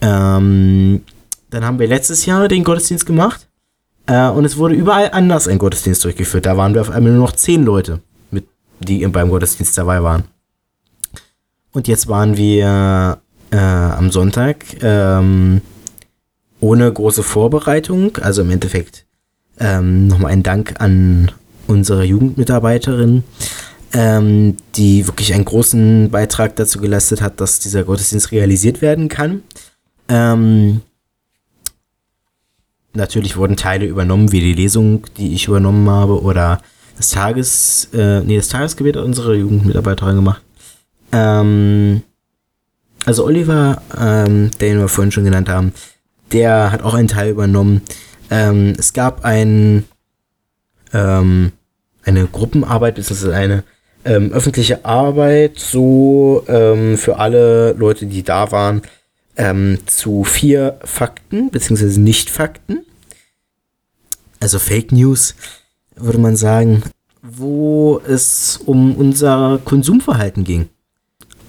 Ähm, 0.00 1.04
dann 1.50 1.64
haben 1.64 1.78
wir 1.78 1.86
letztes 1.86 2.26
Jahr 2.26 2.48
den 2.48 2.64
Gottesdienst 2.64 3.06
gemacht. 3.06 3.45
Äh, 4.06 4.28
und 4.28 4.44
es 4.44 4.56
wurde 4.56 4.74
überall 4.74 5.10
anders 5.12 5.48
ein 5.48 5.58
Gottesdienst 5.58 6.04
durchgeführt. 6.04 6.46
Da 6.46 6.56
waren 6.56 6.74
wir 6.74 6.80
auf 6.80 6.90
einmal 6.90 7.12
nur 7.12 7.22
noch 7.22 7.32
10 7.32 7.64
Leute, 7.64 8.00
mit, 8.30 8.46
die 8.80 9.06
beim 9.06 9.30
Gottesdienst 9.30 9.76
dabei 9.76 10.02
waren. 10.02 10.24
Und 11.72 11.88
jetzt 11.88 12.08
waren 12.08 12.36
wir 12.36 13.18
äh, 13.50 13.56
am 13.56 14.10
Sonntag 14.10 14.64
ähm, 14.82 15.60
ohne 16.60 16.90
große 16.90 17.22
Vorbereitung. 17.22 18.16
Also 18.18 18.42
im 18.42 18.50
Endeffekt 18.50 19.04
ähm, 19.58 20.08
nochmal 20.08 20.32
ein 20.32 20.42
Dank 20.42 20.80
an 20.80 21.30
unsere 21.66 22.04
Jugendmitarbeiterin, 22.04 23.24
ähm, 23.92 24.56
die 24.76 25.06
wirklich 25.06 25.34
einen 25.34 25.44
großen 25.44 26.10
Beitrag 26.10 26.56
dazu 26.56 26.80
geleistet 26.80 27.20
hat, 27.20 27.40
dass 27.40 27.58
dieser 27.60 27.84
Gottesdienst 27.84 28.32
realisiert 28.32 28.80
werden 28.82 29.08
kann. 29.08 29.42
Ähm, 30.08 30.82
natürlich 32.96 33.36
wurden 33.36 33.56
Teile 33.56 33.86
übernommen, 33.86 34.32
wie 34.32 34.40
die 34.40 34.54
Lesung, 34.54 35.04
die 35.16 35.34
ich 35.34 35.48
übernommen 35.48 35.88
habe, 35.88 36.22
oder 36.22 36.60
das 36.96 37.10
Tages, 37.10 37.88
äh, 37.92 38.20
nee, 38.20 38.36
das 38.36 38.48
Tagesgebet 38.48 38.96
hat 38.96 39.04
unsere 39.04 39.34
Jugendmitarbeiterin 39.34 40.16
gemacht. 40.16 40.42
Ähm, 41.12 42.02
also 43.04 43.24
Oliver, 43.24 43.82
ähm, 43.98 44.50
den 44.60 44.78
wir 44.78 44.88
vorhin 44.88 45.12
schon 45.12 45.24
genannt 45.24 45.48
haben, 45.48 45.72
der 46.32 46.72
hat 46.72 46.82
auch 46.82 46.94
einen 46.94 47.08
Teil 47.08 47.30
übernommen. 47.30 47.82
Ähm, 48.30 48.74
es 48.78 48.92
gab 48.92 49.24
ein, 49.24 49.84
ähm, 50.92 51.52
eine 52.02 52.26
Gruppenarbeit, 52.26 52.96
beziehungsweise 52.96 53.34
eine 53.34 53.62
ähm, 54.04 54.32
öffentliche 54.32 54.84
Arbeit, 54.84 55.58
so 55.58 56.44
ähm, 56.48 56.96
für 56.96 57.18
alle 57.18 57.72
Leute, 57.72 58.06
die 58.06 58.22
da 58.22 58.50
waren, 58.50 58.82
ähm, 59.36 59.78
zu 59.86 60.24
vier 60.24 60.78
Fakten, 60.84 61.50
beziehungsweise 61.50 62.00
Nicht-Fakten. 62.00 62.84
Also 64.40 64.58
Fake 64.58 64.92
News, 64.92 65.34
würde 65.96 66.18
man 66.18 66.36
sagen, 66.36 66.82
wo 67.22 68.00
es 68.06 68.60
um 68.64 68.94
unser 68.96 69.58
Konsumverhalten 69.64 70.44
ging. 70.44 70.68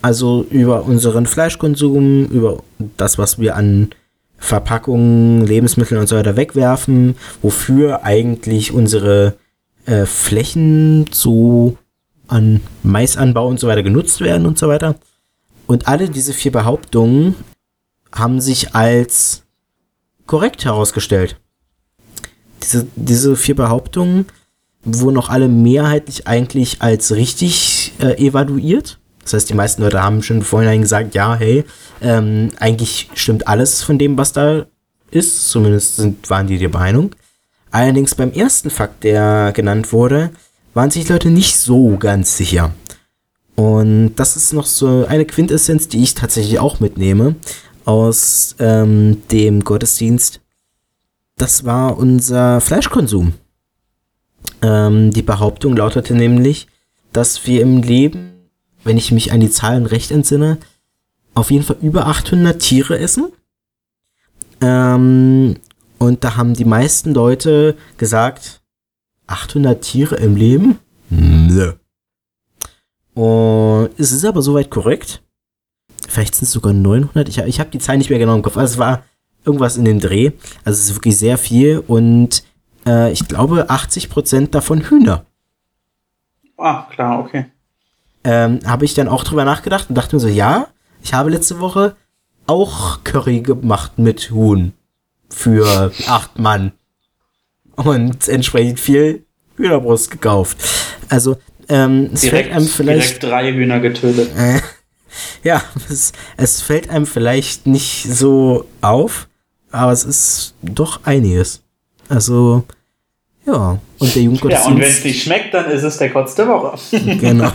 Also 0.02 0.46
über 0.50 0.84
unseren 0.84 1.26
Fleischkonsum, 1.26 2.26
über 2.28 2.64
das, 2.98 3.18
was 3.18 3.40
wir 3.40 3.56
an 3.56 3.90
Verpackungen, 4.38 5.46
Lebensmittel 5.46 5.98
und 5.98 6.08
so 6.08 6.16
weiter 6.16 6.36
wegwerfen, 6.36 7.16
wofür 7.42 8.04
eigentlich 8.04 8.72
unsere 8.72 9.36
äh, 9.86 10.06
Flächen 10.06 11.06
so 11.12 11.78
an 12.28 12.62
Maisanbau 12.84 13.48
und 13.48 13.60
so 13.60 13.68
weiter 13.68 13.84
genutzt 13.84 14.22
werden 14.22 14.46
und 14.46 14.58
so 14.58 14.68
weiter. 14.68 14.96
Und 15.66 15.88
alle 15.88 16.10
diese 16.10 16.34
vier 16.34 16.52
Behauptungen 16.52 17.36
haben 18.20 18.42
sich 18.42 18.76
als 18.76 19.44
korrekt 20.26 20.66
herausgestellt. 20.66 21.40
Diese, 22.64 22.88
diese 22.96 23.36
vier 23.36 23.56
Behauptungen 23.56 24.26
wurden 24.84 25.18
auch 25.18 25.30
alle 25.30 25.48
mehrheitlich 25.48 26.28
eigentlich 26.28 26.82
als 26.82 27.12
richtig 27.12 27.94
äh, 28.00 28.18
evaluiert. 28.18 29.00
Das 29.24 29.34
heißt, 29.34 29.50
die 29.50 29.54
meisten 29.54 29.82
Leute 29.82 30.02
haben 30.02 30.24
schon 30.24 30.42
vorhin 30.42 30.82
gesagt, 30.82 31.14
ja, 31.14 31.36
hey, 31.36 31.66
ähm, 32.02 32.52
eigentlich 32.60 33.10
stimmt 33.14 33.48
alles 33.48 33.84
von 33.84 33.98
dem, 33.98 34.18
was 34.18 34.32
da 34.32 34.66
ist. 35.12 35.50
Zumindest 35.50 35.98
sind, 35.98 36.30
waren 36.30 36.48
die 36.48 36.58
der 36.58 36.70
Meinung. 36.70 37.12
Allerdings 37.72 38.16
beim 38.16 38.32
ersten 38.32 38.70
Fakt, 38.70 39.04
der 39.04 39.52
genannt 39.54 39.92
wurde, 39.92 40.32
waren 40.74 40.92
sich 40.92 41.10
Leute 41.10 41.30
nicht 41.30 41.58
so 41.58 41.98
ganz 41.98 42.38
sicher. 42.38 42.72
Und 43.56 44.16
das 44.16 44.38
ist 44.38 44.54
noch 44.54 44.68
so 44.68 45.06
eine 45.08 45.26
Quintessenz, 45.26 45.88
die 45.88 46.04
ich 46.04 46.14
tatsächlich 46.14 46.60
auch 46.60 46.80
mitnehme 46.80 47.36
aus 47.88 48.56
ähm, 48.60 49.24
dem 49.32 49.64
Gottesdienst. 49.64 50.42
Das 51.38 51.66
war 51.66 51.98
unser 51.98 52.62
Fleischkonsum. 52.62 53.34
Ähm, 54.62 55.12
die 55.12 55.22
Behauptung 55.22 55.76
lautete 55.76 56.14
nämlich, 56.14 56.68
dass 57.14 57.46
wir 57.48 57.62
im 57.62 57.82
Leben 57.82 58.38
wenn 58.88 58.98
ich 58.98 59.12
mich 59.12 59.32
an 59.32 59.42
die 59.42 59.52
Zahlen 59.52 59.86
recht 59.86 60.12
entsinne, 60.12 60.58
auf 61.36 61.52
jeden 61.52 61.64
Fall 61.64 61.78
über 61.82 62.08
800 62.08 62.60
Tiere 62.60 62.98
essen. 62.98 63.32
Ähm, 64.62 65.58
und 66.00 66.24
da 66.24 66.38
haben 66.38 66.54
die 66.54 66.66
meisten 66.66 67.14
Leute 67.14 67.76
gesagt, 67.98 68.62
800 69.28 69.82
Tiere 69.82 70.16
im 70.16 70.36
Leben? 70.36 70.80
Nö. 71.10 71.74
Und 73.14 73.90
es 73.98 74.12
ist 74.12 74.26
aber 74.26 74.42
soweit 74.42 74.70
korrekt. 74.70 75.22
Vielleicht 76.08 76.36
sind 76.36 76.46
es 76.46 76.52
sogar 76.52 76.74
900. 76.74 77.30
Ich, 77.30 77.38
ich 77.38 77.60
habe 77.60 77.70
die 77.70 77.80
Zahl 77.80 77.98
nicht 77.98 78.10
mehr 78.10 78.20
genau 78.20 78.36
im 78.36 78.42
Kopf. 78.42 78.58
Also 78.58 78.74
es 78.74 78.80
war 78.80 79.04
irgendwas 79.46 79.78
in 79.78 79.86
dem 79.86 80.00
Dreh. 80.00 80.32
Also 80.64 80.80
es 80.80 80.90
ist 80.90 80.96
wirklich 80.96 81.18
sehr 81.18 81.38
viel. 81.38 81.84
Und 81.86 82.44
äh, 82.86 83.12
ich 83.12 83.28
glaube 83.28 83.70
80% 83.70 84.50
davon 84.50 84.82
Hühner. 84.82 85.26
Ah, 86.58 86.88
klar, 86.90 87.20
okay. 87.20 87.46
Ähm, 88.24 88.60
habe 88.66 88.86
ich 88.86 88.94
dann 88.94 89.08
auch 89.08 89.24
drüber 89.24 89.46
nachgedacht 89.46 89.90
und 89.90 89.96
dachte 89.96 90.16
mir 90.16 90.20
so, 90.20 90.28
ja, 90.28 90.68
ich 91.04 91.14
habe 91.14 91.30
letzte 91.30 91.60
Woche 91.60 91.96
auch 92.48 93.04
Curry 93.04 93.42
gemacht 93.42 94.00
mit 94.00 94.32
Huhn 94.32 94.74
für 95.30 95.92
acht 96.08 96.40
Mann 96.40 96.72
und 97.76 98.28
entsprechend 98.28 98.80
viel 98.80 99.26
Hühnerbrust 99.56 100.12
gekauft. 100.12 100.58
Also 101.10 101.38
ähm, 101.70 102.10
es 102.14 102.22
direkt, 102.22 102.48
fällt 102.48 102.56
einem 102.56 102.68
vielleicht 102.68 103.22
direkt 103.22 103.24
drei 103.24 103.54
Hühner 103.54 103.80
getötet. 103.80 104.32
ja, 105.44 105.62
es, 105.90 106.14
es 106.38 106.62
fällt 106.62 106.90
einem 106.90 107.06
vielleicht 107.06 107.68
nicht 107.68 108.08
so 108.10 108.66
auf, 108.82 109.28
aber 109.72 109.92
es 109.92 110.04
ist 110.04 110.54
doch 110.62 111.02
einiges. 111.04 111.62
Also 112.10 112.64
ja, 113.48 113.80
und 114.00 114.00
der 114.00 114.00
Ja, 114.00 114.00
und 114.00 114.04
wenn 114.04 114.08
es 114.08 114.16
Jugendgottesdienst. 114.16 115.06
nicht 115.06 115.24
schmeckt, 115.24 115.54
dann 115.54 115.72
ist 115.72 115.84
es 115.84 115.98
der 115.98 116.10
Kotz 116.10 116.36
der 116.36 116.50
Woche. 116.50 116.78
genau. 116.92 117.50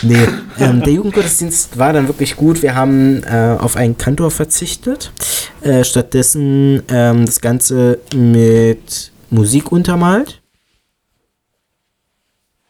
Nee, 0.00 0.26
ähm, 0.58 0.82
der 0.82 0.92
Jugendgottesdienst 0.94 1.78
war 1.78 1.92
dann 1.92 2.08
wirklich 2.08 2.34
gut. 2.34 2.62
Wir 2.62 2.74
haben 2.74 3.22
äh, 3.24 3.56
auf 3.58 3.76
einen 3.76 3.98
Kantor 3.98 4.30
verzichtet. 4.30 5.12
Äh, 5.60 5.84
stattdessen 5.84 6.82
ähm, 6.88 7.26
das 7.26 7.42
Ganze 7.42 8.00
mit 8.14 9.12
Musik 9.28 9.70
untermalt. 9.70 10.40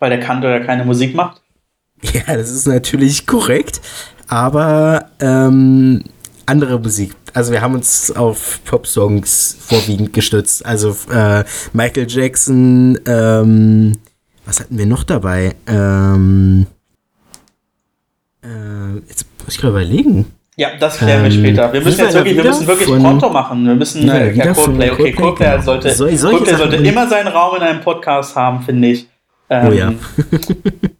Weil 0.01 0.11
der 0.11 0.21
Kantor 0.21 0.51
ja 0.51 0.61
keine 0.61 0.85
Musik 0.85 1.15
macht. 1.15 1.41
Ja, 2.13 2.37
das 2.37 2.51
ist 2.51 2.67
natürlich 2.67 3.27
korrekt, 3.27 3.81
aber 4.29 5.07
ähm, 5.21 6.05
andere 6.47 6.79
Musik. 6.79 7.15
Also 7.35 7.53
wir 7.53 7.61
haben 7.61 7.75
uns 7.75 8.11
auf 8.11 8.61
Pop-Songs 8.65 9.57
vorwiegend 9.61 10.13
gestützt. 10.13 10.65
Also 10.65 10.97
äh, 11.13 11.45
Michael 11.73 12.07
Jackson, 12.09 12.99
ähm, 13.07 13.99
was 14.47 14.61
hatten 14.61 14.79
wir 14.79 14.87
noch 14.87 15.05
dabei? 15.05 15.55
Ähm, 15.67 16.67
äh, 18.43 18.97
jetzt 19.09 19.27
muss 19.45 19.55
ich 19.55 19.59
gerade 19.61 19.73
überlegen. 19.75 20.27
Ja, 20.57 20.71
das 20.81 20.99
klären 20.99 21.23
wir 21.25 21.31
Ähm, 21.31 21.39
später. 21.39 21.73
Wir 21.73 21.81
müssen 21.83 22.01
jetzt 22.01 22.15
wirklich, 22.15 22.37
wir 22.37 22.45
müssen 22.45 22.67
wirklich 22.67 22.89
von- 22.89 23.03
Konto 23.03 23.29
machen. 23.31 23.65
Wir 23.67 23.75
müssen 23.75 24.09
äh, 24.09 24.33
ja, 24.33 24.53
Coldplay. 24.53 24.91
Okay, 24.91 25.13
Coldplay, 25.13 25.51
genau. 25.53 25.63
sollte, 25.63 25.95
Sol- 25.95 26.17
solche 26.17 26.37
Coldplay 26.39 26.57
sollte 26.57 26.77
immer 26.77 27.09
seinen 27.09 27.29
Raum 27.29 27.57
in 27.57 27.63
einem 27.63 27.81
Podcast 27.81 28.35
haben, 28.35 28.63
finde 28.63 28.89
ich. 28.89 29.07
Ähm, 29.51 29.69
Oh 29.69 29.73
ja. 29.73 29.93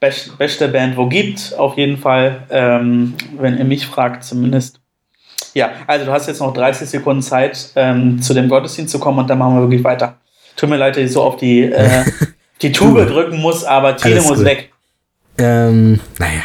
best, 0.00 0.36
beste 0.38 0.68
Band, 0.68 0.96
wo 0.96 1.06
gibt, 1.06 1.54
auf 1.58 1.76
jeden 1.76 1.98
Fall, 1.98 2.42
ähm, 2.50 3.14
wenn 3.38 3.58
ihr 3.58 3.64
mich 3.64 3.86
fragt, 3.86 4.24
zumindest. 4.24 4.80
Ja, 5.54 5.70
also 5.86 6.04
du 6.06 6.12
hast 6.12 6.26
jetzt 6.26 6.40
noch 6.40 6.52
30 6.52 6.88
Sekunden 6.88 7.22
Zeit, 7.22 7.70
ähm, 7.76 8.20
zu 8.20 8.34
dem 8.34 8.48
Gottesdienst 8.48 8.92
zu 8.92 8.98
kommen 8.98 9.18
und 9.18 9.28
dann 9.28 9.38
machen 9.38 9.54
wir 9.56 9.62
wirklich 9.62 9.84
weiter. 9.84 10.16
Tut 10.56 10.68
mir 10.68 10.76
leid, 10.76 10.96
dass 10.96 11.04
ich 11.04 11.12
so 11.12 11.22
auf 11.22 11.36
die, 11.36 11.62
äh, 11.62 12.04
die 12.62 12.72
Tube 12.72 13.06
drücken 13.06 13.40
muss, 13.40 13.64
aber 13.64 13.96
Alles 14.02 14.26
muss 14.28 14.38
gut. 14.38 14.44
weg. 14.46 14.72
Ähm, 15.38 16.00
naja. 16.18 16.42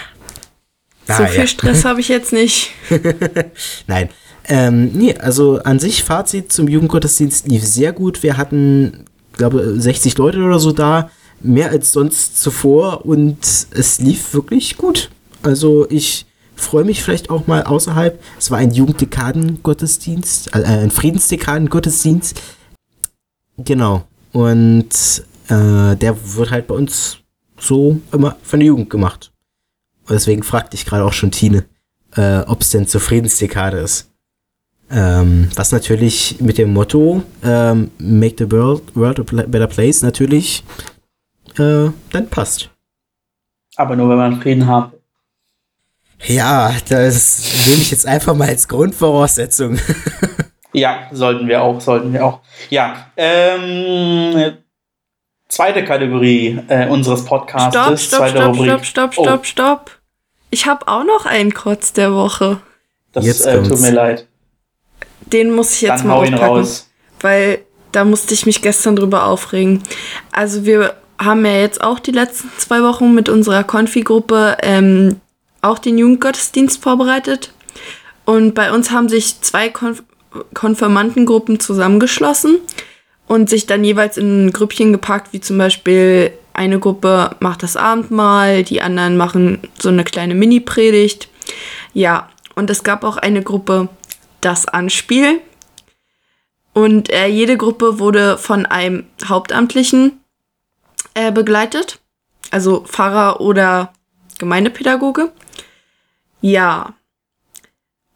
So 1.07 1.23
Ah, 1.23 1.25
viel 1.27 1.41
ja. 1.41 1.47
Stress 1.47 1.83
habe 1.83 1.99
ich 1.99 2.07
jetzt 2.07 2.31
nicht. 2.31 2.71
Nein. 3.87 4.09
Ähm, 4.47 4.91
nee, 4.93 5.15
also 5.17 5.59
an 5.63 5.79
sich 5.79 6.03
Fazit 6.03 6.51
zum 6.51 6.67
Jugendgottesdienst 6.67 7.47
lief 7.47 7.63
sehr 7.63 7.91
gut. 7.93 8.23
Wir 8.23 8.37
hatten, 8.37 9.05
glaube 9.35 9.79
60 9.79 10.17
Leute 10.17 10.39
oder 10.43 10.59
so 10.59 10.71
da, 10.71 11.09
mehr 11.41 11.69
als 11.69 11.91
sonst 11.91 12.41
zuvor 12.41 13.05
und 13.05 13.37
es 13.71 13.99
lief 13.99 14.33
wirklich 14.33 14.77
gut. 14.77 15.09
Also 15.41 15.89
ich 15.89 16.25
freue 16.55 16.85
mich 16.85 17.03
vielleicht 17.03 17.29
auch 17.29 17.47
mal 17.47 17.63
außerhalb. 17.63 18.21
Es 18.39 18.51
war 18.51 18.57
ein 18.59 18.71
Jugenddekaden-Gottesdienst, 18.71 20.55
äh, 20.55 20.63
ein 20.63 20.91
Friedensdekaden-Gottesdienst. 20.91 22.41
Genau. 23.57 24.03
Und 24.31 25.23
äh, 25.47 25.95
der 25.95 26.15
wird 26.35 26.51
halt 26.51 26.67
bei 26.67 26.75
uns 26.75 27.17
so 27.59 27.99
immer 28.11 28.37
von 28.43 28.59
der 28.59 28.67
Jugend 28.67 28.89
gemacht. 28.89 29.31
Und 30.07 30.13
deswegen 30.13 30.43
fragte 30.43 30.75
ich 30.75 30.85
gerade 30.85 31.05
auch 31.05 31.13
schon 31.13 31.31
Tine, 31.31 31.65
äh, 32.15 32.39
ob 32.39 32.61
es 32.61 32.71
denn 32.71 32.87
zur 32.87 33.01
Friedensdekade 33.01 33.77
ist. 33.77 34.09
Ähm, 34.91 35.49
was 35.55 35.71
natürlich 35.71 36.37
mit 36.39 36.57
dem 36.57 36.73
Motto 36.73 37.23
ähm, 37.43 37.89
Make 37.97 38.35
the 38.39 38.51
World, 38.51 38.83
world 38.95 39.19
a 39.19 39.23
Better 39.23 39.67
Place 39.67 40.01
natürlich 40.01 40.63
äh, 41.59 41.91
dann 42.11 42.29
passt. 42.29 42.69
Aber 43.75 43.95
nur, 43.95 44.09
wenn 44.09 44.17
man 44.17 44.41
Frieden 44.41 44.67
haben. 44.67 44.93
Ja, 46.25 46.73
das 46.89 47.43
nehme 47.67 47.81
ich 47.81 47.91
jetzt 47.91 48.05
einfach 48.05 48.33
mal 48.35 48.47
als 48.47 48.67
Grundvoraussetzung. 48.67 49.79
Ja, 50.75 51.07
sollten 51.11 51.47
wir 51.47 51.61
auch, 51.61 51.79
sollten 51.79 52.13
wir 52.13 52.25
auch. 52.25 52.39
Ja, 52.71 53.05
ähm, 53.15 54.53
zweite 55.47 55.83
Kategorie 55.85 56.59
äh, 56.67 56.87
unseres 56.87 57.19
Stopp, 57.19 57.41
Podcastes, 57.45 58.05
stopp, 58.05 58.17
zweite 58.19 58.37
stopp, 58.39 58.57
Rubrik. 58.57 58.83
stopp, 58.83 59.13
stopp, 59.13 59.13
Oh. 59.17 59.23
stopp, 59.23 59.45
stopp. 59.45 59.91
Ich 60.49 60.65
habe 60.65 60.87
auch 60.87 61.03
noch 61.03 61.27
einen 61.27 61.53
Kotz 61.53 61.93
der 61.93 62.13
Woche. 62.15 62.59
Das 63.11 63.23
Jetzt 63.23 63.45
äh, 63.45 63.61
tut 63.61 63.81
mir 63.81 63.91
leid. 63.91 64.27
Den 65.27 65.51
muss 65.51 65.75
ich 65.75 65.81
jetzt 65.83 65.99
Dann 65.99 66.07
mal 66.07 66.15
hau 66.15 66.23
ihn 66.23 66.33
raus. 66.33 66.89
weil 67.21 67.59
da 67.91 68.03
musste 68.03 68.33
ich 68.33 68.47
mich 68.47 68.63
gestern 68.63 68.95
drüber 68.95 69.25
aufregen. 69.27 69.83
Also 70.31 70.65
wir 70.65 70.95
haben 71.23 71.45
ja 71.45 71.53
jetzt 71.53 71.81
auch 71.81 71.99
die 71.99 72.11
letzten 72.11 72.49
zwei 72.57 72.81
Wochen 72.83 73.13
mit 73.13 73.29
unserer 73.29 73.63
Konfi-Gruppe 73.63 74.57
ähm, 74.61 75.19
auch 75.61 75.79
den 75.79 75.97
Jugendgottesdienst 75.97 76.81
vorbereitet. 76.81 77.51
Und 78.25 78.53
bei 78.53 78.71
uns 78.71 78.91
haben 78.91 79.09
sich 79.09 79.41
zwei 79.41 79.69
Konf 79.69 80.03
Konfirmandengruppen 80.55 81.59
zusammengeschlossen 81.59 82.57
und 83.27 83.51
sich 83.51 83.67
dann 83.67 83.83
jeweils 83.83 84.17
in 84.17 84.51
Grüppchen 84.51 84.91
gepackt, 84.91 85.31
wie 85.31 85.41
zum 85.41 85.59
Beispiel 85.59 86.31
eine 86.53 86.79
Gruppe 86.79 87.35
macht 87.39 87.61
das 87.61 87.77
Abendmahl, 87.77 88.63
die 88.63 88.81
anderen 88.81 89.15
machen 89.15 89.59
so 89.79 89.89
eine 89.89 90.03
kleine 90.03 90.33
Mini-Predigt. 90.33 91.29
Ja, 91.93 92.29
und 92.55 92.71
es 92.71 92.83
gab 92.83 93.03
auch 93.03 93.17
eine 93.17 93.43
Gruppe 93.43 93.89
das 94.41 94.67
Anspiel. 94.67 95.39
Und 96.73 97.11
äh, 97.11 97.27
jede 97.27 97.57
Gruppe 97.57 97.99
wurde 97.99 98.37
von 98.37 98.65
einem 98.65 99.05
Hauptamtlichen 99.23 100.22
äh, 101.13 101.31
begleitet, 101.31 101.99
also 102.51 102.81
Pfarrer 102.81 103.41
oder 103.41 103.93
Gemeindepädagoge. 104.37 105.31
Ja. 106.41 106.93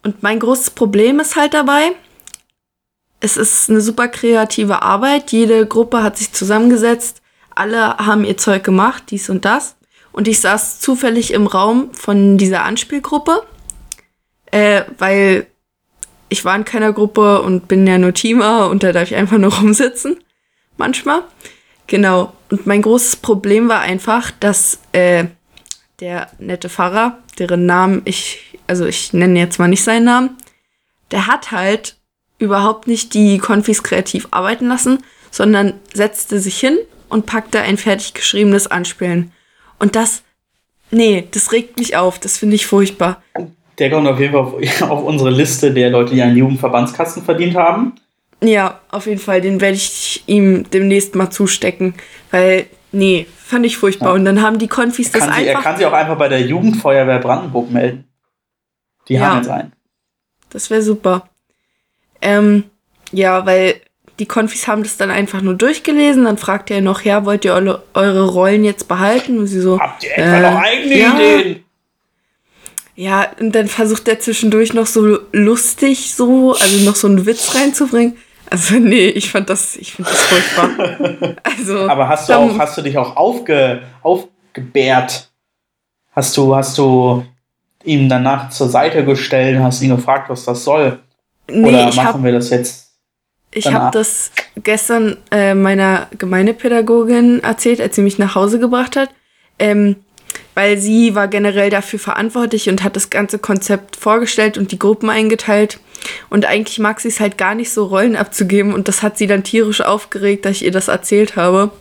Und 0.03 0.23
mein 0.23 0.39
großes 0.39 0.71
Problem 0.71 1.19
ist 1.19 1.35
halt 1.35 1.53
dabei, 1.53 1.93
es 3.19 3.37
ist 3.37 3.69
eine 3.69 3.81
super 3.81 4.07
kreative 4.07 4.81
Arbeit. 4.81 5.31
Jede 5.31 5.65
Gruppe 5.65 6.03
hat 6.03 6.17
sich 6.17 6.33
zusammengesetzt. 6.33 7.21
Alle 7.49 7.97
haben 7.97 8.23
ihr 8.23 8.37
Zeug 8.37 8.63
gemacht, 8.63 9.05
dies 9.09 9.29
und 9.29 9.45
das. 9.45 9.75
Und 10.11 10.27
ich 10.27 10.39
saß 10.39 10.79
zufällig 10.79 11.31
im 11.31 11.47
Raum 11.47 11.93
von 11.93 12.37
dieser 12.37 12.63
Anspielgruppe, 12.63 13.43
äh, 14.51 14.83
weil 14.97 15.47
ich 16.29 16.45
war 16.45 16.55
in 16.55 16.65
keiner 16.65 16.93
Gruppe 16.93 17.41
und 17.41 17.67
bin 17.67 17.87
ja 17.87 17.97
nur 17.97 18.13
Teamer 18.13 18.69
und 18.69 18.83
da 18.83 18.91
darf 18.91 19.03
ich 19.03 19.15
einfach 19.15 19.37
nur 19.37 19.53
rumsitzen. 19.59 20.17
Manchmal. 20.77 21.23
Genau. 21.87 22.33
Und 22.51 22.67
mein 22.67 22.81
großes 22.81 23.17
Problem 23.17 23.69
war 23.69 23.81
einfach, 23.81 24.31
dass 24.31 24.79
äh, 24.91 25.25
der 25.99 26.29
nette 26.37 26.69
Pfarrer, 26.69 27.17
deren 27.39 27.65
Namen 27.65 28.01
ich, 28.05 28.57
also 28.67 28.85
ich 28.85 29.13
nenne 29.13 29.39
jetzt 29.39 29.57
mal 29.57 29.67
nicht 29.67 29.83
seinen 29.83 30.05
Namen, 30.05 30.37
der 31.11 31.27
hat 31.27 31.51
halt 31.51 31.95
überhaupt 32.39 32.87
nicht 32.87 33.13
die 33.13 33.39
Konfis 33.39 33.83
kreativ 33.83 34.27
arbeiten 34.31 34.67
lassen, 34.67 34.99
sondern 35.31 35.73
setzte 35.93 36.39
sich 36.39 36.59
hin 36.59 36.77
und 37.09 37.25
packte 37.25 37.61
ein 37.61 37.77
fertig 37.77 38.13
geschriebenes 38.13 38.67
Anspielen. 38.67 39.31
Und 39.79 39.95
das, 39.95 40.23
nee, 40.91 41.27
das 41.31 41.51
regt 41.51 41.79
mich 41.79 41.95
auf, 41.95 42.19
das 42.19 42.37
finde 42.37 42.55
ich 42.55 42.65
furchtbar. 42.65 43.21
Der 43.79 43.89
kommt 43.89 44.07
auf 44.07 44.19
jeden 44.19 44.33
Fall 44.33 44.41
auf, 44.41 44.81
auf 44.81 45.03
unsere 45.03 45.29
Liste 45.29 45.73
der 45.73 45.89
Leute, 45.89 46.13
die 46.13 46.21
einen 46.21 46.37
Jugendverbandskasten 46.37 47.23
verdient 47.23 47.55
haben. 47.55 47.93
Ja, 48.43 48.79
auf 48.91 49.07
jeden 49.07 49.19
Fall, 49.19 49.41
den 49.41 49.61
werde 49.61 49.77
ich 49.77 50.23
ihm 50.27 50.69
demnächst 50.69 51.15
mal 51.15 51.29
zustecken, 51.31 51.95
weil, 52.31 52.67
nee, 52.91 53.25
fand 53.43 53.65
ich 53.65 53.77
furchtbar. 53.77 54.09
Ja. 54.09 54.13
Und 54.13 54.25
dann 54.25 54.41
haben 54.41 54.59
die 54.59 54.67
Konfis 54.67 55.11
das 55.11 55.23
sie, 55.23 55.29
er 55.29 55.35
einfach, 55.35 55.63
kann 55.63 55.77
sich 55.77 55.85
auch 55.85 55.93
einfach 55.93 56.17
bei 56.17 56.27
der 56.29 56.41
Jugendfeuerwehr 56.41 57.19
Brandenburg 57.19 57.71
melden. 57.71 58.03
Die 59.07 59.13
Ja. 59.15 59.21
haben 59.27 59.37
jetzt 59.37 59.49
einen. 59.49 59.73
das 60.49 60.69
wäre 60.69 60.81
super. 60.81 61.29
Ähm, 62.21 62.65
ja, 63.11 63.45
weil 63.45 63.81
die 64.19 64.25
Konfis 64.25 64.67
haben 64.67 64.83
das 64.83 64.97
dann 64.97 65.11
einfach 65.11 65.41
nur 65.41 65.53
durchgelesen, 65.55 66.25
dann 66.25 66.37
fragt 66.37 66.69
er 66.71 66.81
noch, 66.81 67.01
ja, 67.01 67.23
wollt 67.25 67.45
ihr 67.45 67.53
eure, 67.53 67.83
eure 67.93 68.27
Rollen 68.27 68.63
jetzt 68.65 68.87
behalten? 68.87 69.37
Und 69.39 69.47
sie 69.47 69.61
so, 69.61 69.79
Habt 69.79 70.03
ihr 70.03 70.11
etwa 70.17 70.37
Äh, 70.37 70.41
noch 70.51 70.59
eigene 70.59 70.97
ja. 70.97 71.15
Ideen? 71.15 71.63
Ja, 72.95 73.27
und 73.39 73.53
dann 73.53 73.67
versucht 73.67 74.07
er 74.07 74.19
zwischendurch 74.19 74.73
noch 74.73 74.87
so 74.87 75.19
lustig 75.31 76.15
so, 76.15 76.53
also 76.53 76.83
noch 76.83 76.95
so 76.95 77.07
einen 77.07 77.27
Witz 77.27 77.53
reinzubringen. 77.55 78.17
Also 78.49 78.75
nee, 78.75 79.07
ich 79.09 79.29
fand 79.31 79.49
das, 79.49 79.75
ich 79.75 79.93
finde 79.93 80.09
das 80.11 80.21
furchtbar. 80.23 81.35
Also, 81.43 81.89
Aber 81.89 82.07
hast 82.07 82.29
du, 82.29 82.33
dann- 82.33 82.51
auch, 82.51 82.59
hast 82.59 82.77
du 82.77 82.81
dich 82.81 82.97
auch 82.97 83.15
aufge, 83.15 83.81
aufgebärt? 84.03 85.29
Hast 86.11 86.35
du, 86.37 86.55
hast 86.55 86.77
du 86.77 87.25
ihm 87.83 88.09
danach 88.09 88.49
zur 88.49 88.69
Seite 88.69 89.03
gestellt, 89.05 89.59
hast 89.59 89.81
ihn 89.81 89.95
gefragt, 89.95 90.29
was 90.29 90.45
das 90.45 90.63
soll? 90.63 90.99
nee, 91.49 91.67
Oder 91.67 91.89
ich 91.89 91.95
machen 91.95 92.07
habe 92.07 92.23
wir 92.23 92.31
das 92.33 92.49
jetzt? 92.49 92.91
ich 93.51 93.63
danach? 93.65 93.85
hab 93.85 93.91
das 93.93 94.31
gestern 94.63 95.17
äh, 95.31 95.53
meiner 95.53 96.07
Gemeindepädagogin 96.17 97.43
erzählt, 97.43 97.79
als 97.81 97.95
sie 97.95 98.01
mich 98.01 98.17
nach 98.17 98.35
Hause 98.35 98.59
gebracht 98.59 98.95
hat. 98.95 99.09
ähm, 99.59 99.97
weil 100.55 100.77
sie 100.79 101.13
war 101.15 101.27
generell 101.27 101.69
dafür 101.69 101.99
verantwortlich 101.99 102.67
und 102.69 102.83
hat 102.83 102.95
das 102.95 103.09
ganze 103.11 103.37
Konzept 103.39 103.95
vorgestellt 103.95 104.57
und 104.57 104.71
die 104.71 104.79
Gruppen 104.79 105.09
eingeteilt. 105.09 105.79
Und 106.29 106.45
eigentlich 106.45 106.79
mag 106.79 106.99
sie 106.99 107.07
es 107.07 107.19
halt 107.19 107.37
gar 107.37 107.55
nicht 107.55 107.71
so, 107.71 107.85
Rollen 107.85 108.15
abzugeben. 108.15 108.73
Und 108.73 108.87
das 108.87 109.03
hat 109.03 109.17
sie 109.17 109.27
dann 109.27 109.43
tierisch 109.43 109.81
aufgeregt, 109.81 110.45
dass 110.45 110.57
ich 110.57 110.65
ihr 110.65 110.71
das 110.71 110.87
erzählt 110.87 111.35
habe. 111.35 111.71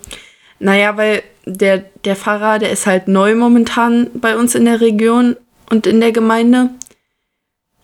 Naja, 0.59 0.97
weil 0.97 1.23
der, 1.45 1.85
der 2.05 2.17
Pfarrer, 2.17 2.59
der 2.59 2.71
ist 2.71 2.87
halt 2.87 3.09
neu 3.09 3.35
momentan 3.35 4.11
bei 4.15 4.37
uns 4.37 4.55
in 4.55 4.65
der 4.65 4.81
Region 4.81 5.37
und 5.71 5.87
in 5.87 6.01
der 6.01 6.13
Gemeinde. 6.13 6.71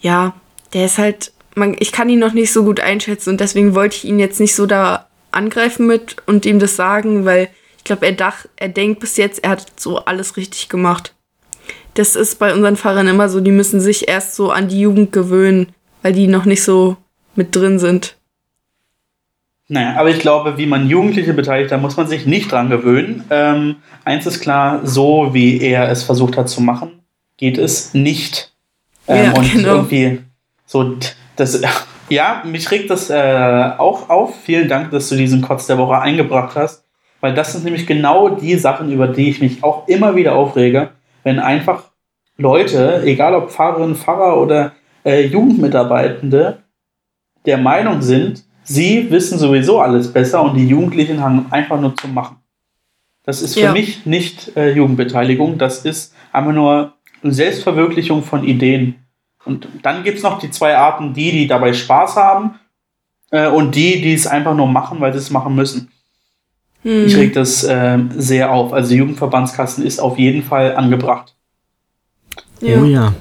Ja, 0.01 0.35
der 0.73 0.87
ist 0.87 0.99
halt, 0.99 1.33
man, 1.55 1.77
ich 1.79 1.93
kann 1.93 2.09
ihn 2.09 2.19
noch 2.19 2.33
nicht 2.33 2.53
so 2.53 2.65
gut 2.65 2.81
einschätzen 2.81 3.31
und 3.31 3.41
deswegen 3.41 3.75
wollte 3.75 3.97
ich 3.97 4.05
ihn 4.05 4.19
jetzt 4.19 4.41
nicht 4.41 4.55
so 4.55 4.67
da 4.67 5.09
angreifen 5.31 5.87
mit 5.87 6.17
und 6.27 6.45
ihm 6.45 6.59
das 6.59 6.77
sagen, 6.77 7.25
weil 7.25 7.49
ich 7.79 7.85
glaube, 7.85 8.07
er, 8.07 8.13
dach, 8.13 8.47
er 8.57 8.69
denkt 8.69 9.01
bis 9.01 9.17
jetzt, 9.17 9.43
er 9.43 9.51
hat 9.51 9.81
so 9.81 9.99
alles 9.99 10.37
richtig 10.37 10.69
gemacht. 10.69 11.15
Das 11.95 12.17
ist 12.17 12.39
bei 12.39 12.55
unseren 12.55 12.77
Fahrern 12.77 13.09
immer 13.09 13.29
so, 13.29 13.41
die 13.41 13.51
müssen 13.51 13.81
sich 13.81 14.09
erst 14.09 14.35
so 14.35 14.51
an 14.51 14.69
die 14.69 14.81
Jugend 14.81 15.13
gewöhnen, 15.13 15.73
weil 16.03 16.13
die 16.13 16.27
noch 16.27 16.45
nicht 16.45 16.63
so 16.63 16.97
mit 17.35 17.55
drin 17.55 17.79
sind. 17.79 18.17
Naja, 19.69 19.97
aber 19.97 20.11
ich 20.11 20.19
glaube, 20.19 20.59
wie 20.59 20.67
man 20.67 20.89
Jugendliche 20.89 21.33
beteiligt, 21.33 21.73
da 21.73 21.79
muss 21.79 21.97
man 21.97 22.07
sich 22.07 22.27
nicht 22.27 22.53
dran 22.53 22.69
gewöhnen. 22.69 23.25
Ähm, 23.31 23.77
eins 24.05 24.27
ist 24.27 24.41
klar, 24.41 24.81
so 24.85 25.33
wie 25.33 25.63
er 25.63 25.89
es 25.89 26.03
versucht 26.03 26.37
hat 26.37 26.49
zu 26.49 26.61
machen, 26.61 27.01
geht 27.39 27.57
es 27.57 27.95
nicht. 27.95 28.53
Ähm, 29.09 29.25
ja, 29.25 29.33
und 29.33 29.51
genau. 29.51 29.69
irgendwie 29.77 30.21
so, 30.67 30.97
das, 31.37 31.63
ja, 32.11 32.43
mich 32.45 32.71
regt 32.71 32.91
das 32.91 33.09
äh, 33.09 33.71
auch 33.79 34.11
auf. 34.11 34.35
Vielen 34.43 34.69
Dank, 34.69 34.91
dass 34.91 35.09
du 35.09 35.17
diesen 35.17 35.41
Kotz 35.41 35.67
der 35.67 35.79
Woche 35.79 35.99
eingebracht 35.99 36.55
hast. 36.55 36.85
Weil 37.21 37.35
das 37.35 37.53
sind 37.53 37.65
nämlich 37.65 37.87
genau 37.87 38.31
die 38.31 38.57
Sachen, 38.57 38.93
über 38.93 39.07
die 39.07 39.31
ich 39.31 39.41
mich 39.41 39.63
auch 39.63 39.87
immer 39.87 40.17
wieder 40.17 40.35
aufrege, 40.35 40.91
wenn 41.23 41.39
einfach 41.39 41.85
Leute, 42.37 43.03
egal 43.05 43.35
ob 43.35 43.51
Pfarrerinnen, 43.51 43.95
Pfarrer 43.95 44.41
oder 44.41 44.73
äh, 45.05 45.27
Jugendmitarbeitende, 45.27 46.63
der 47.45 47.59
Meinung 47.59 48.03
sind, 48.03 48.45
sie 48.63 49.11
wissen 49.11 49.39
sowieso 49.39 49.81
alles 49.81 50.13
besser 50.13 50.43
und 50.43 50.55
die 50.55 50.67
Jugendlichen 50.67 51.21
haben 51.21 51.47
einfach 51.51 51.81
nur 51.81 51.97
zu 51.97 52.09
machen. 52.09 52.37
Das 53.25 53.43
ist 53.43 53.55
für 53.55 53.61
ja. 53.61 53.73
mich 53.73 54.05
nicht 54.07 54.57
äh, 54.57 54.73
Jugendbeteiligung, 54.73 55.59
das 55.59 55.85
ist 55.85 56.15
einfach 56.33 56.53
nur 56.53 56.95
Selbstverwirklichung 57.23 58.23
von 58.23 58.45
Ideen. 58.45 58.97
Und 59.45 59.69
dann 59.83 60.05
gibt 60.05 60.19
es 60.19 60.25
noch 60.25 60.39
die 60.39 60.51
zwei 60.51 60.77
Arten, 60.77 61.15
die, 61.15 61.33
die 61.33 61.47
dabei 61.47 61.73
Spaß 61.73 62.17
haben 62.17 62.59
äh, 63.31 63.49
und 63.49 63.75
die, 63.75 64.01
die 64.01 64.15
es 64.15 64.27
einfach 64.27 64.55
nur 64.55 64.67
machen, 64.67 65.01
weil 65.01 65.13
sie 65.13 65.19
es 65.19 65.31
machen 65.31 65.55
müssen. 65.55 65.91
Hm. 66.83 67.07
Ich 67.07 67.17
reg 67.17 67.33
das 67.33 67.65
äh, 67.65 67.99
sehr 68.17 68.53
auf. 68.53 68.73
Also 68.73 68.95
Jugendverbandskassen 68.95 69.85
ist 69.85 70.01
auf 70.01 70.19
jeden 70.19 70.43
Fall 70.43 70.75
angebracht. 70.77 71.35
Ja. 72.61 72.81
Oh 72.81 72.85
ja. 72.85 73.15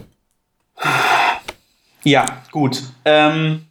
Ja, 2.04 2.26
gut. 2.52 2.84
Ähm, 3.06 3.68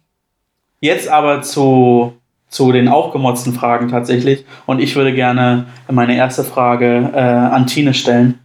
jetzt 0.79 1.07
aber 1.07 1.41
zu, 1.41 2.13
zu 2.47 2.71
den 2.71 2.87
aufgemotzten 2.87 3.53
Fragen 3.53 3.89
tatsächlich. 3.89 4.45
Und 4.65 4.79
ich 4.79 4.95
würde 4.95 5.13
gerne 5.13 5.67
meine 5.89 6.15
erste 6.15 6.43
Frage 6.43 7.11
äh, 7.13 7.19
an 7.19 7.67
Tine 7.67 7.93
stellen. 7.93 8.39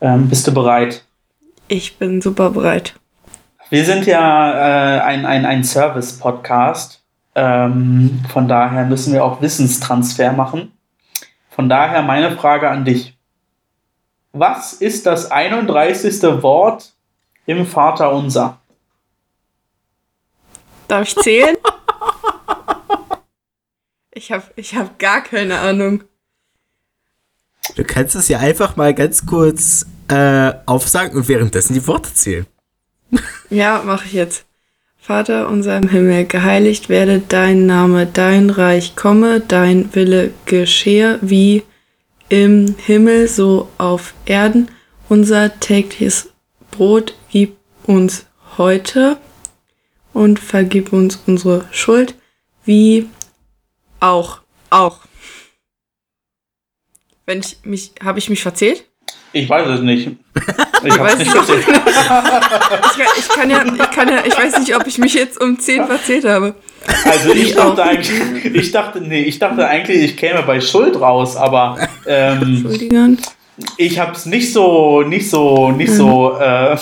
Ähm, 0.00 0.28
bist 0.28 0.46
du 0.46 0.52
bereit? 0.52 1.04
Ich 1.68 1.98
bin 1.98 2.20
super 2.20 2.50
bereit. 2.50 2.94
Wir 3.70 3.84
sind 3.84 4.06
ja 4.06 4.96
äh, 4.96 5.00
ein, 5.00 5.26
ein, 5.26 5.44
ein 5.44 5.62
Service-Podcast. 5.62 7.02
Ähm, 7.34 8.20
von 8.28 8.48
daher 8.48 8.86
müssen 8.86 9.12
wir 9.12 9.24
auch 9.24 9.42
Wissenstransfer 9.42 10.32
machen. 10.32 10.72
Von 11.50 11.68
daher 11.68 12.02
meine 12.02 12.32
Frage 12.32 12.70
an 12.70 12.84
dich. 12.84 13.16
Was 14.32 14.72
ist 14.72 15.06
das 15.06 15.30
31. 15.30 16.22
Wort 16.42 16.92
im 17.46 17.66
Vater 17.66 18.12
unser? 18.12 18.57
Darf 20.88 21.08
ich 21.08 21.16
zählen? 21.16 21.56
ich 24.10 24.32
habe 24.32 24.44
ich 24.56 24.74
hab 24.74 24.98
gar 24.98 25.22
keine 25.22 25.58
Ahnung. 25.60 26.02
Du 27.76 27.84
kannst 27.84 28.14
es 28.14 28.28
ja 28.28 28.38
einfach 28.38 28.76
mal 28.76 28.94
ganz 28.94 29.26
kurz 29.26 29.86
äh, 30.08 30.52
aufsagen 30.64 31.16
und 31.16 31.28
währenddessen 31.28 31.74
die 31.74 31.86
Worte 31.86 32.12
zählen. 32.14 32.46
ja, 33.50 33.82
mache 33.84 34.06
ich 34.06 34.14
jetzt. 34.14 34.46
Vater 34.98 35.48
unser 35.48 35.76
im 35.78 35.88
Himmel, 35.88 36.26
geheiligt 36.26 36.88
werde 36.88 37.22
dein 37.26 37.66
Name, 37.66 38.06
dein 38.06 38.50
Reich 38.50 38.94
komme, 38.96 39.40
dein 39.40 39.94
Wille 39.94 40.32
geschehe, 40.44 41.18
wie 41.22 41.62
im 42.28 42.74
Himmel 42.78 43.28
so 43.28 43.68
auf 43.78 44.12
Erden. 44.26 44.70
Unser 45.08 45.60
tägliches 45.60 46.30
Brot 46.70 47.14
gib 47.30 47.56
uns 47.84 48.26
heute 48.58 49.16
und 50.18 50.40
vergib 50.40 50.92
uns 50.92 51.22
unsere 51.28 51.64
Schuld, 51.70 52.16
wie 52.64 53.06
auch, 54.00 54.40
auch. 54.68 54.98
Wenn 57.24 57.38
ich 57.38 57.58
mich, 57.62 57.92
habe 58.02 58.18
ich 58.18 58.28
mich 58.28 58.42
verzählt? 58.42 58.84
Ich 59.32 59.48
weiß 59.48 59.68
es 59.68 59.80
nicht. 59.80 60.08
Ich, 60.08 60.92
ich 60.92 60.98
weiß 60.98 61.18
nicht. 61.18 61.30
ich, 61.30 61.36
kann, 61.36 63.06
ich, 63.16 63.28
kann 63.28 63.50
ja, 63.50 63.64
ich 63.64 63.90
kann 63.92 64.08
ja, 64.08 64.24
ich 64.26 64.36
weiß 64.36 64.58
nicht, 64.58 64.74
ob 64.74 64.88
ich 64.88 64.98
mich 64.98 65.14
jetzt 65.14 65.40
um 65.40 65.56
10 65.56 65.86
verzählt 65.86 66.24
habe. 66.24 66.56
Also 67.04 67.32
ich 67.32 67.54
dachte 67.54 67.84
eigentlich, 67.84 68.44
ich 68.44 68.72
dachte, 68.72 69.00
nee, 69.00 69.22
ich 69.22 69.38
dachte 69.38 69.68
eigentlich, 69.68 70.02
ich 70.02 70.16
käme 70.16 70.42
bei 70.42 70.60
Schuld 70.60 71.00
raus, 71.00 71.36
aber 71.36 71.78
ähm, 72.06 72.42
Entschuldigung. 72.42 73.18
ich 73.76 74.00
habe 74.00 74.12
es 74.12 74.26
nicht 74.26 74.52
so, 74.52 75.02
nicht 75.02 75.30
so, 75.30 75.70
nicht 75.70 75.92
mhm. 75.92 75.96
so, 75.96 76.38
äh, 76.40 76.76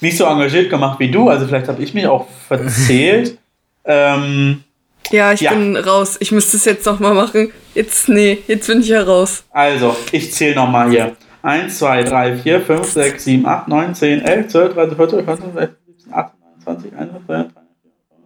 nicht 0.00 0.16
so 0.16 0.24
engagiert 0.24 0.70
gemacht 0.70 0.98
wie 1.00 1.10
du. 1.10 1.28
Also 1.28 1.46
vielleicht 1.46 1.68
habe 1.68 1.82
ich 1.82 1.94
mich 1.94 2.06
auch 2.06 2.28
verzählt. 2.46 3.38
ähm, 3.84 4.62
ja, 5.10 5.32
ich 5.32 5.40
ja. 5.40 5.50
bin 5.52 5.76
raus. 5.76 6.16
Ich 6.20 6.32
müsste 6.32 6.56
es 6.56 6.64
jetzt 6.64 6.84
noch 6.86 7.00
mal 7.00 7.14
machen. 7.14 7.50
Jetzt, 7.74 8.08
nee, 8.08 8.38
jetzt 8.46 8.66
bin 8.66 8.80
ich 8.80 8.88
ja 8.88 9.02
raus. 9.02 9.44
Also, 9.50 9.96
ich 10.12 10.32
zähle 10.32 10.56
noch 10.56 10.68
mal 10.68 10.90
hier. 10.90 11.16
1, 11.42 11.78
2, 11.78 12.02
3, 12.02 12.36
4, 12.38 12.60
5, 12.60 12.84
6, 12.86 13.24
7, 13.24 13.46
8, 13.46 13.68
9, 13.68 13.94
10, 13.94 14.20
11, 14.20 14.48
12, 14.48 14.74
13, 14.74 14.96
14, 14.96 15.24
15, 15.24 15.52
16, 15.54 15.76
17, 15.86 16.12
18, 16.12 16.38
19, 16.64 16.90
20, 16.90 16.98
21, 16.98 17.24
22, 17.24 17.52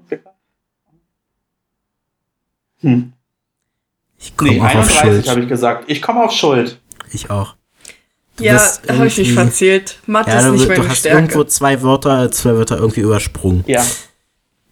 23, 0.08 0.32
Hm. 2.80 3.12
Ich 4.18 4.36
komme 4.36 4.52
nee, 4.52 4.60
auf 4.60 4.90
Schuld. 4.90 5.28
habe 5.28 5.40
ich 5.40 5.48
gesagt. 5.48 5.84
Ich 5.88 6.02
komme 6.02 6.24
auf 6.24 6.32
Schuld. 6.32 6.80
Ich 7.12 7.30
auch. 7.30 7.54
Du 8.42 8.48
ja, 8.48 8.72
da 8.86 8.94
habe 8.94 9.06
ich 9.06 9.18
mich 9.18 9.32
verzählt. 9.32 9.98
Mathe 10.06 10.30
ja, 10.30 10.40
ist 10.40 10.52
nicht 10.52 10.68
meine 10.68 10.82
Du 10.82 10.88
hast 10.88 10.98
Stärke. 10.98 11.18
irgendwo 11.18 11.44
zwei 11.44 11.82
Wörter, 11.82 12.30
zwei 12.30 12.56
Wörter 12.56 12.78
irgendwie 12.78 13.00
übersprungen. 13.00 13.64
Ja. 13.66 13.82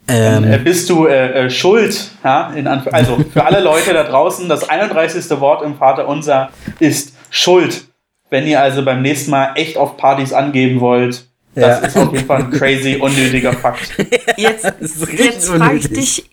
Ähm, 0.09 0.45
äh, 0.45 0.59
bist 0.59 0.91
du 0.91 1.07
äh, 1.07 1.47
äh, 1.47 1.51
schuld? 1.51 2.11
Ja, 2.25 2.53
also 2.91 3.19
für 3.33 3.45
alle 3.45 3.61
Leute 3.61 3.93
da 3.93 4.05
draußen, 4.05 4.49
das 4.49 4.69
31. 4.69 5.31
Wort 5.41 5.63
im 5.63 5.77
Vater 5.77 6.09
unser 6.09 6.51
ist 6.81 7.15
Schuld. 7.31 7.85
Wenn 8.29 8.47
ihr 8.47 8.61
also 8.61 8.85
beim 8.85 9.03
nächsten 9.03 9.31
Mal 9.31 9.53
echt 9.55 9.77
auf 9.77 9.97
Partys 9.97 10.33
angeben 10.33 10.81
wollt, 10.81 11.27
das 11.55 11.81
ja. 11.81 11.87
ist 11.87 11.97
auf 11.97 12.13
jeden 12.13 12.27
Fall 12.27 12.43
ein 12.43 12.51
crazy 12.51 12.97
unnötiger 12.97 13.53
Fakt. 13.53 13.93
Jetzt, 14.37 14.65
jetzt 15.17 15.49
frage 15.49 15.77
ich 15.77 15.89
dich, 15.89 16.31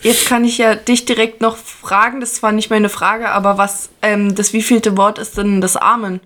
jetzt 0.00 0.26
kann 0.26 0.44
ich 0.44 0.58
ja 0.58 0.74
dich 0.74 1.04
direkt 1.04 1.40
noch 1.40 1.56
fragen, 1.56 2.20
das 2.20 2.42
war 2.42 2.52
nicht 2.52 2.70
meine 2.70 2.88
Frage, 2.88 3.30
aber 3.30 3.58
was, 3.58 3.90
ähm, 4.02 4.34
das 4.34 4.52
wievielte 4.52 4.96
Wort 4.96 5.18
ist 5.18 5.38
denn 5.38 5.60
das 5.60 5.76
Amen? 5.76 6.20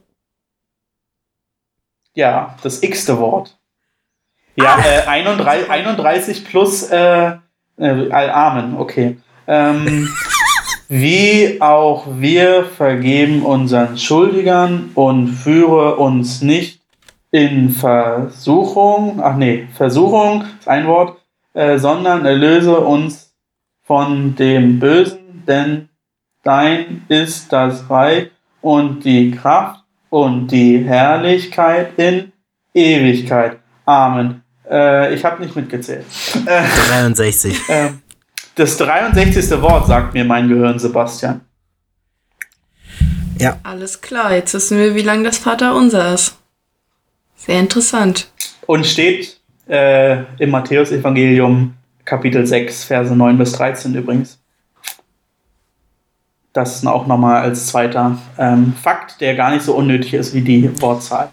Ja, 2.14 2.56
das 2.62 2.82
x-te 2.82 3.18
Wort. 3.18 3.58
Ja, 4.56 4.76
ah. 4.76 4.84
äh, 4.84 5.06
31, 5.06 5.70
31 5.70 6.44
plus 6.48 6.90
äh, 6.90 7.32
äh, 7.78 8.10
Amen, 8.10 8.76
okay. 8.76 9.16
Ähm, 9.46 10.08
wie 10.88 11.60
auch 11.60 12.06
wir 12.18 12.64
vergeben 12.64 13.42
unseren 13.42 13.96
Schuldigern 13.96 14.90
und 14.94 15.28
führe 15.28 15.96
uns 15.96 16.42
nicht 16.42 16.82
in 17.30 17.70
Versuchung, 17.70 19.20
ach 19.22 19.36
nee, 19.36 19.66
Versuchung 19.74 20.44
ist 20.58 20.68
ein 20.68 20.86
Wort, 20.86 21.18
äh, 21.54 21.78
sondern 21.78 22.26
erlöse 22.26 22.78
uns 22.78 23.34
von 23.82 24.36
dem 24.36 24.78
Bösen, 24.78 25.42
denn 25.46 25.88
dein 26.42 27.04
ist 27.08 27.52
das 27.52 27.88
Reich 27.88 28.30
und 28.60 29.04
die 29.04 29.30
Kraft 29.30 29.81
und 30.12 30.48
die 30.48 30.84
Herrlichkeit 30.84 31.98
in 31.98 32.32
Ewigkeit. 32.74 33.60
Amen. 33.86 34.42
Äh, 34.70 35.14
ich 35.14 35.24
habe 35.24 35.42
nicht 35.42 35.56
mitgezählt. 35.56 36.04
63. 36.44 37.68
Äh, 37.70 37.88
das 38.54 38.76
63. 38.76 39.50
Wort 39.62 39.86
sagt 39.86 40.12
mir 40.12 40.26
mein 40.26 40.48
Gehirn, 40.48 40.78
Sebastian. 40.78 41.40
Ja. 43.38 43.58
Alles 43.62 44.02
klar, 44.02 44.34
jetzt 44.34 44.52
wissen 44.52 44.76
wir, 44.76 44.94
wie 44.94 45.00
lang 45.00 45.24
das 45.24 45.38
Vater 45.38 45.74
unser 45.74 46.12
ist. 46.12 46.36
Sehr 47.34 47.58
interessant. 47.58 48.30
Und 48.66 48.86
steht 48.86 49.40
äh, 49.66 50.24
im 50.38 50.50
Matthäus-Evangelium 50.50 51.72
Kapitel 52.04 52.46
6, 52.46 52.84
Verse 52.84 53.16
9 53.16 53.38
bis 53.38 53.52
13 53.52 53.94
übrigens. 53.94 54.41
Das 56.52 56.86
auch 56.86 57.06
nochmal 57.06 57.42
als 57.42 57.68
zweiter 57.68 58.18
ähm, 58.38 58.74
Fakt, 58.80 59.20
der 59.20 59.34
gar 59.34 59.50
nicht 59.52 59.64
so 59.64 59.74
unnötig 59.74 60.14
ist 60.14 60.34
wie 60.34 60.42
die 60.42 60.80
Wortzahl. 60.80 61.30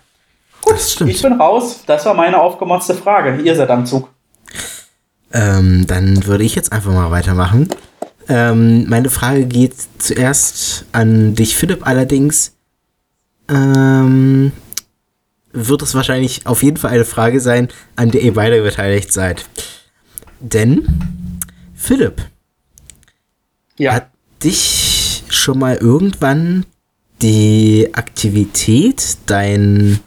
Gut, 0.62 1.02
ich 1.08 1.22
bin 1.22 1.34
raus. 1.34 1.84
Das 1.86 2.06
war 2.06 2.14
meine 2.14 2.40
aufgemotzte 2.40 2.96
Frage. 2.96 3.42
Ihr 3.42 3.56
seid 3.56 3.70
am 3.70 3.86
Zug. 3.86 4.10
Ähm, 5.34 5.86
dann 5.88 6.26
würde 6.26 6.44
ich 6.44 6.56
jetzt 6.56 6.72
einfach 6.72 6.92
mal 6.92 7.12
weitermachen. 7.12 7.70
Ähm, 8.28 8.88
meine 8.88 9.10
Frage 9.10 9.46
geht 9.46 9.74
zuerst 9.98 10.86
an 10.92 11.36
dich, 11.36 11.56
Philipp, 11.56 11.86
allerdings. 11.86 12.54
Ähm, 13.50 14.52
wird 15.52 15.82
es 15.82 15.96
wahrscheinlich 15.96 16.46
auf 16.46 16.62
jeden 16.64 16.78
Fall 16.78 16.92
eine 16.92 17.06
Frage 17.06 17.40
sein, 17.40 17.70
an 17.96 18.12
der 18.12 18.22
ihr 18.22 18.34
beide 18.34 18.62
beteiligt 18.62 19.12
seid. 19.12 19.46
Denn 20.40 21.40
Philipp 21.76 22.22
ja. 23.78 23.94
hat 23.94 24.10
dich 24.44 24.79
schon 25.30 25.60
mal 25.60 25.76
irgendwann 25.76 26.66
die 27.22 27.90
Aktivität, 27.94 29.18
dein 29.26 30.00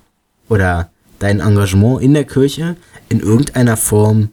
oder 0.49 0.91
dein 1.19 1.41
Engagement 1.41 2.03
in 2.03 2.15
der 2.15 2.25
Kirche 2.25 2.77
in 3.09 3.21
irgendeiner 3.21 3.77
Form 3.77 4.31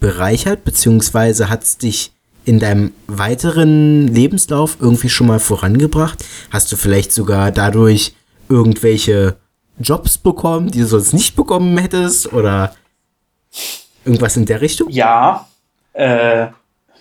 bereichert, 0.00 0.64
beziehungsweise 0.64 1.48
hat 1.48 1.62
es 1.62 1.78
dich 1.78 2.12
in 2.44 2.58
deinem 2.58 2.92
weiteren 3.06 4.08
Lebenslauf 4.08 4.76
irgendwie 4.80 5.08
schon 5.08 5.26
mal 5.26 5.40
vorangebracht? 5.40 6.24
Hast 6.50 6.70
du 6.70 6.76
vielleicht 6.76 7.12
sogar 7.12 7.50
dadurch 7.52 8.14
irgendwelche 8.48 9.36
Jobs 9.78 10.18
bekommen, 10.18 10.70
die 10.70 10.80
du 10.80 10.86
sonst 10.86 11.14
nicht 11.14 11.36
bekommen 11.36 11.78
hättest 11.78 12.32
oder 12.32 12.74
irgendwas 14.04 14.36
in 14.36 14.44
der 14.44 14.60
Richtung? 14.60 14.90
Ja, 14.90 15.48
äh, 15.94 16.48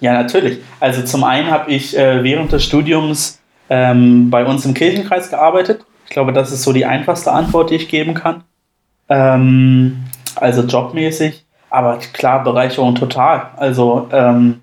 ja, 0.04 0.12
natürlich. 0.12 0.60
Also 0.82 1.02
zum 1.04 1.24
einen 1.24 1.50
habe 1.50 1.72
ich 1.72 1.98
äh, 1.98 2.26
während 2.26 2.52
des 2.52 2.66
Studiums 2.66 3.40
ähm, 3.70 4.30
bei 4.30 4.46
uns 4.46 4.66
im 4.66 4.74
Kirchenkreis 4.74 5.30
gearbeitet. 5.30 5.86
Ich 6.04 6.10
glaube, 6.10 6.34
das 6.34 6.52
ist 6.52 6.64
so 6.64 6.74
die 6.74 6.86
einfachste 6.86 7.32
Antwort, 7.32 7.70
die 7.70 7.76
ich 7.76 7.88
geben 7.88 8.14
kann. 8.14 8.44
Ähm, 9.08 10.04
also 10.36 10.64
jobmäßig, 10.64 11.46
aber 11.70 12.00
klar, 12.12 12.44
Bereicherung 12.44 12.96
total. 12.96 13.52
Also 13.56 14.10
ähm, 14.12 14.60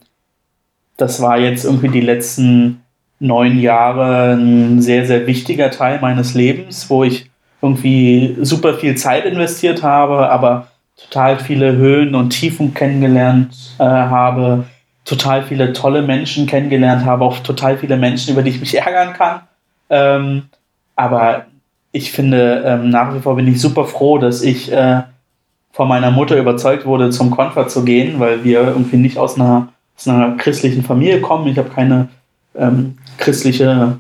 das 0.98 1.22
war 1.22 1.38
jetzt 1.38 1.64
irgendwie 1.64 1.88
die 1.88 2.02
letzten 2.02 2.82
neun 3.18 3.58
Jahre 3.58 4.34
ein 4.34 4.82
sehr, 4.82 5.06
sehr 5.06 5.26
wichtiger 5.26 5.70
Teil 5.70 6.00
meines 6.02 6.34
Lebens, 6.34 6.90
wo 6.90 7.02
ich 7.02 7.30
irgendwie 7.62 8.36
super 8.42 8.74
viel 8.74 8.94
Zeit 8.94 9.24
investiert 9.24 9.82
habe, 9.82 10.28
aber 10.28 10.66
total 11.02 11.38
viele 11.38 11.76
Höhen 11.76 12.14
und 12.14 12.28
Tiefen 12.28 12.74
kennengelernt 12.74 13.56
äh, 13.78 13.84
habe, 13.84 14.66
total 15.10 15.42
viele 15.42 15.72
tolle 15.72 16.02
Menschen 16.02 16.46
kennengelernt 16.46 17.04
habe, 17.04 17.24
auch 17.24 17.40
total 17.40 17.76
viele 17.76 17.96
Menschen, 17.96 18.32
über 18.32 18.42
die 18.42 18.50
ich 18.50 18.60
mich 18.60 18.76
ärgern 18.86 19.12
kann. 19.12 19.40
Ähm, 19.90 20.42
aber 20.94 21.46
ich 21.90 22.12
finde, 22.12 22.62
ähm, 22.64 22.90
nach 22.90 23.12
wie 23.12 23.18
vor 23.18 23.34
bin 23.34 23.48
ich 23.48 23.60
super 23.60 23.86
froh, 23.86 24.18
dass 24.18 24.42
ich 24.42 24.70
äh, 24.70 25.02
von 25.72 25.88
meiner 25.88 26.12
Mutter 26.12 26.36
überzeugt 26.36 26.86
wurde, 26.86 27.10
zum 27.10 27.32
Konfer 27.32 27.66
zu 27.66 27.84
gehen, 27.84 28.20
weil 28.20 28.44
wir 28.44 28.60
irgendwie 28.60 28.98
nicht 28.98 29.18
aus 29.18 29.34
einer, 29.34 29.68
aus 29.96 30.06
einer 30.06 30.36
christlichen 30.36 30.84
Familie 30.84 31.20
kommen. 31.20 31.48
Ich 31.48 31.58
habe 31.58 31.70
keine 31.70 32.08
ähm, 32.54 32.96
christliche 33.18 33.98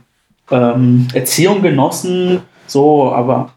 ähm, 0.52 1.08
Erziehung 1.12 1.60
genossen, 1.60 2.42
so, 2.68 3.12
aber 3.12 3.50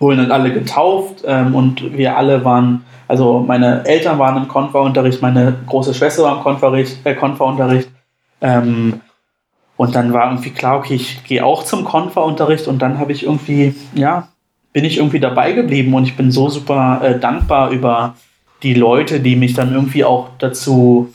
wurden 0.00 0.18
dann 0.18 0.32
alle 0.32 0.52
getauft 0.52 1.22
ähm, 1.24 1.54
und 1.54 1.96
wir 1.96 2.16
alle 2.16 2.44
waren, 2.44 2.84
also 3.06 3.38
meine 3.38 3.86
Eltern 3.86 4.18
waren 4.18 4.36
im 4.36 4.48
Konferunterricht, 4.48 5.22
meine 5.22 5.54
große 5.66 5.94
Schwester 5.94 6.24
war 6.24 6.38
im 6.38 6.42
Konferunterricht, 6.42 6.98
äh, 7.04 7.14
Konferunterricht 7.14 7.90
ähm, 8.40 9.00
und 9.76 9.94
dann 9.94 10.12
war 10.12 10.30
irgendwie 10.30 10.50
klar, 10.50 10.78
okay, 10.78 10.94
ich 10.94 11.22
gehe 11.24 11.44
auch 11.44 11.62
zum 11.64 11.84
Konferunterricht 11.84 12.66
und 12.66 12.80
dann 12.80 12.98
habe 12.98 13.12
ich 13.12 13.22
irgendwie, 13.22 13.74
ja, 13.94 14.28
bin 14.72 14.84
ich 14.84 14.98
irgendwie 14.98 15.20
dabei 15.20 15.52
geblieben 15.52 15.94
und 15.94 16.04
ich 16.04 16.16
bin 16.16 16.30
so 16.30 16.48
super 16.48 17.00
äh, 17.02 17.18
dankbar 17.18 17.70
über 17.70 18.14
die 18.62 18.74
Leute, 18.74 19.20
die 19.20 19.36
mich 19.36 19.54
dann 19.54 19.72
irgendwie 19.72 20.04
auch 20.04 20.30
dazu 20.38 21.12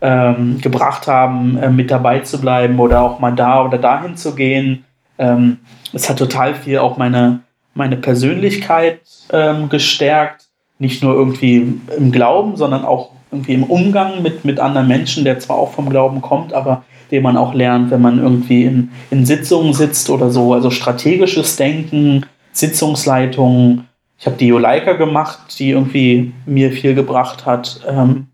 ähm, 0.00 0.60
gebracht 0.60 1.06
haben, 1.06 1.58
äh, 1.58 1.70
mit 1.70 1.90
dabei 1.90 2.20
zu 2.20 2.40
bleiben 2.40 2.78
oder 2.78 3.02
auch 3.02 3.18
mal 3.18 3.34
da 3.34 3.64
oder 3.64 3.78
dahin 3.78 4.16
zu 4.16 4.34
gehen. 4.34 4.84
Ähm, 5.18 5.58
es 5.92 6.08
hat 6.08 6.18
total 6.18 6.54
viel 6.54 6.78
auch 6.78 6.96
meine, 6.96 7.40
meine 7.76 7.96
Persönlichkeit 7.96 9.00
ähm, 9.32 9.68
gestärkt. 9.68 10.46
Nicht 10.78 11.02
nur 11.02 11.14
irgendwie 11.14 11.80
im 11.96 12.12
Glauben, 12.12 12.56
sondern 12.56 12.84
auch 12.84 13.10
irgendwie 13.30 13.54
im 13.54 13.64
Umgang 13.64 14.22
mit, 14.22 14.44
mit 14.44 14.60
anderen 14.60 14.88
Menschen, 14.88 15.24
der 15.24 15.38
zwar 15.38 15.56
auch 15.56 15.72
vom 15.72 15.88
Glauben 15.88 16.20
kommt, 16.20 16.52
aber 16.52 16.84
den 17.10 17.22
man 17.22 17.36
auch 17.36 17.54
lernt, 17.54 17.90
wenn 17.90 18.02
man 18.02 18.18
irgendwie 18.18 18.64
in, 18.64 18.90
in 19.10 19.24
Sitzungen 19.24 19.72
sitzt 19.72 20.10
oder 20.10 20.30
so. 20.30 20.52
Also 20.52 20.70
strategisches 20.70 21.56
Denken, 21.56 22.26
Sitzungsleitung. 22.52 23.84
Ich 24.18 24.26
habe 24.26 24.36
die 24.36 24.48
Juleika 24.48 24.94
gemacht, 24.94 25.58
die 25.58 25.70
irgendwie 25.70 26.32
mir 26.46 26.72
viel 26.72 26.94
gebracht 26.94 27.46
hat. 27.46 27.80
Ähm, 27.86 28.28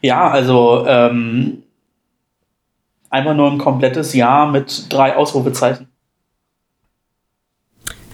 ja, 0.00 0.28
also 0.28 0.84
ähm, 0.86 1.64
einfach 3.10 3.34
nur 3.34 3.50
ein 3.50 3.58
komplettes 3.58 4.14
Jahr 4.14 4.50
mit 4.50 4.86
drei 4.92 5.16
Ausrufezeichen. 5.16 5.88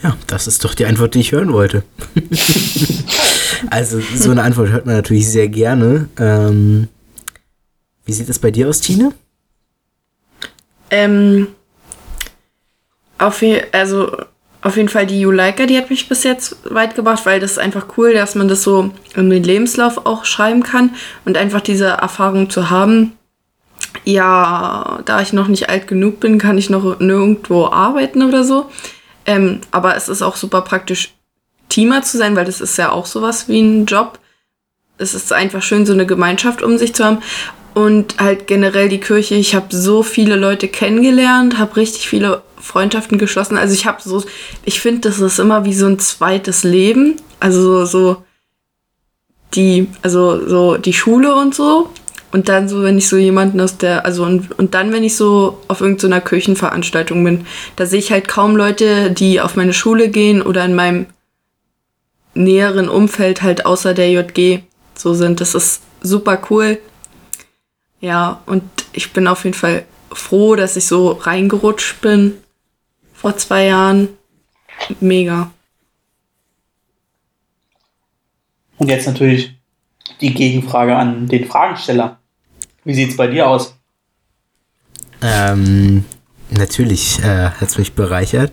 Ja, 0.04 0.18
das 0.26 0.46
ist 0.46 0.62
doch 0.66 0.74
die 0.74 0.84
Antwort, 0.84 1.14
die 1.14 1.20
ich 1.20 1.32
hören 1.32 1.50
wollte. 1.54 1.82
also, 3.70 4.00
so 4.14 4.30
eine 4.30 4.42
Antwort 4.42 4.68
hört 4.68 4.84
man 4.84 4.96
natürlich 4.96 5.26
sehr 5.26 5.48
gerne. 5.48 6.10
Ähm, 6.18 6.88
wie 8.04 8.12
sieht 8.12 8.28
es 8.28 8.38
bei 8.38 8.50
dir 8.50 8.68
aus, 8.68 8.82
Tine? 8.82 9.14
Ähm, 10.90 11.46
auf, 13.16 13.42
also 13.72 14.14
auf 14.60 14.76
jeden 14.76 14.90
Fall 14.90 15.06
die 15.06 15.22
Juleika, 15.22 15.64
die 15.64 15.78
hat 15.78 15.88
mich 15.88 16.06
bis 16.06 16.22
jetzt 16.22 16.58
weit 16.68 16.96
gebracht, 16.96 17.24
weil 17.24 17.40
das 17.40 17.52
ist 17.52 17.58
einfach 17.58 17.86
cool, 17.96 18.12
dass 18.12 18.34
man 18.34 18.46
das 18.46 18.62
so 18.62 18.90
in 19.16 19.30
den 19.30 19.42
Lebenslauf 19.42 20.04
auch 20.04 20.26
schreiben 20.26 20.62
kann 20.62 20.90
und 21.24 21.38
einfach 21.38 21.62
diese 21.62 21.86
Erfahrung 21.86 22.50
zu 22.50 22.68
haben. 22.68 23.12
Ja, 24.04 25.00
da 25.06 25.22
ich 25.22 25.32
noch 25.32 25.48
nicht 25.48 25.70
alt 25.70 25.86
genug 25.86 26.20
bin, 26.20 26.36
kann 26.36 26.58
ich 26.58 26.68
noch 26.68 27.00
nirgendwo 27.00 27.68
arbeiten 27.68 28.22
oder 28.22 28.44
so. 28.44 28.66
Ähm, 29.26 29.60
aber 29.70 29.96
es 29.96 30.08
ist 30.08 30.22
auch 30.22 30.36
super 30.36 30.62
praktisch, 30.62 31.14
Teamer 31.68 32.02
zu 32.02 32.18
sein, 32.18 32.36
weil 32.36 32.44
das 32.44 32.60
ist 32.60 32.76
ja 32.76 32.92
auch 32.92 33.06
sowas 33.06 33.48
wie 33.48 33.60
ein 33.60 33.86
Job. 33.86 34.18
Es 34.98 35.14
ist 35.14 35.32
einfach 35.32 35.62
schön, 35.62 35.86
so 35.86 35.92
eine 35.92 36.06
Gemeinschaft 36.06 36.62
um 36.62 36.78
sich 36.78 36.94
zu 36.94 37.04
haben 37.04 37.18
und 37.74 38.20
halt 38.20 38.46
generell 38.46 38.88
die 38.88 39.00
Kirche. 39.00 39.34
Ich 39.34 39.54
habe 39.54 39.74
so 39.74 40.02
viele 40.02 40.36
Leute 40.36 40.68
kennengelernt, 40.68 41.58
habe 41.58 41.76
richtig 41.76 42.08
viele 42.08 42.42
Freundschaften 42.60 43.18
geschlossen. 43.18 43.58
Also 43.58 43.74
ich 43.74 43.86
habe 43.86 44.00
so, 44.02 44.24
ich 44.64 44.80
finde, 44.80 45.00
das 45.08 45.18
ist 45.18 45.40
immer 45.40 45.64
wie 45.64 45.74
so 45.74 45.86
ein 45.86 45.98
zweites 45.98 46.62
Leben. 46.62 47.16
Also 47.40 47.84
so, 47.84 47.86
so 47.86 48.24
die, 49.54 49.88
also 50.02 50.46
so 50.46 50.76
die 50.76 50.92
Schule 50.92 51.34
und 51.34 51.54
so. 51.54 51.90
Und 52.34 52.48
dann 52.48 52.68
so, 52.68 52.82
wenn 52.82 52.98
ich 52.98 53.08
so 53.08 53.16
jemanden 53.16 53.60
aus 53.60 53.78
der, 53.78 54.04
also 54.04 54.24
und, 54.24 54.58
und 54.58 54.74
dann, 54.74 54.92
wenn 54.92 55.04
ich 55.04 55.14
so 55.14 55.62
auf 55.68 55.80
irgendeiner 55.80 56.20
Kirchenveranstaltung 56.20 57.22
bin, 57.22 57.46
da 57.76 57.86
sehe 57.86 58.00
ich 58.00 58.10
halt 58.10 58.26
kaum 58.26 58.56
Leute, 58.56 59.12
die 59.12 59.40
auf 59.40 59.54
meine 59.54 59.72
Schule 59.72 60.08
gehen 60.08 60.42
oder 60.42 60.64
in 60.64 60.74
meinem 60.74 61.06
näheren 62.34 62.88
Umfeld 62.88 63.42
halt 63.42 63.66
außer 63.66 63.94
der 63.94 64.10
JG 64.10 64.64
so 64.96 65.14
sind. 65.14 65.40
Das 65.40 65.54
ist 65.54 65.82
super 66.00 66.42
cool. 66.50 66.80
Ja, 68.00 68.42
und 68.46 68.64
ich 68.92 69.12
bin 69.12 69.28
auf 69.28 69.44
jeden 69.44 69.54
Fall 69.54 69.84
froh, 70.10 70.56
dass 70.56 70.74
ich 70.74 70.86
so 70.86 71.12
reingerutscht 71.12 72.00
bin 72.00 72.32
vor 73.12 73.36
zwei 73.36 73.66
Jahren. 73.66 74.08
Mega. 74.98 75.52
Und 78.78 78.88
jetzt 78.88 79.06
natürlich 79.06 79.54
die 80.20 80.34
Gegenfrage 80.34 80.96
an 80.96 81.28
den 81.28 81.44
Fragensteller. 81.44 82.18
Wie 82.84 82.94
sieht 82.94 83.10
es 83.10 83.16
bei 83.16 83.26
dir 83.26 83.48
aus? 83.48 83.74
Ähm, 85.22 86.04
natürlich 86.50 87.18
äh, 87.20 87.50
hat 87.50 87.68
es 87.68 87.78
mich 87.78 87.94
bereichert. 87.94 88.52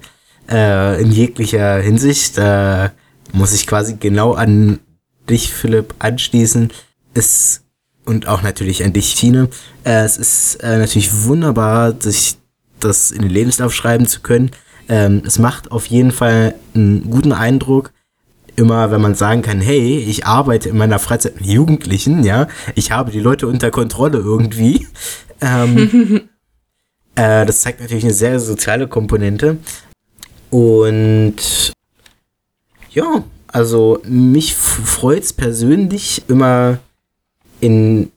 Äh, 0.50 1.02
in 1.02 1.12
jeglicher 1.12 1.80
Hinsicht 1.80 2.38
äh, 2.38 2.90
muss 3.34 3.54
ich 3.54 3.68
quasi 3.68 3.98
genau 4.00 4.34
an 4.34 4.80
dich, 5.30 5.54
Philipp, 5.54 5.96
anschließen. 6.00 6.72
Es 7.14 7.64
und 8.06 8.28
auch 8.28 8.42
natürlich 8.42 8.84
an 8.84 8.94
dich, 8.94 9.16
Tine. 9.16 9.50
Äh, 9.84 10.04
es 10.04 10.18
ist 10.18 10.56
äh, 10.64 10.78
natürlich 10.78 11.24
wunderbar, 11.26 11.94
sich 12.00 12.38
das 12.80 13.12
in 13.12 13.22
den 13.22 13.32
Lebenslauf 13.32 13.74
schreiben 13.74 14.08
zu 14.08 14.22
können. 14.22 14.52
Ähm, 14.90 15.24
es 15.26 15.40
macht 15.40 15.72
auf 15.72 15.86
jeden 15.86 16.12
Fall 16.12 16.56
einen 16.74 17.10
guten 17.10 17.32
Eindruck, 17.32 17.92
immer 18.56 18.92
wenn 18.92 19.02
man 19.02 19.16
sagen 19.16 19.42
kann, 19.42 19.62
hey, 19.62 19.98
ich 19.98 20.26
arbeite 20.26 20.70
in 20.70 20.78
meiner 20.78 21.00
Freizeit 21.00 21.36
mit 21.36 21.46
Jugendlichen, 21.46 22.24
ja, 22.24 22.48
ich 22.76 22.92
habe 22.92 23.12
die 23.12 23.20
Leute 23.20 23.48
unter 23.48 23.72
Kontrolle 23.72 24.20
irgendwie. 24.20 24.88
Ähm, 25.44 26.30
äh, 27.16 27.48
das 27.48 27.62
zeigt 27.62 27.82
natürlich 27.82 28.04
eine 28.04 28.14
sehr 28.14 28.40
soziale 28.40 28.88
Komponente. 28.88 29.58
Und 30.52 31.74
ja, 32.92 33.24
also 33.48 34.02
mich 34.06 34.54
freut 34.54 35.24
es 35.24 35.34
persönlich 35.34 36.22
immer 36.28 36.78
in, 37.60 38.12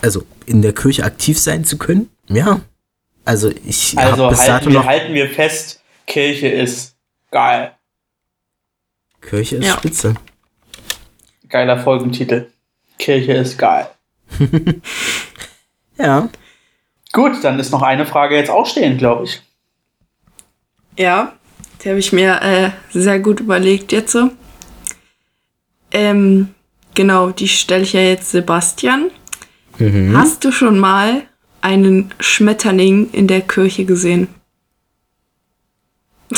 also 0.00 0.24
in 0.46 0.60
der 0.60 0.72
Kirche 0.72 1.04
aktiv 1.04 1.38
sein 1.38 1.64
zu 1.64 1.78
können. 1.78 2.10
Ja. 2.28 2.62
Also 3.24 3.50
ich 3.64 3.96
Also 3.96 4.28
halten 4.28 4.72
wir, 4.72 4.84
halten 4.84 5.14
wir 5.14 5.28
fest, 5.28 5.80
Kirche 6.06 6.48
ist 6.48 6.96
geil. 7.30 7.76
Kirche 9.22 9.56
ist 9.56 9.66
Ja. 9.66 9.76
spitze. 9.78 10.14
Geiler 11.48 11.78
Folgentitel. 11.78 12.50
Kirche 12.98 13.32
ist 13.34 13.56
geil. 13.58 13.88
Ja. 15.98 16.28
Gut, 17.12 17.44
dann 17.44 17.60
ist 17.60 17.70
noch 17.70 17.82
eine 17.82 18.06
Frage 18.06 18.34
jetzt 18.34 18.50
ausstehend, 18.50 18.98
glaube 18.98 19.24
ich. 19.24 19.42
Ja, 20.98 21.34
die 21.84 21.90
habe 21.90 21.98
ich 21.98 22.12
mir 22.12 22.40
äh, 22.42 22.70
sehr 22.90 23.20
gut 23.20 23.40
überlegt 23.40 23.92
jetzt. 23.92 24.12
so. 24.12 24.30
Ähm, 25.92 26.54
genau, 26.94 27.30
die 27.30 27.46
stelle 27.46 27.82
ich 27.84 27.92
ja 27.92 28.00
jetzt 28.00 28.30
Sebastian. 28.30 29.10
Mhm. 29.78 30.16
Hast 30.16 30.44
du 30.44 30.50
schon 30.50 30.78
mal 30.78 31.22
einen 31.60 32.12
Schmetterling 32.18 33.10
in 33.12 33.28
der 33.28 33.42
Kirche 33.42 33.84
gesehen? 33.84 34.28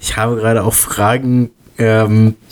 Ich 0.00 0.16
habe 0.16 0.36
gerade 0.36 0.64
auch 0.64 0.74
Fragen. 0.74 1.50
Ähm, 1.78 2.36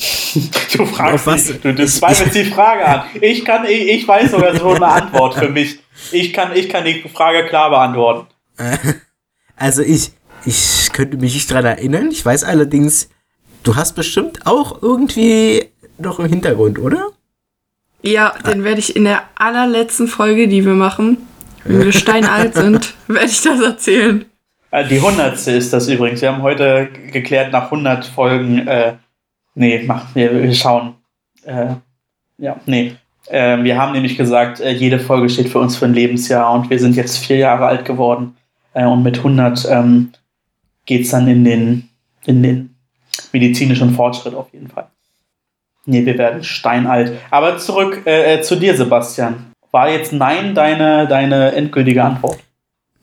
Du 0.73 0.85
fragst 0.85 1.27
was? 1.27 1.49
mich, 1.49 1.61
du, 1.61 1.75
du 1.75 1.87
zweifelst 1.87 2.35
die 2.35 2.45
Frage 2.45 2.85
an. 2.85 3.03
Ich 3.21 3.45
kann, 3.45 3.65
ich, 3.65 3.89
ich 3.89 4.07
weiß 4.07 4.31
sogar 4.31 4.55
schon 4.55 4.77
eine 4.77 4.87
Antwort 4.87 5.35
für 5.35 5.49
mich. 5.49 5.81
Ich 6.13 6.33
kann, 6.35 6.55
ich 6.55 6.69
kann 6.69 6.85
die 6.85 7.03
Frage 7.09 7.47
klar 7.47 7.71
beantworten. 7.71 8.27
also 9.57 9.83
ich, 9.83 10.13
ich 10.45 10.91
könnte 10.93 11.17
mich 11.17 11.35
nicht 11.35 11.51
dran 11.51 11.65
erinnern. 11.65 12.11
Ich 12.11 12.25
weiß 12.25 12.45
allerdings, 12.45 13.09
du 13.63 13.77
hast 13.77 13.95
bestimmt 13.95 14.47
auch 14.47 14.83
irgendwie 14.83 15.71
noch 15.97 16.19
im 16.19 16.27
Hintergrund, 16.27 16.79
oder? 16.79 17.09
Ja, 18.03 18.35
den 18.47 18.63
werde 18.63 18.79
ich 18.79 18.95
in 18.95 19.05
der 19.05 19.23
allerletzten 19.35 20.07
Folge, 20.07 20.49
die 20.49 20.65
wir 20.65 20.75
machen, 20.75 21.19
wenn 21.65 21.85
wir 21.85 21.93
steinalt 21.95 22.55
sind, 22.55 22.95
werde 23.09 23.27
ich 23.27 23.41
das 23.41 23.61
erzählen. 23.61 24.25
Äh, 24.71 24.87
Die 24.89 25.01
hundertste 25.01 25.53
ist 25.53 25.73
das 25.73 25.89
übrigens. 25.89 26.21
Wir 26.21 26.33
haben 26.33 26.43
heute 26.43 26.89
geklärt, 27.13 27.53
nach 27.53 27.65
100 27.65 28.07
Folgen, 28.07 28.67
äh, 28.67 28.95
nee, 29.55 29.83
mach, 29.87 30.15
wir, 30.15 30.43
wir 30.43 30.55
schauen. 30.55 30.95
Äh, 31.45 31.75
ja, 32.39 32.57
nee. 32.67 32.95
Äh, 33.27 33.63
wir 33.63 33.79
haben 33.79 33.93
nämlich 33.93 34.17
gesagt, 34.17 34.61
äh, 34.61 34.71
jede 34.71 34.99
Folge 34.99 35.29
steht 35.29 35.49
für 35.49 35.59
uns 35.59 35.77
für 35.77 35.87
ein 35.87 35.95
Lebensjahr 35.95 36.53
und 36.53 36.71
wir 36.71 36.79
sind 36.79 36.97
jetzt 36.97 37.19
vier 37.19 37.37
Jahre 37.37 37.67
alt 37.67 37.85
geworden. 37.85 38.37
Äh, 38.75 38.85
und 38.85 39.03
mit 39.03 39.19
100 39.19 39.67
ähm, 39.71 40.13
geht 40.87 41.03
es 41.03 41.11
dann 41.11 41.29
in 41.29 41.45
den, 41.45 41.89
in 42.27 42.43
den 42.43 42.75
medizinischen 43.33 43.95
Fortschritt 43.95 44.35
auf 44.35 44.53
jeden 44.53 44.69
Fall. 44.69 44.89
Nee, 45.85 46.05
wir 46.05 46.19
werden 46.19 46.45
steinalt. 46.45 47.13
Aber 47.31 47.59
zurück 47.59 48.03
äh, 48.07 48.35
äh, 48.35 48.43
zu 48.43 48.57
dir, 48.57 48.77
Sebastian. 48.77 49.53
War 49.71 49.91
jetzt 49.91 50.13
Nein 50.13 50.55
deine, 50.55 51.07
deine 51.07 51.53
endgültige 51.53 52.05
Antwort? 52.05 52.39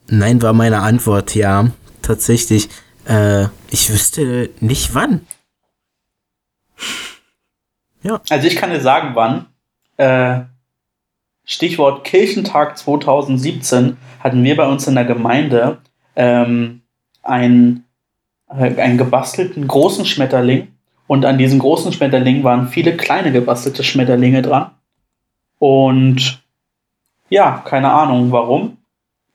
Nein, 0.08 0.42
war 0.42 0.52
meine 0.52 0.80
Antwort, 0.80 1.34
ja. 1.34 1.70
Tatsächlich. 2.02 2.68
Äh, 3.08 3.46
ich 3.70 3.90
wüsste 3.90 4.50
nicht 4.60 4.94
wann. 4.94 5.26
Also 8.30 8.46
ich 8.46 8.56
kann 8.56 8.70
dir 8.70 8.80
sagen, 8.80 9.14
wann. 9.14 9.46
Äh, 9.96 10.44
Stichwort 11.44 12.04
Kirchentag 12.04 12.76
2017 12.76 13.96
hatten 14.20 14.44
wir 14.44 14.56
bei 14.56 14.66
uns 14.66 14.86
in 14.86 14.94
der 14.94 15.04
Gemeinde 15.04 15.78
ähm, 16.16 16.82
einen, 17.22 17.84
äh, 18.48 18.80
einen 18.80 18.98
gebastelten 18.98 19.66
großen 19.66 20.06
Schmetterling 20.06 20.68
und 21.06 21.24
an 21.24 21.38
diesem 21.38 21.58
großen 21.58 21.92
Schmetterling 21.92 22.42
waren 22.42 22.68
viele 22.68 22.96
kleine 22.96 23.32
gebastelte 23.32 23.84
Schmetterlinge 23.84 24.42
dran. 24.42 24.72
Und 25.58 26.42
ja, 27.28 27.62
keine 27.64 27.92
Ahnung 27.92 28.32
warum. 28.32 28.76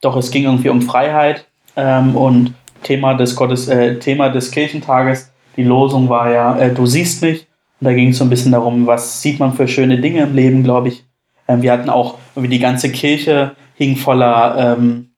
Doch 0.01 0.17
es 0.17 0.31
ging 0.31 0.43
irgendwie 0.43 0.69
um 0.69 0.81
Freiheit 0.81 1.47
ähm, 1.75 2.15
und 2.15 2.53
Thema 2.83 3.13
des 3.13 3.35
Gottes, 3.35 3.67
äh, 3.67 3.99
Thema 3.99 4.29
des 4.29 4.51
Kirchentages. 4.51 5.31
Die 5.55 5.63
Losung 5.63 6.09
war 6.09 6.31
ja, 6.31 6.57
äh, 6.57 6.73
du 6.73 6.85
siehst 6.85 7.21
mich. 7.21 7.47
Und 7.79 7.85
da 7.85 7.93
ging 7.93 8.09
es 8.09 8.17
so 8.17 8.23
ein 8.23 8.29
bisschen 8.29 8.51
darum, 8.51 8.87
was 8.87 9.21
sieht 9.21 9.39
man 9.39 9.53
für 9.53 9.67
schöne 9.67 9.99
Dinge 9.99 10.21
im 10.21 10.35
Leben, 10.35 10.63
glaube 10.63 10.89
ich. 10.89 11.05
Ähm, 11.47 11.61
wir 11.61 11.71
hatten 11.71 11.89
auch, 11.89 12.17
irgendwie 12.35 12.55
die 12.55 12.61
ganze 12.61 12.91
Kirche 12.91 13.55
hing 13.75 13.95
voller 13.95 14.75
ähm, 14.77 15.11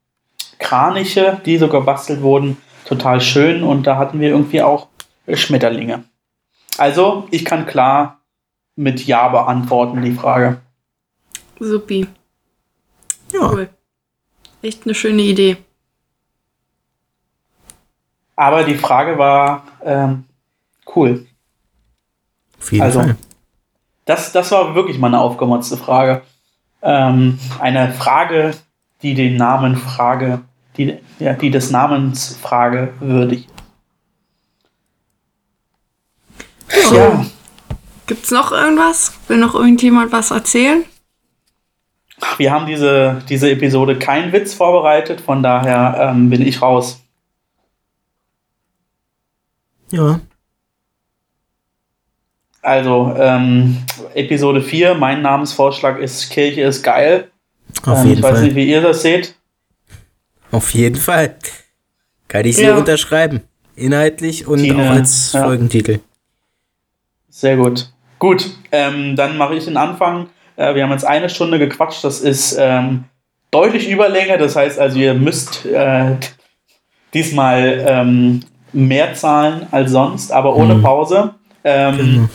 Kraniche, 0.58 1.40
die 1.44 1.58
so 1.58 1.68
gebastelt 1.68 2.22
wurden. 2.22 2.56
Total 2.84 3.20
schön. 3.20 3.62
Und 3.62 3.86
da 3.86 3.96
hatten 3.96 4.20
wir 4.20 4.30
irgendwie 4.30 4.62
auch 4.62 4.88
Schmetterlinge. 5.32 6.04
Also, 6.76 7.26
ich 7.30 7.44
kann 7.44 7.66
klar 7.66 8.20
mit 8.76 9.06
Ja 9.06 9.28
beantworten, 9.28 10.02
die 10.02 10.12
Frage. 10.12 10.60
Supi. 11.60 12.06
Ja. 13.32 13.50
Cool. 13.50 13.68
Echt 14.64 14.86
eine 14.86 14.94
schöne 14.94 15.20
Idee. 15.20 15.58
Aber 18.34 18.64
die 18.64 18.76
Frage 18.76 19.18
war 19.18 19.66
ähm, 19.84 20.24
cool. 20.96 21.26
Auf 22.58 22.72
jeden 22.72 22.82
Also, 22.82 23.00
Fall. 23.00 23.16
Das, 24.06 24.32
das 24.32 24.50
war 24.52 24.74
wirklich 24.74 24.98
mal 24.98 25.08
eine 25.08 25.20
aufgemotzte 25.20 25.76
Frage. 25.76 26.22
Ähm, 26.80 27.38
eine 27.58 27.92
Frage, 27.92 28.54
die 29.02 29.12
den 29.14 29.36
Namen 29.36 29.76
Frage, 29.76 30.40
die, 30.78 30.98
ja, 31.18 31.34
die 31.34 31.50
des 31.50 31.70
Namens 31.70 32.34
Frage 32.36 32.94
würdig. 33.00 33.46
Ja, 36.90 37.26
Gibt's 38.06 38.30
noch 38.30 38.50
irgendwas? 38.50 39.12
Will 39.28 39.36
noch 39.36 39.54
irgendjemand 39.54 40.10
was 40.10 40.30
erzählen? 40.30 40.84
Wir 42.38 42.52
haben 42.52 42.66
diese, 42.66 43.22
diese 43.28 43.50
Episode 43.50 43.98
keinen 43.98 44.32
Witz 44.32 44.54
vorbereitet, 44.54 45.20
von 45.20 45.42
daher 45.42 46.10
ähm, 46.10 46.30
bin 46.30 46.42
ich 46.42 46.60
raus. 46.62 47.00
Ja. 49.90 50.20
Also, 52.62 53.14
ähm, 53.18 53.76
Episode 54.14 54.62
4, 54.62 54.94
mein 54.94 55.20
Namensvorschlag 55.22 55.98
ist 55.98 56.30
Kirche 56.30 56.62
ist 56.62 56.82
geil. 56.82 57.30
Auf 57.84 57.98
ähm, 58.00 58.06
jeden 58.06 58.18
ich 58.18 58.22
weiß 58.22 58.32
Fall. 58.38 58.42
nicht, 58.44 58.56
wie 58.56 58.70
ihr 58.70 58.80
das 58.80 59.02
seht. 59.02 59.34
Auf 60.50 60.72
jeden 60.72 60.96
Fall. 60.96 61.36
Kann 62.28 62.46
ich 62.46 62.56
so 62.56 62.62
Ja. 62.62 62.76
unterschreiben. 62.76 63.42
Inhaltlich 63.76 64.46
und 64.46 64.60
Tine, 64.60 64.82
auch 64.82 64.90
als 64.94 65.32
ja. 65.32 65.44
Folgentitel. 65.44 66.00
Sehr 67.28 67.56
gut. 67.56 67.90
Gut, 68.18 68.56
ähm, 68.72 69.16
dann 69.16 69.36
mache 69.36 69.56
ich 69.56 69.64
den 69.64 69.76
Anfang. 69.76 70.28
Äh, 70.56 70.74
wir 70.74 70.82
haben 70.84 70.90
jetzt 70.92 71.06
eine 71.06 71.28
Stunde 71.28 71.58
gequatscht. 71.58 72.04
Das 72.04 72.20
ist 72.20 72.56
ähm, 72.58 73.04
deutlich 73.50 73.88
Überlänge. 73.88 74.38
Das 74.38 74.56
heißt 74.56 74.78
also, 74.78 74.98
ihr 74.98 75.14
müsst 75.14 75.64
äh, 75.66 76.16
diesmal 77.12 77.84
ähm, 77.86 78.40
mehr 78.72 79.14
zahlen 79.14 79.66
als 79.70 79.90
sonst, 79.92 80.32
aber 80.32 80.56
ohne 80.56 80.74
Mhm. 80.76 80.82
Pause. 80.82 81.34
Ähm, 81.64 81.96
Genau. 81.96 82.28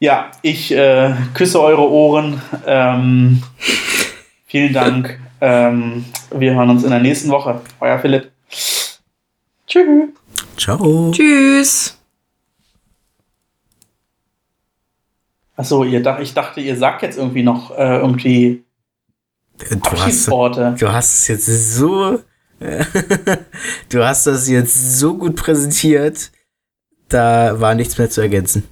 Ja, 0.00 0.30
ich 0.42 0.70
äh, 0.72 1.12
küsse 1.32 1.62
eure 1.62 1.88
Ohren. 1.88 2.40
Ähm, 2.66 3.42
vielen 4.46 4.72
Dank. 4.74 5.18
Ähm, 5.40 6.04
wir 6.30 6.54
hören 6.54 6.68
uns 6.70 6.84
in 6.84 6.90
der 6.90 7.00
nächsten 7.00 7.30
Woche. 7.30 7.60
Euer 7.80 7.98
Philipp. 7.98 8.30
Tschüss. 9.66 10.10
Ciao. 10.58 11.10
Tschüss. 11.12 12.03
Achso, 15.56 15.84
ihr 15.84 16.02
dach, 16.02 16.18
ich 16.18 16.34
dachte, 16.34 16.60
ihr 16.60 16.76
sagt 16.76 17.02
jetzt 17.02 17.16
irgendwie 17.18 17.42
noch 17.42 17.70
äh, 17.70 17.98
irgendwie 17.98 18.64
Du 19.58 19.66
hast, 19.66 19.92
Abschiedsworte. 19.92 20.74
du 20.78 20.92
hast 20.92 21.14
es 21.14 21.28
jetzt 21.28 21.74
so. 21.74 22.20
du 23.88 24.04
hast 24.04 24.26
das 24.26 24.48
jetzt 24.48 24.98
so 24.98 25.16
gut 25.16 25.36
präsentiert. 25.36 26.32
Da 27.08 27.60
war 27.60 27.74
nichts 27.74 27.98
mehr 27.98 28.10
zu 28.10 28.20
ergänzen. 28.20 28.64